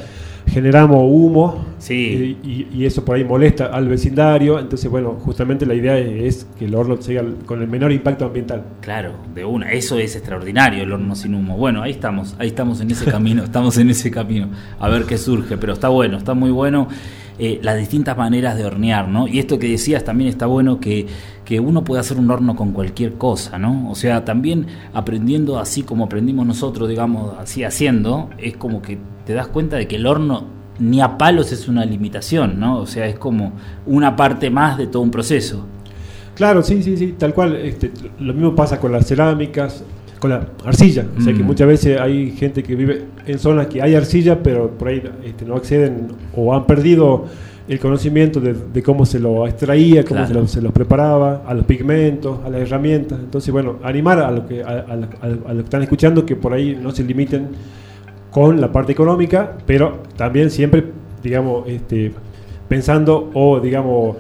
generamos 0.50 1.00
humo 1.04 1.66
Sí. 1.78 2.36
y, 2.42 2.66
y- 2.74 2.84
eso 2.84 3.04
por 3.04 3.16
ahí 3.16 3.24
molesta 3.24 3.66
al 3.66 3.88
vecindario. 3.88 4.58
Entonces, 4.58 4.90
bueno, 4.90 5.12
justamente 5.20 5.64
la 5.64 5.74
idea 5.74 5.96
es 5.98 6.46
que 6.58 6.66
el 6.66 6.74
horno 6.74 7.00
sea 7.00 7.24
con 7.46 7.62
el 7.62 7.68
menor 7.68 7.90
impacto 7.92 8.26
ambiental. 8.26 8.64
Claro, 8.80 9.14
de 9.34 9.44
una. 9.44 9.72
Eso 9.72 9.98
es 9.98 10.14
extraordinario, 10.16 10.82
el 10.82 10.92
horno 10.92 11.14
sin 11.14 11.34
humo. 11.34 11.56
Bueno, 11.56 11.82
ahí 11.82 11.92
estamos, 11.92 12.34
ahí 12.38 12.48
estamos 12.48 12.80
en 12.80 12.90
ese 12.90 13.04
camino, 13.06 13.42
estamos 13.44 13.78
en 13.78 13.88
ese 13.90 14.10
camino. 14.10 14.48
A 14.78 14.88
ver 14.88 15.04
qué 15.04 15.16
surge, 15.16 15.56
pero 15.56 15.72
está 15.72 15.88
bueno, 15.88 16.18
está 16.18 16.34
muy 16.34 16.50
bueno 16.50 16.88
eh, 17.38 17.58
las 17.62 17.78
distintas 17.78 18.16
maneras 18.18 18.56
de 18.58 18.64
hornear, 18.66 19.08
¿no? 19.08 19.26
Y 19.26 19.38
esto 19.38 19.58
que 19.58 19.68
decías 19.68 20.04
también 20.04 20.28
está 20.28 20.44
bueno 20.46 20.78
que, 20.80 21.06
que 21.50 21.58
uno 21.58 21.82
puede 21.82 21.98
hacer 22.00 22.16
un 22.16 22.30
horno 22.30 22.54
con 22.54 22.70
cualquier 22.70 23.14
cosa, 23.14 23.58
¿no? 23.58 23.90
O 23.90 23.96
sea, 23.96 24.24
también 24.24 24.66
aprendiendo 24.94 25.58
así 25.58 25.82
como 25.82 26.04
aprendimos 26.04 26.46
nosotros, 26.46 26.88
digamos, 26.88 27.34
así 27.40 27.64
haciendo, 27.64 28.30
es 28.38 28.56
como 28.56 28.80
que 28.82 28.98
te 29.26 29.34
das 29.34 29.48
cuenta 29.48 29.74
de 29.76 29.88
que 29.88 29.96
el 29.96 30.06
horno 30.06 30.44
ni 30.78 31.00
a 31.00 31.18
palos 31.18 31.50
es 31.50 31.66
una 31.66 31.84
limitación, 31.84 32.60
¿no? 32.60 32.78
O 32.78 32.86
sea, 32.86 33.08
es 33.08 33.18
como 33.18 33.54
una 33.84 34.14
parte 34.14 34.48
más 34.48 34.78
de 34.78 34.86
todo 34.86 35.02
un 35.02 35.10
proceso. 35.10 35.66
Claro, 36.36 36.62
sí, 36.62 36.84
sí, 36.84 36.96
sí, 36.96 37.16
tal 37.18 37.34
cual. 37.34 37.56
Este, 37.56 37.90
lo 38.20 38.32
mismo 38.32 38.54
pasa 38.54 38.78
con 38.78 38.92
las 38.92 39.06
cerámicas, 39.08 39.82
con 40.20 40.30
la 40.30 40.46
arcilla. 40.64 41.04
O 41.18 41.20
sea 41.20 41.32
que 41.34 41.42
Mm. 41.42 41.46
muchas 41.46 41.66
veces 41.66 42.00
hay 42.00 42.30
gente 42.30 42.62
que 42.62 42.76
vive 42.76 43.06
en 43.26 43.40
zonas 43.40 43.66
que 43.66 43.82
hay 43.82 43.96
arcilla, 43.96 44.40
pero 44.40 44.70
por 44.78 44.86
ahí 44.86 45.02
este, 45.24 45.44
no 45.44 45.56
acceden 45.56 46.12
o 46.36 46.54
han 46.54 46.64
perdido 46.64 47.24
el 47.70 47.78
conocimiento 47.78 48.40
de, 48.40 48.52
de 48.72 48.82
cómo 48.82 49.06
se 49.06 49.20
lo 49.20 49.46
extraía, 49.46 50.02
cómo 50.04 50.16
Claro. 50.20 50.26
se, 50.28 50.34
lo, 50.34 50.46
se 50.48 50.60
lo 50.62 50.70
preparaba, 50.72 51.42
a 51.46 51.54
los 51.54 51.64
pigmentos, 51.64 52.40
a 52.44 52.50
las 52.50 52.62
herramientas. 52.62 53.18
Entonces, 53.20 53.52
bueno, 53.52 53.76
animar 53.84 54.18
a 54.18 54.30
lo 54.32 54.46
que, 54.46 54.62
a, 54.62 54.66
a 54.66 54.96
la- 54.96 55.08
a- 55.22 55.26
a 55.50 55.54
lo 55.54 55.58
que 55.60 55.64
están 55.64 55.82
escuchando 55.82 56.26
que 56.26 56.34
por 56.36 56.52
ahí 56.52 56.76
no 56.80 56.90
se 56.90 57.04
limiten 57.04 57.48
con 58.30 58.60
la 58.60 58.72
parte 58.72 58.90
económica, 58.92 59.56
pero 59.66 60.02
también 60.16 60.50
siempre, 60.50 60.84
digamos, 61.22 61.68
este, 61.68 62.12
pensando 62.68 63.30
o, 63.34 63.60
digamos, 63.60 64.16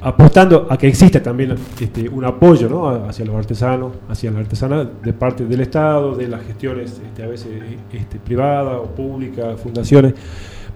apostando 0.00 0.66
a 0.70 0.78
que 0.78 0.88
exista 0.88 1.22
también 1.22 1.54
este, 1.80 2.08
un 2.08 2.24
apoyo 2.24 2.68
¿no? 2.68 2.88
hacia 2.88 3.24
los 3.24 3.36
artesanos, 3.36 3.92
hacia 4.08 4.30
las 4.30 4.40
artesanas 4.40 4.86
de 5.04 5.12
parte 5.12 5.44
del 5.44 5.60
Estado, 5.60 6.14
de 6.16 6.26
las 6.26 6.42
gestiones 6.44 7.00
este, 7.06 7.22
a 7.22 7.26
veces 7.26 7.48
este, 7.92 8.18
privadas 8.18 8.78
o 8.82 8.86
públicas, 8.86 9.60
fundaciones, 9.60 10.14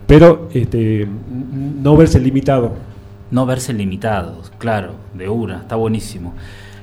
pero 0.07 0.49
este, 0.53 1.07
no 1.83 1.97
verse 1.97 2.21
limitado. 2.21 2.73
No 3.31 3.47
verse 3.47 3.73
limitados, 3.73 4.53
claro, 4.59 4.93
de 5.15 5.29
una, 5.29 5.61
está 5.61 5.77
buenísimo. 5.77 6.35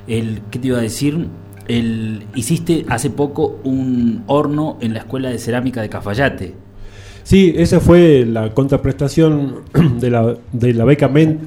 El, 0.06 0.42
¿Qué 0.50 0.58
te 0.58 0.68
iba 0.68 0.78
a 0.78 0.82
decir? 0.82 1.28
El, 1.68 2.24
hiciste 2.34 2.84
hace 2.88 3.10
poco 3.10 3.60
un 3.64 4.24
horno 4.26 4.76
en 4.80 4.92
la 4.92 5.00
Escuela 5.00 5.30
de 5.30 5.38
Cerámica 5.38 5.80
de 5.80 5.88
Cafayate. 5.88 6.54
Sí, 7.22 7.54
esa 7.56 7.78
fue 7.78 8.26
la 8.26 8.52
contraprestación 8.52 9.62
de 10.00 10.10
la, 10.10 10.36
de 10.52 10.74
la 10.74 10.84
beca 10.84 11.08
MEN 11.08 11.38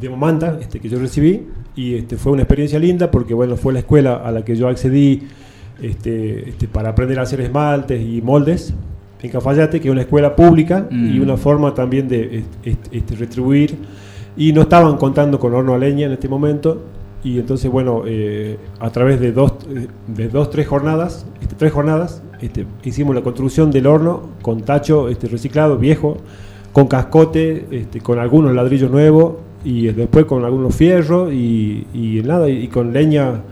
de 0.00 0.08
Momanta 0.08 0.58
este, 0.60 0.80
que 0.80 0.88
yo 0.88 0.98
recibí 0.98 1.46
y 1.76 1.94
este, 1.94 2.16
fue 2.16 2.32
una 2.32 2.42
experiencia 2.42 2.78
linda 2.78 3.10
porque 3.10 3.34
bueno, 3.34 3.56
fue 3.56 3.72
la 3.72 3.80
escuela 3.80 4.16
a 4.16 4.32
la 4.32 4.44
que 4.44 4.56
yo 4.56 4.68
accedí 4.68 5.24
este, 5.82 6.48
este, 6.50 6.66
para 6.66 6.90
aprender 6.90 7.18
a 7.18 7.22
hacer 7.22 7.40
esmaltes 7.40 8.00
y 8.00 8.22
moldes 8.22 8.72
en 9.22 9.30
Cafayate, 9.30 9.80
que 9.80 9.88
es 9.88 9.92
una 9.92 10.02
escuela 10.02 10.34
pública 10.36 10.86
Mm. 10.90 11.16
y 11.16 11.20
una 11.20 11.36
forma 11.36 11.74
también 11.74 12.08
de 12.08 12.44
este, 12.64 12.96
este, 12.96 13.14
retribuir. 13.16 13.76
Y 14.36 14.52
no 14.52 14.62
estaban 14.62 14.96
contando 14.96 15.38
con 15.40 15.52
horno 15.54 15.74
a 15.74 15.78
leña 15.78 16.06
en 16.06 16.12
este 16.12 16.28
momento. 16.28 16.82
Y 17.24 17.38
entonces 17.40 17.68
bueno 17.68 18.02
eh, 18.06 18.56
a 18.78 18.90
través 18.90 19.18
de 19.18 19.32
dos 19.32 19.54
eh, 19.74 19.88
de 20.06 20.28
dos 20.28 20.50
tres 20.50 20.68
jornadas 20.68 21.26
este, 21.42 21.56
tres 21.56 21.72
jornadas 21.72 22.22
este, 22.40 22.64
hicimos 22.84 23.12
la 23.12 23.22
construcción 23.22 23.72
del 23.72 23.88
horno 23.88 24.28
con 24.40 24.60
tacho 24.60 25.08
este, 25.08 25.26
reciclado 25.26 25.78
viejo 25.78 26.18
con 26.72 26.86
cascote 26.86 27.66
este, 27.72 28.00
con 28.00 28.20
algunos 28.20 28.54
ladrillos 28.54 28.92
nuevos 28.92 29.32
y 29.64 29.88
después 29.88 30.26
con 30.26 30.44
algunos 30.44 30.76
fierros 30.76 31.32
y, 31.32 31.88
y 31.92 32.22
nada 32.24 32.48
y, 32.48 32.68
con 32.68 32.92
leña 32.92 33.42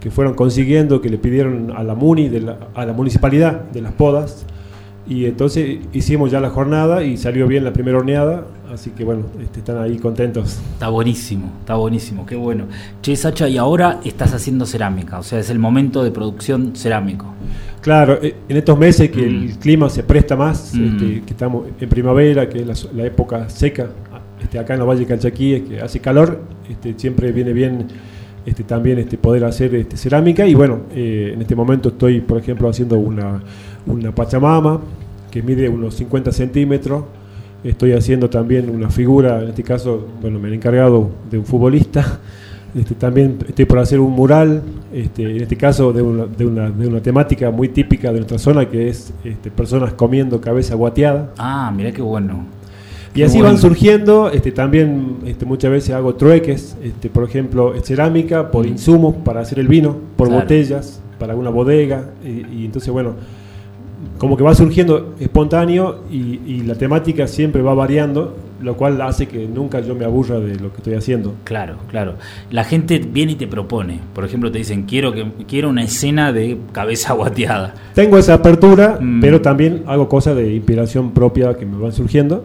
que 0.00 0.10
fueron 0.10 0.34
consiguiendo 0.34 1.00
que 1.00 1.08
le 1.08 1.18
pidieron 1.18 1.70
a 1.70 1.84
la 1.84 1.94
muni 1.94 2.28
de 2.28 2.40
la- 2.40 2.58
a 2.74 2.84
la 2.84 2.92
municipalidad 2.92 3.60
de 3.70 3.80
las 3.80 3.92
podas 3.92 4.44
y 5.06 5.26
entonces 5.26 5.78
hicimos 5.92 6.30
ya 6.30 6.40
la 6.40 6.50
jornada 6.50 7.02
y 7.04 7.16
salió 7.16 7.46
bien 7.46 7.62
la 7.64 7.72
primera 7.72 7.98
horneada 7.98 8.46
así 8.72 8.90
que 8.90 9.04
bueno 9.04 9.24
este, 9.42 9.58
están 9.60 9.78
ahí 9.78 9.98
contentos 9.98 10.58
Está 10.72 10.88
buenísimo, 10.88 11.52
está 11.60 11.74
buenísimo, 11.76 12.26
qué 12.26 12.36
bueno. 12.36 12.64
Che, 13.02 13.14
Sacha, 13.14 13.48
y 13.48 13.56
ahora 13.58 14.00
estás 14.04 14.32
haciendo 14.34 14.66
cerámica, 14.66 15.18
o 15.18 15.22
sea, 15.22 15.38
es 15.38 15.50
el 15.50 15.58
momento 15.58 16.02
de 16.02 16.10
producción 16.10 16.74
cerámico. 16.74 17.26
Claro, 17.80 18.18
eh, 18.22 18.34
en 18.48 18.56
estos 18.56 18.78
meses 18.78 19.10
que 19.10 19.22
Mm. 19.22 19.42
el 19.44 19.58
clima 19.58 19.88
se 19.90 20.02
presta 20.02 20.34
más, 20.36 20.74
Mm. 20.74 20.84
este, 20.84 21.22
que 21.22 21.30
estamos 21.32 21.66
en 21.78 21.88
primavera, 21.88 22.48
que 22.48 22.58
es 22.60 22.66
la, 22.66 22.74
la 22.96 23.06
época 23.06 23.48
seca, 23.48 23.88
este, 24.42 24.58
acá 24.58 24.72
en 24.74 24.80
los 24.80 24.88
valles 24.88 25.06
Calchaquíes, 25.06 25.62
que 25.68 25.80
hace 25.80 26.00
calor, 26.00 26.40
este, 26.68 26.94
siempre 26.98 27.30
viene 27.32 27.52
bien 27.52 27.86
este, 28.46 28.62
también 28.62 28.98
este, 28.98 29.16
poder 29.16 29.44
hacer 29.44 29.74
este, 29.74 29.96
cerámica. 29.96 30.46
Y 30.46 30.54
bueno, 30.54 30.80
eh, 30.94 31.30
en 31.34 31.40
este 31.40 31.54
momento 31.54 31.88
estoy, 31.90 32.20
por 32.20 32.36
ejemplo, 32.38 32.68
haciendo 32.68 32.98
una, 32.98 33.42
una 33.86 34.14
Pachamama, 34.14 34.80
que 35.30 35.42
mide 35.42 35.68
unos 35.68 35.94
50 35.94 36.32
centímetros. 36.32 37.04
Estoy 37.62 37.92
haciendo 37.92 38.28
también 38.28 38.68
una 38.68 38.90
figura, 38.90 39.40
en 39.42 39.48
este 39.48 39.62
caso, 39.62 40.06
bueno, 40.20 40.38
me 40.38 40.48
he 40.50 40.54
encargado 40.54 41.10
de 41.30 41.38
un 41.38 41.44
futbolista. 41.44 42.20
Este, 42.74 42.94
también 42.96 43.38
estoy 43.48 43.66
por 43.66 43.78
hacer 43.78 44.00
un 44.00 44.10
mural, 44.12 44.60
este, 44.92 45.22
en 45.36 45.42
este 45.42 45.56
caso 45.56 45.92
de 45.92 46.02
una, 46.02 46.26
de, 46.26 46.44
una, 46.44 46.70
de 46.70 46.88
una 46.88 47.00
temática 47.00 47.50
muy 47.52 47.68
típica 47.68 48.08
de 48.08 48.16
nuestra 48.16 48.36
zona, 48.38 48.68
que 48.68 48.88
es 48.88 49.14
este, 49.22 49.50
personas 49.52 49.92
comiendo 49.94 50.40
cabeza 50.40 50.74
guateada. 50.74 51.30
Ah, 51.38 51.72
mira 51.74 51.92
qué 51.92 52.02
bueno. 52.02 52.44
Y 53.14 53.22
así 53.22 53.40
van 53.40 53.58
surgiendo, 53.58 54.28
este, 54.28 54.50
también 54.50 55.18
este, 55.24 55.44
muchas 55.46 55.70
veces 55.70 55.94
hago 55.94 56.16
trueques, 56.16 56.76
este, 56.82 57.08
por 57.08 57.22
ejemplo, 57.22 57.72
cerámica 57.84 58.50
por 58.50 58.66
insumos 58.66 59.14
para 59.24 59.40
hacer 59.40 59.60
el 59.60 59.68
vino, 59.68 59.96
por 60.16 60.26
Claro. 60.26 60.42
botellas, 60.42 61.00
para 61.20 61.36
una 61.36 61.50
bodega, 61.50 62.10
y, 62.24 62.62
y 62.62 62.64
entonces 62.64 62.92
bueno, 62.92 63.12
como 64.24 64.38
que 64.38 64.42
va 64.42 64.54
surgiendo 64.54 65.14
espontáneo 65.20 66.00
y, 66.10 66.40
y 66.46 66.62
la 66.64 66.74
temática 66.76 67.26
siempre 67.26 67.60
va 67.60 67.74
variando, 67.74 68.34
lo 68.62 68.74
cual 68.74 68.98
hace 69.02 69.26
que 69.28 69.46
nunca 69.46 69.80
yo 69.80 69.94
me 69.94 70.06
aburra 70.06 70.40
de 70.40 70.54
lo 70.58 70.70
que 70.70 70.78
estoy 70.78 70.94
haciendo. 70.94 71.34
Claro, 71.44 71.76
claro. 71.90 72.14
La 72.50 72.64
gente 72.64 72.98
viene 72.98 73.32
y 73.32 73.34
te 73.34 73.46
propone. 73.46 74.00
Por 74.14 74.24
ejemplo, 74.24 74.50
te 74.50 74.56
dicen, 74.56 74.84
quiero 74.84 75.12
que 75.12 75.26
quiero 75.46 75.68
una 75.68 75.82
escena 75.84 76.32
de 76.32 76.56
cabeza 76.72 77.12
guateada. 77.20 77.74
Tengo 77.94 78.16
esa 78.16 78.32
apertura, 78.34 78.98
Mm. 78.98 79.20
pero 79.20 79.42
también 79.42 79.82
hago 79.86 80.08
cosas 80.08 80.36
de 80.36 80.54
inspiración 80.54 81.10
propia 81.12 81.52
que 81.58 81.66
me 81.66 81.76
van 81.76 81.92
surgiendo. 81.92 82.42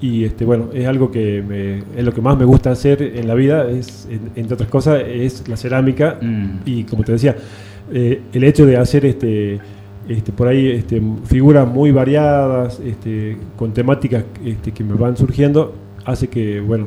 Y 0.00 0.22
este, 0.24 0.44
bueno, 0.44 0.66
es 0.72 0.86
algo 0.86 1.10
que 1.10 1.42
me- 1.42 1.78
es 1.98 2.04
lo 2.04 2.12
que 2.12 2.20
más 2.20 2.38
me 2.38 2.44
gusta 2.44 2.70
hacer 2.70 3.02
en 3.02 3.26
la 3.26 3.34
vida, 3.34 3.68
es, 3.68 4.06
en- 4.08 4.30
entre 4.36 4.54
otras 4.54 4.68
cosas, 4.70 5.02
es 5.04 5.48
la 5.48 5.56
cerámica. 5.56 6.18
Mm. 6.22 6.46
Y 6.66 6.84
como 6.84 7.02
te 7.02 7.10
decía, 7.12 7.34
eh, 7.92 8.20
el 8.32 8.44
hecho 8.44 8.64
de 8.66 8.76
hacer 8.76 9.06
este, 9.06 9.58
este, 10.08 10.32
por 10.32 10.48
ahí 10.48 10.68
este, 10.68 11.02
figuras 11.24 11.66
muy 11.66 11.90
variadas, 11.90 12.80
este, 12.80 13.36
con 13.56 13.72
temáticas 13.72 14.24
este, 14.44 14.72
que 14.72 14.84
me 14.84 14.94
van 14.94 15.16
surgiendo, 15.16 15.74
hace 16.04 16.28
que, 16.28 16.60
bueno, 16.60 16.86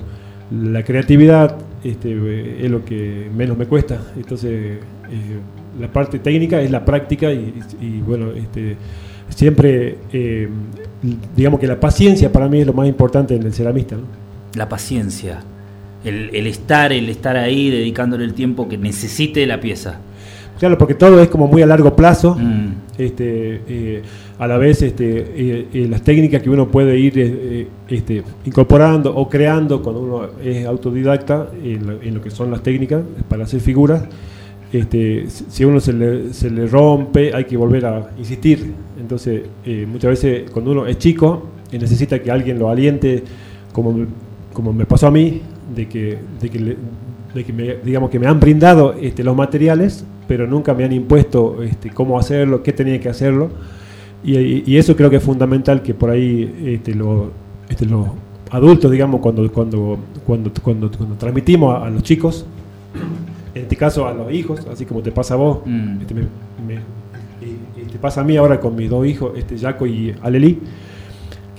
la 0.51 0.84
creatividad 0.84 1.57
este, 1.84 2.65
es 2.65 2.72
lo 2.72 2.84
que 2.86 3.30
menos 3.36 3.57
me 3.57 3.65
cuesta. 3.65 4.01
Entonces, 4.15 4.80
eh, 5.11 5.39
la 5.80 5.91
parte 5.91 6.20
técnica 6.20 6.61
es 6.61 6.72
la 6.72 6.86
práctica 6.86 7.32
y, 7.32 8.01
bueno, 8.05 8.32
este, 8.32 8.78
siempre, 9.30 9.97
eh, 10.13 10.47
digamos 11.36 11.59
que 11.59 11.67
la 11.67 11.80
paciencia 11.80 12.32
para 12.32 12.47
mí 12.47 12.61
es 12.61 12.67
lo 12.67 12.74
más 12.74 12.88
importante 12.88 13.36
en 13.36 13.43
el 13.43 13.53
ceramista. 13.53 13.97
La 14.55 14.67
paciencia. 14.70 15.41
El 16.05 16.47
estar, 16.47 16.93
el 16.93 17.09
estar 17.09 17.36
ahí, 17.36 17.70
dedicándole 17.70 18.24
el 18.24 18.34
tiempo 18.34 18.70
que 18.70 18.78
necesite 18.78 19.45
la 19.45 19.59
pieza. 19.59 19.99
Claro, 20.60 20.78
porque 20.78 20.93
todo 20.93 21.22
es 21.22 21.30
como 21.30 21.47
muy 21.47 21.62
a 21.62 21.66
largo 21.66 21.95
plazo. 21.95 22.36
Mm. 22.36 22.74
Este, 22.97 23.62
eh, 23.68 24.01
a 24.38 24.45
la 24.45 24.57
vez 24.57 24.82
este, 24.82 25.20
eh, 25.36 25.68
eh, 25.74 25.88
las 25.89 26.01
técnicas 26.01 26.41
que 26.41 26.49
uno 26.49 26.68
puede 26.68 26.97
ir 26.99 27.18
eh, 27.18 27.34
eh, 27.62 27.68
este, 27.88 28.24
incorporando 28.45 29.16
o 29.16 29.30
creando 29.30 29.82
cuando 29.82 30.01
uno 30.01 30.22
es 30.43 30.66
autodidacta 30.66 31.47
en 31.64 31.88
lo, 31.88 32.01
en 32.01 32.14
lo 32.16 32.22
que 32.22 32.30
son 32.30 32.51
las 32.51 32.62
técnicas 32.62 33.01
para 33.30 33.45
hacer 33.45 33.62
figuras, 33.62 34.03
este, 34.74 35.26
si 35.30 35.64
a 35.64 35.68
uno 35.68 35.80
se 35.80 35.93
le, 35.93 36.34
se 36.34 36.49
le 36.49 36.68
rompe 36.68 37.34
hay 37.34 37.45
que 37.45 37.55
volver 37.57 37.86
a 37.86 38.10
insistir. 38.18 38.74
Entonces 38.99 39.43
muchas 39.88 40.10
veces 40.12 40.51
cuando 40.51 40.72
uno 40.72 40.86
es 40.86 40.97
chico 40.97 41.47
eh, 41.72 41.80
necesita 41.80 42.20
que 42.20 42.30
alguien 42.32 42.60
lo 42.60 42.70
aliente, 42.70 43.24
como, 43.72 43.93
me- 43.93 44.05
como 44.53 44.74
me 44.74 44.86
pasó 44.86 45.07
a 45.07 45.12
mí, 45.12 45.41
de 45.74 45.88
que, 45.88 46.18
de 46.41 46.49
que, 46.49 46.60
le- 46.60 46.78
de 47.34 47.43
que 47.45 47.53
me, 47.53 47.76
digamos 47.84 48.10
que 48.10 48.20
me 48.20 48.28
han 48.28 48.39
brindado 48.41 48.93
este, 49.01 49.24
los 49.24 49.36
materiales, 49.38 50.03
pero 50.30 50.47
nunca 50.47 50.73
me 50.73 50.86
han 50.86 50.93
impuesto 50.93 51.61
este, 51.63 51.89
cómo 51.89 52.17
hacerlo, 52.19 52.61
qué 52.63 52.71
tenía 52.71 52.99
que 53.01 53.09
hacerlo. 53.09 53.49
Y, 54.23 54.77
eso 54.77 54.95
creo 54.95 55.09
que 55.09 55.15
es 55.17 55.23
fundamental 55.23 55.82
que 55.82 55.93
por 55.93 56.09
ahí 56.11 56.53
este, 56.65 56.93
lo- 56.93 57.32
este, 57.67 57.86
los 57.86 58.07
adultos, 58.51 58.91
digamos, 58.91 59.19
cuando, 59.21 59.51
cuando, 59.51 59.97
cuando, 60.25 60.51
cuando, 60.63 60.91
cuando 60.91 61.15
transmitimos 61.15 61.73
a, 61.75 61.88
a 61.88 61.89
los 61.89 62.03
chicos, 62.03 62.45
en 63.55 63.63
este 63.63 63.75
caso 63.75 64.07
a 64.07 64.13
los 64.13 64.32
hijos, 64.32 64.65
así 64.71 64.86
como 64.86 65.01
te 65.01 65.11
pasa 65.11 65.34
a 65.34 65.38
vos, 65.38 65.59
Mm. 65.65 66.01
este, 66.01 66.13
me- 66.13 66.21
me- 66.67 66.99
te 67.91 67.97
pasa 67.97 68.21
a 68.21 68.23
mí 68.23 68.38
ahora 68.38 68.59
con 68.59 68.75
mis 68.75 68.89
dos 68.89 69.05
hijos, 69.07 69.32
este, 69.38 69.57
Jaco 69.57 69.88
y 69.88 70.13
Aleli, 70.21 70.59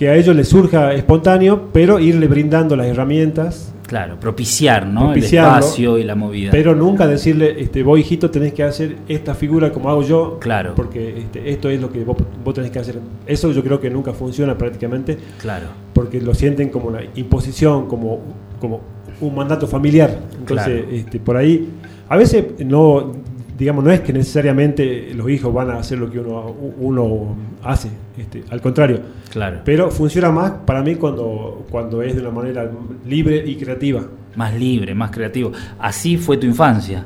que 0.00 0.08
a 0.08 0.16
ellos 0.16 0.34
les 0.34 0.48
surja 0.48 0.94
espontáneo, 0.94 1.68
pero 1.74 1.98
irle 2.00 2.26
brindando 2.26 2.74
las 2.74 2.86
herramientas 2.86 3.66
Claro, 3.86 4.18
propiciar, 4.18 4.86
¿no? 4.86 5.12
El 5.12 5.22
espacio 5.22 5.98
y 5.98 6.04
la 6.04 6.14
movida. 6.14 6.50
pero 6.52 6.74
nunca 6.74 7.06
decirle, 7.06 7.60
este, 7.60 7.82
vos 7.82 7.98
hijito 7.98 8.30
tenés 8.30 8.54
que 8.54 8.62
hacer 8.62 8.96
esta 9.08 9.34
figura 9.34 9.72
como 9.72 9.90
hago 9.90 10.02
yo, 10.02 10.38
Claro. 10.40 10.72
porque 10.74 11.18
este, 11.18 11.50
esto 11.50 11.68
es 11.68 11.80
lo 11.82 11.90
que 11.92 12.02
vos, 12.04 12.16
vos 12.42 12.54
tenés 12.54 12.70
que 12.70 12.78
hacer. 12.78 12.98
Eso 13.26 13.50
yo 13.52 13.62
creo 13.62 13.78
que 13.78 13.90
nunca 13.90 14.12
funciona 14.14 14.56
prácticamente, 14.56 15.18
claro. 15.38 15.66
porque 15.92 16.18
lo 16.20 16.32
sienten 16.34 16.70
como 16.70 16.88
una 16.88 17.00
imposición, 17.16 17.86
como, 17.86 18.20
como 18.58 18.80
un 19.20 19.34
mandato 19.34 19.66
familiar. 19.66 20.18
Entonces, 20.38 20.82
Claro. 20.82 20.96
este, 20.96 21.20
por 21.20 21.36
ahí, 21.36 21.68
a 22.08 22.16
veces 22.16 22.44
no, 22.64 23.12
digamos, 23.60 23.84
no 23.84 23.90
es 23.92 24.00
que 24.00 24.12
necesariamente 24.12 25.12
los 25.14 25.28
hijos 25.30 25.52
van 25.52 25.70
a 25.70 25.74
hacer 25.78 25.98
lo 25.98 26.10
que 26.10 26.18
uno, 26.18 26.56
uno 26.78 27.36
hace, 27.62 27.90
este, 28.16 28.42
al 28.50 28.60
contrario. 28.62 29.00
Claro. 29.30 29.60
Pero 29.66 29.90
funciona 29.90 30.30
más 30.30 30.50
para 30.64 30.82
mí 30.82 30.94
cuando, 30.96 31.66
cuando 31.70 32.00
es 32.00 32.14
de 32.14 32.22
una 32.22 32.30
manera 32.30 32.70
libre 33.06 33.44
y 33.46 33.56
creativa. 33.56 34.02
Más 34.34 34.54
libre, 34.54 34.94
más 34.94 35.10
creativo. 35.10 35.52
Así 35.78 36.16
fue 36.16 36.38
tu 36.38 36.46
infancia. 36.46 37.04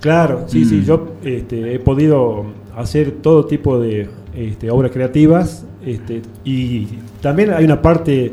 Claro, 0.00 0.44
sí, 0.48 0.64
sí, 0.64 0.78
Mm. 0.78 0.82
yo 0.82 1.12
este, 1.22 1.74
he 1.74 1.78
podido 1.78 2.44
hacer 2.76 3.12
todo 3.22 3.46
tipo 3.46 3.78
de 3.78 4.08
este, 4.34 4.70
obras 4.70 4.90
creativas 4.90 5.64
este, 5.86 6.22
y 6.44 6.88
también 7.20 7.52
hay 7.52 7.64
una 7.64 7.80
parte 7.80 8.32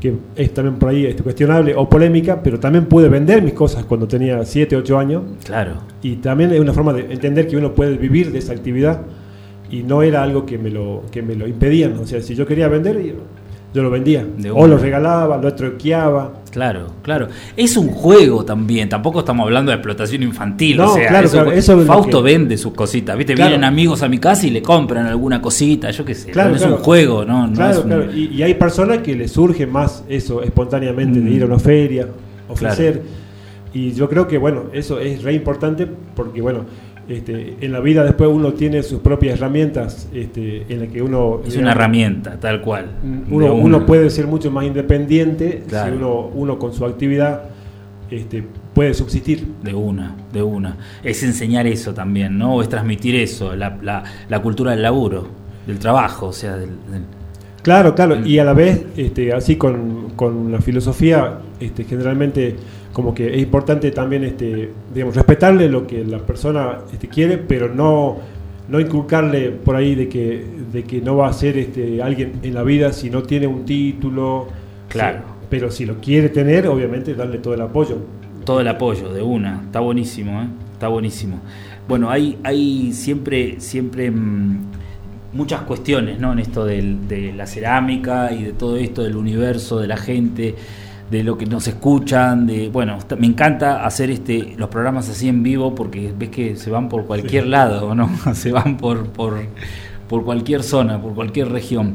que 0.00 0.14
es 0.34 0.54
también 0.54 0.76
por 0.76 0.88
ahí 0.88 1.04
este, 1.06 1.22
cuestionable 1.22 1.74
o 1.76 1.88
polémica, 1.88 2.42
pero 2.42 2.58
también 2.58 2.86
pude 2.86 3.08
vender 3.08 3.42
mis 3.42 3.52
cosas 3.52 3.84
cuando 3.84 4.08
tenía 4.08 4.44
7, 4.44 4.74
8 4.76 4.98
años 4.98 5.22
Claro. 5.44 5.74
y 6.02 6.16
también 6.16 6.52
es 6.52 6.58
una 6.60 6.72
forma 6.72 6.92
de 6.94 7.12
entender 7.12 7.46
que 7.46 7.56
uno 7.56 7.74
puede 7.74 7.96
vivir 7.96 8.32
de 8.32 8.38
esa 8.38 8.52
actividad 8.52 9.02
y 9.70 9.82
no 9.82 10.02
era 10.02 10.22
algo 10.22 10.46
que 10.46 10.58
me 10.58 10.70
lo, 10.70 11.02
que 11.12 11.22
me 11.22 11.34
lo 11.36 11.46
impedían, 11.46 11.98
o 11.98 12.06
sea, 12.06 12.20
si 12.20 12.34
yo 12.34 12.46
quería 12.46 12.66
vender, 12.68 13.00
yo 13.72 13.82
lo 13.82 13.90
vendía, 13.90 14.26
o 14.52 14.66
lo 14.66 14.78
regalaba, 14.78 15.36
lo 15.36 15.54
troqueaba. 15.54 16.39
Claro, 16.50 16.88
claro. 17.02 17.28
Es 17.56 17.76
un 17.76 17.88
juego 17.88 18.44
también, 18.44 18.88
tampoco 18.88 19.20
estamos 19.20 19.44
hablando 19.44 19.70
de 19.70 19.76
explotación 19.76 20.22
infantil. 20.22 20.76
No, 20.78 20.92
o 20.92 20.94
sea, 20.96 21.08
claro, 21.08 21.28
claro, 21.30 21.52
eso 21.52 21.72
es 21.74 21.78
lo 21.78 21.84
Fausto 21.84 22.18
que- 22.22 22.32
vende 22.32 22.56
sus 22.58 22.72
cositas, 22.74 23.16
¿viste? 23.16 23.34
Claro. 23.34 23.50
Vienen 23.50 23.64
amigos 23.64 24.02
a 24.02 24.08
mi 24.08 24.18
casa 24.18 24.46
y 24.46 24.50
le 24.50 24.60
compran 24.62 25.06
alguna 25.06 25.40
cosita, 25.40 25.90
yo 25.90 26.04
qué 26.04 26.14
sé. 26.14 26.30
Claro, 26.32 26.54
es 26.54 26.62
claro. 26.62 26.76
un 26.76 26.82
juego, 26.82 27.24
¿no? 27.24 27.46
no 27.46 27.52
claro, 27.52 27.70
es 27.72 27.78
un- 27.78 27.84
claro. 27.84 28.12
Y, 28.14 28.24
y 28.34 28.42
hay 28.42 28.54
personas 28.54 28.98
que 28.98 29.14
les 29.14 29.30
surge 29.30 29.66
más 29.66 30.04
eso 30.08 30.42
espontáneamente 30.42 31.20
de 31.20 31.30
Mm. 31.30 31.34
ir 31.34 31.42
a 31.42 31.46
una 31.46 31.58
feria, 31.58 32.08
ofrecer. 32.48 33.02
Y 33.72 33.92
yo 33.92 34.08
creo 34.08 34.26
que, 34.26 34.36
bueno, 34.36 34.64
eso 34.72 34.98
es 34.98 35.22
re 35.22 35.32
importante 35.32 35.86
porque, 36.16 36.42
bueno, 36.42 36.64
este, 37.10 37.56
en 37.60 37.72
la 37.72 37.80
vida 37.80 38.04
después 38.04 38.30
uno 38.32 38.52
tiene 38.54 38.82
sus 38.82 39.00
propias 39.00 39.34
herramientas 39.38 40.08
este, 40.14 40.64
en 40.68 40.80
las 40.80 40.88
que 40.88 41.02
uno... 41.02 41.40
Es 41.46 41.56
una 41.56 41.72
herramienta, 41.72 42.38
tal 42.40 42.60
cual. 42.62 42.86
Mm, 43.02 43.32
Uno, 43.34 43.54
uno 43.54 43.84
puede 43.84 44.08
ser 44.10 44.26
mucho 44.26 44.50
más 44.50 44.64
independiente 44.64 45.64
Claro. 45.68 45.90
si 45.90 45.96
uno, 45.98 46.30
uno 46.34 46.58
con 46.58 46.72
su 46.72 46.84
actividad 46.84 47.42
este, 48.10 48.44
puede 48.74 48.94
subsistir. 48.94 49.44
De 49.62 49.74
una, 49.74 50.14
de 50.32 50.42
una. 50.42 50.76
Es 51.02 51.22
enseñar 51.22 51.66
eso 51.66 51.92
también, 51.92 52.38
¿no? 52.38 52.54
O 52.56 52.62
es 52.62 52.68
transmitir 52.68 53.14
eso, 53.16 53.54
la, 53.56 53.76
la, 53.82 54.04
la 54.28 54.40
cultura 54.40 54.70
del 54.70 54.82
laburo, 54.82 55.26
del 55.66 55.78
trabajo, 55.78 56.28
o 56.28 56.32
sea, 56.32 56.56
del... 56.56 56.68
del- 56.90 57.04
Claro, 57.62 57.94
claro, 57.94 58.24
y 58.24 58.38
a 58.38 58.44
la 58.44 58.54
vez, 58.54 58.86
este, 58.96 59.34
así 59.34 59.56
con, 59.56 60.12
con 60.16 60.50
la 60.50 60.62
filosofía, 60.62 61.40
este, 61.60 61.84
generalmente 61.84 62.56
como 63.00 63.14
que 63.14 63.34
es 63.34 63.40
importante 63.42 63.90
también, 63.90 64.24
este, 64.24 64.70
digamos, 64.92 65.14
respetarle 65.16 65.68
lo 65.68 65.86
que 65.86 66.04
la 66.04 66.18
persona 66.18 66.78
este, 66.92 67.08
quiere, 67.08 67.38
pero 67.38 67.72
no, 67.74 68.18
no 68.68 68.78
inculcarle 68.80 69.50
por 69.50 69.74
ahí 69.76 69.94
de 69.94 70.08
que, 70.08 70.44
de 70.72 70.84
que 70.84 71.00
no 71.00 71.16
va 71.16 71.28
a 71.28 71.32
ser 71.32 71.56
este, 71.58 72.02
alguien 72.02 72.32
en 72.42 72.54
la 72.54 72.62
vida 72.62 72.92
si 72.92 73.08
no 73.10 73.22
tiene 73.22 73.46
un 73.46 73.64
título. 73.64 74.48
Claro. 74.88 75.20
Pero 75.48 75.70
si 75.70 75.86
lo 75.86 75.94
quiere 76.00 76.28
tener, 76.28 76.66
obviamente 76.68 77.14
darle 77.14 77.38
todo 77.38 77.54
el 77.54 77.60
apoyo. 77.62 77.96
todo 78.44 78.60
el 78.60 78.68
apoyo 78.68 79.12
de 79.12 79.22
una. 79.22 79.62
Está 79.64 79.80
buenísimo, 79.80 80.40
¿eh? 80.42 80.46
Está 80.72 80.88
buenísimo. 80.88 81.40
Bueno, 81.88 82.08
hay, 82.10 82.38
hay 82.44 82.92
siempre, 82.92 83.56
siempre 83.60 84.10
mm, 84.10 84.58
muchas 85.32 85.62
cuestiones, 85.62 86.18
¿no? 86.20 86.32
En 86.32 86.38
esto 86.38 86.64
del- 86.64 87.06
de 87.08 87.32
la 87.32 87.46
cerámica 87.46 88.32
y 88.32 88.44
de 88.44 88.52
todo 88.52 88.76
esto 88.76 89.02
del 89.02 89.16
universo, 89.16 89.78
de 89.80 89.86
la 89.88 89.96
gente, 89.96 90.54
de 91.10 91.24
lo 91.24 91.36
que 91.36 91.46
nos 91.46 91.66
escuchan, 91.66 92.46
de 92.46 92.68
bueno, 92.68 92.98
me 93.18 93.26
encanta 93.26 93.84
hacer 93.84 94.10
este 94.10 94.54
los 94.56 94.68
programas 94.68 95.08
así 95.08 95.28
en 95.28 95.42
vivo 95.42 95.74
porque 95.74 96.12
ves 96.16 96.30
que 96.30 96.56
se 96.56 96.70
van 96.70 96.88
por 96.88 97.04
cualquier 97.04 97.48
lado, 97.48 97.94
¿no? 97.94 98.08
se 98.34 98.52
van 98.52 98.76
por, 98.76 99.08
por, 99.08 99.38
por 100.08 100.24
cualquier 100.24 100.62
zona, 100.62 101.00
por 101.00 101.14
cualquier 101.14 101.48
región. 101.50 101.94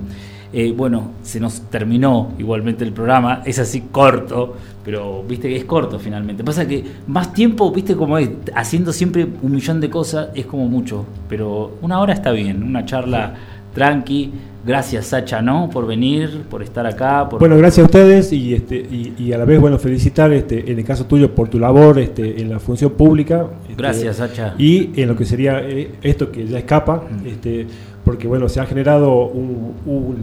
Eh, 0.54 0.74
bueno, 0.76 1.12
se 1.22 1.40
nos 1.40 1.62
terminó 1.70 2.32
igualmente 2.38 2.84
el 2.86 2.94
programa, 2.94 3.42
es 3.46 3.60
así 3.60 3.88
corto, 3.92 4.56
pero 4.86 5.24
viste 5.24 5.50
que 5.50 5.58
es 5.58 5.66
corto 5.66 6.00
finalmente. 6.00 6.44
Pasa 6.44 6.68
que 6.68 6.84
más 7.08 7.34
tiempo, 7.34 7.72
viste 7.72 7.96
como 7.96 8.18
es, 8.18 8.30
haciendo 8.54 8.94
siempre 8.94 9.28
un 9.42 9.52
millón 9.52 9.82
de 9.82 9.90
cosas 9.90 10.30
es 10.34 10.46
como 10.46 10.68
mucho, 10.70 11.06
pero 11.28 11.78
una 11.82 12.00
hora 12.00 12.14
está 12.14 12.32
bien, 12.32 12.64
una 12.64 12.86
charla 12.86 13.34
tranqui, 13.74 14.32
Gracias, 14.66 15.06
Sacha, 15.08 15.42
¿no? 15.44 15.70
Por 15.70 15.86
venir, 15.86 16.42
por 16.50 16.64
estar 16.64 16.86
acá. 16.88 17.30
Por... 17.30 17.40
Bueno, 17.40 17.56
gracias 17.58 17.84
a 17.84 17.86
ustedes 17.86 18.34
y, 18.34 18.56
este, 18.56 18.76
y, 18.78 19.14
y 19.20 19.32
a 19.32 19.38
la 19.38 19.46
vez, 19.46 19.60
bueno, 19.62 19.78
felicitar 19.78 20.34
este, 20.34 20.72
en 20.72 20.80
el 20.80 20.84
caso 20.86 21.06
tuyo 21.06 21.36
por 21.36 21.50
tu 21.50 21.60
labor 21.60 22.00
este, 22.00 22.42
en 22.42 22.50
la 22.50 22.60
función 22.60 22.92
pública. 22.94 23.46
este, 23.70 23.76
Gracias, 23.82 24.16
Sacha. 24.18 24.56
Y 24.58 24.90
en 25.00 25.08
lo 25.10 25.16
que 25.16 25.26
sería 25.26 25.60
eh, 25.62 25.92
esto 26.02 26.32
que 26.32 26.48
ya 26.48 26.58
escapa, 26.58 27.04
Mm. 27.10 27.28
este, 27.28 27.68
porque 28.04 28.28
bueno, 28.28 28.50
se 28.50 28.60
ha 28.60 28.66
generado 28.66 29.28
un, 29.28 29.74
un- 29.86 30.16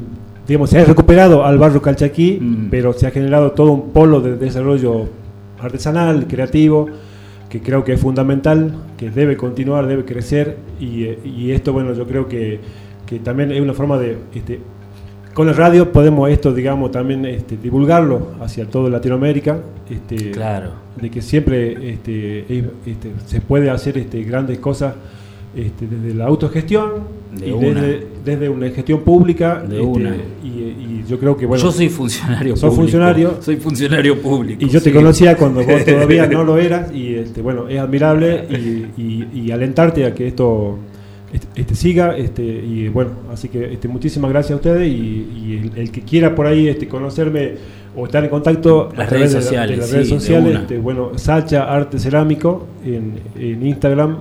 digamos, 0.49 0.71
se 0.71 0.79
ha 0.81 0.85
recuperado 0.85 1.45
al 1.45 1.57
barrio 1.59 1.81
Calchaquí, 1.81 2.39
Mm. 2.41 2.69
pero 2.71 2.93
se 2.95 3.07
ha 3.07 3.11
generado 3.13 3.53
todo 3.53 3.71
un 3.71 3.91
polo 3.91 4.21
de 4.21 4.37
desarrollo 4.37 5.07
artesanal, 5.61 6.27
creativo, 6.27 6.89
que 7.49 7.61
creo 7.61 7.85
que 7.85 7.93
es 7.93 8.01
fundamental, 8.01 8.73
que 8.97 9.11
debe 9.11 9.37
continuar, 9.37 9.87
debe 9.87 10.05
crecer, 10.05 10.57
y, 10.81 11.05
eh, 11.05 11.19
y 11.25 11.53
esto, 11.53 11.73
bueno, 11.73 11.93
yo 11.95 12.07
creo 12.09 12.27
que, 12.27 12.59
que 13.13 13.19
también 13.21 13.53
es 13.53 13.61
una 13.61 13.75
forma 13.75 13.99
de... 13.99 14.17
Este, 14.35 14.59
con 15.35 15.49
el 15.49 15.57
radio 15.57 15.91
podemos 15.93 16.29
esto, 16.31 16.53
digamos, 16.53 16.91
también 16.91 17.25
este, 17.25 17.57
divulgarlo 17.57 18.33
hacia 18.43 18.67
toda 18.67 18.91
Latinoamérica. 18.91 19.61
Este, 19.91 20.31
Claro. 20.31 20.71
de 21.01 21.11
que 21.11 21.23
siempre 21.23 21.91
este, 21.93 22.41
es- 22.41 22.65
este, 22.87 23.11
se 23.27 23.41
puede 23.41 23.71
hacer 23.71 23.97
este, 23.99 24.23
grandes 24.25 24.59
cosas 24.59 24.95
este, 25.57 25.87
desde 25.87 26.15
la 26.15 26.27
autogestión 26.27 26.91
De 27.39 27.49
y 27.49 27.53
una. 27.53 27.81
desde, 27.83 28.07
desde 28.25 28.49
una 28.51 28.69
gestión 28.71 29.01
pública 29.01 29.57
De 29.67 29.77
este, 29.77 29.81
una. 29.81 30.17
Y, 30.45 30.47
y 30.49 31.05
yo 31.09 31.19
creo 31.19 31.37
que 31.37 31.45
bueno 31.47 31.63
yo 31.65 31.73
soy 31.73 31.89
funcionario 31.91 32.55
público. 32.55 32.73
funcionario. 32.77 33.37
Soy 33.41 33.57
funcionario 33.57 34.21
público. 34.21 34.65
y 34.65 34.69
yo 34.69 34.81
te 34.83 34.93
conocía 34.93 35.37
cuando 35.37 35.63
vos 35.65 35.85
todavía 35.87 36.27
no 36.27 36.45
lo 36.45 36.57
eras 36.59 36.91
y 36.95 37.15
este, 37.17 37.41
bueno 37.43 37.69
es 37.69 37.79
admirable 37.79 38.47
y, 38.51 39.01
y- 39.03 39.29
y 39.35 39.51
alentarte 39.51 40.05
a 40.07 40.15
que 40.15 40.29
esto 40.29 40.79
este, 41.33 41.49
este, 41.61 41.75
siga 41.75 42.17
este, 42.17 42.43
y 42.43 42.89
bueno 42.89 43.11
así 43.33 43.49
que 43.49 43.73
este, 43.73 43.89
muchísimas 43.89 44.31
gracias 44.31 44.53
a 44.53 44.57
ustedes 44.57 44.89
y, 44.89 44.93
y 44.95 45.71
el, 45.75 45.79
el 45.79 45.91
que 45.91 46.03
quiera 46.03 46.35
por 46.35 46.47
ahí 46.47 46.69
este, 46.69 46.87
conocerme 46.89 47.55
o 47.97 48.05
estar 48.07 48.23
en 48.25 48.31
contacto 48.31 48.91
Las 48.97 49.07
a 49.07 49.09
través 49.11 49.33
redes 49.33 49.33
de 49.33 49.39
la- 49.39 49.43
sociales, 49.45 49.71
de 49.71 49.77
las 49.79 49.87
sí, 49.89 49.95
redes 49.95 50.09
de 50.11 50.19
sociales 50.21 50.59
este, 50.61 50.79
bueno 50.79 51.11
Sacha 51.17 51.65
Arte 51.75 51.99
Cerámico 51.99 52.67
en, 52.85 53.15
en 53.39 53.67
Instagram 53.67 54.19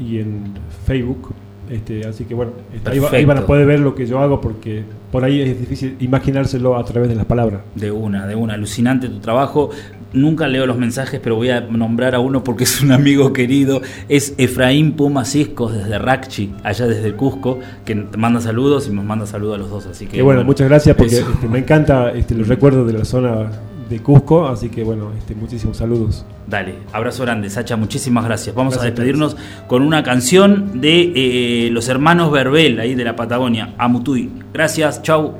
y 0.00 0.18
en 0.18 0.44
Facebook 0.86 1.32
este, 1.70 2.06
así 2.06 2.24
que 2.24 2.34
bueno 2.34 2.52
este, 2.74 2.90
ahí, 2.90 2.98
va- 2.98 3.10
ahí 3.10 3.24
van 3.24 3.38
a 3.38 3.46
poder 3.46 3.66
ver 3.66 3.80
lo 3.80 3.94
que 3.94 4.06
yo 4.06 4.18
hago 4.20 4.40
porque 4.40 4.82
por 5.10 5.24
ahí 5.24 5.40
es 5.40 5.58
difícil 5.58 5.96
imaginárselo 6.00 6.76
a 6.76 6.84
través 6.84 7.08
de 7.08 7.14
las 7.14 7.24
palabras 7.24 7.62
De 7.74 7.90
una, 7.90 8.26
de 8.26 8.34
una. 8.34 8.54
Alucinante 8.54 9.08
tu 9.08 9.18
trabajo. 9.20 9.70
Nunca 10.14 10.48
leo 10.48 10.66
los 10.66 10.78
mensajes, 10.78 11.20
pero 11.22 11.36
voy 11.36 11.50
a 11.50 11.60
nombrar 11.60 12.14
a 12.14 12.20
uno 12.20 12.44
porque 12.44 12.64
es 12.64 12.80
un 12.80 12.92
amigo 12.92 13.32
querido. 13.32 13.82
Es 14.08 14.34
Efraín 14.38 14.92
Puma 14.92 15.24
Ciscos 15.24 15.74
desde 15.74 15.98
Racchi, 15.98 16.52
allá 16.62 16.86
desde 16.86 17.14
Cusco, 17.14 17.58
que 17.84 17.94
te 17.94 18.16
manda 18.16 18.40
saludos 18.40 18.88
y 18.88 18.94
nos 18.94 19.04
manda 19.04 19.26
saludos 19.26 19.56
a 19.56 19.58
los 19.58 19.70
dos. 19.70 19.86
Así 19.86 20.06
que 20.06 20.22
bueno, 20.22 20.44
muchas 20.44 20.68
gracias 20.68 20.96
porque 20.96 21.18
este, 21.18 21.48
me 21.48 21.58
encanta 21.58 22.12
este, 22.12 22.34
los 22.34 22.48
recuerdos 22.48 22.86
de 22.86 22.92
la 22.92 23.04
zona 23.04 23.50
de 23.88 24.00
Cusco, 24.00 24.46
así 24.46 24.68
que 24.68 24.82
bueno, 24.84 25.12
este, 25.18 25.34
muchísimos 25.34 25.76
saludos. 25.76 26.24
Dale, 26.46 26.74
abrazo 26.92 27.22
grande, 27.24 27.50
Sacha, 27.50 27.76
muchísimas 27.76 28.24
gracias. 28.24 28.54
Vamos 28.54 28.74
Gracias 28.74 28.86
a 28.86 28.94
despedirnos 28.94 29.36
con 29.66 29.82
una 29.82 30.02
canción 30.02 30.80
de 30.80 31.12
eh, 31.14 31.70
los 31.70 31.88
hermanos 31.88 32.30
Verbel, 32.30 32.80
ahí 32.80 32.94
de 32.94 33.04
la 33.04 33.16
Patagonia, 33.16 33.74
Amutuy. 33.78 34.30
Gracias, 34.52 35.02
chau. 35.02 35.34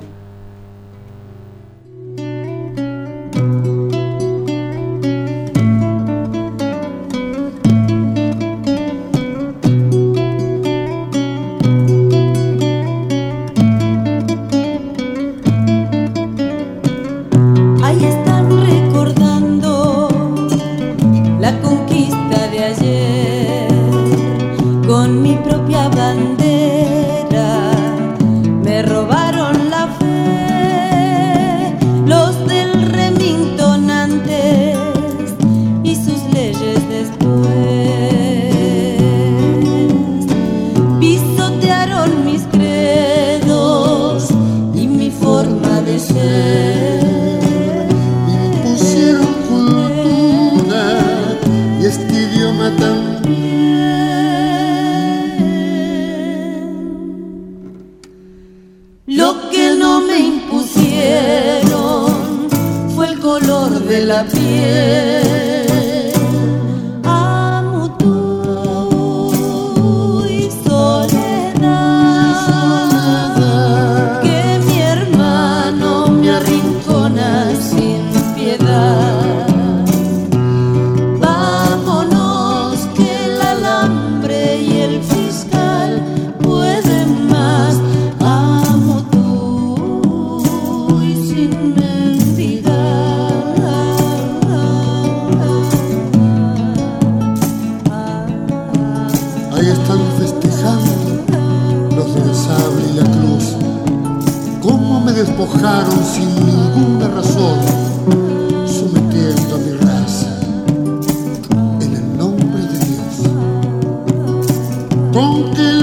¿Con 115.15 115.74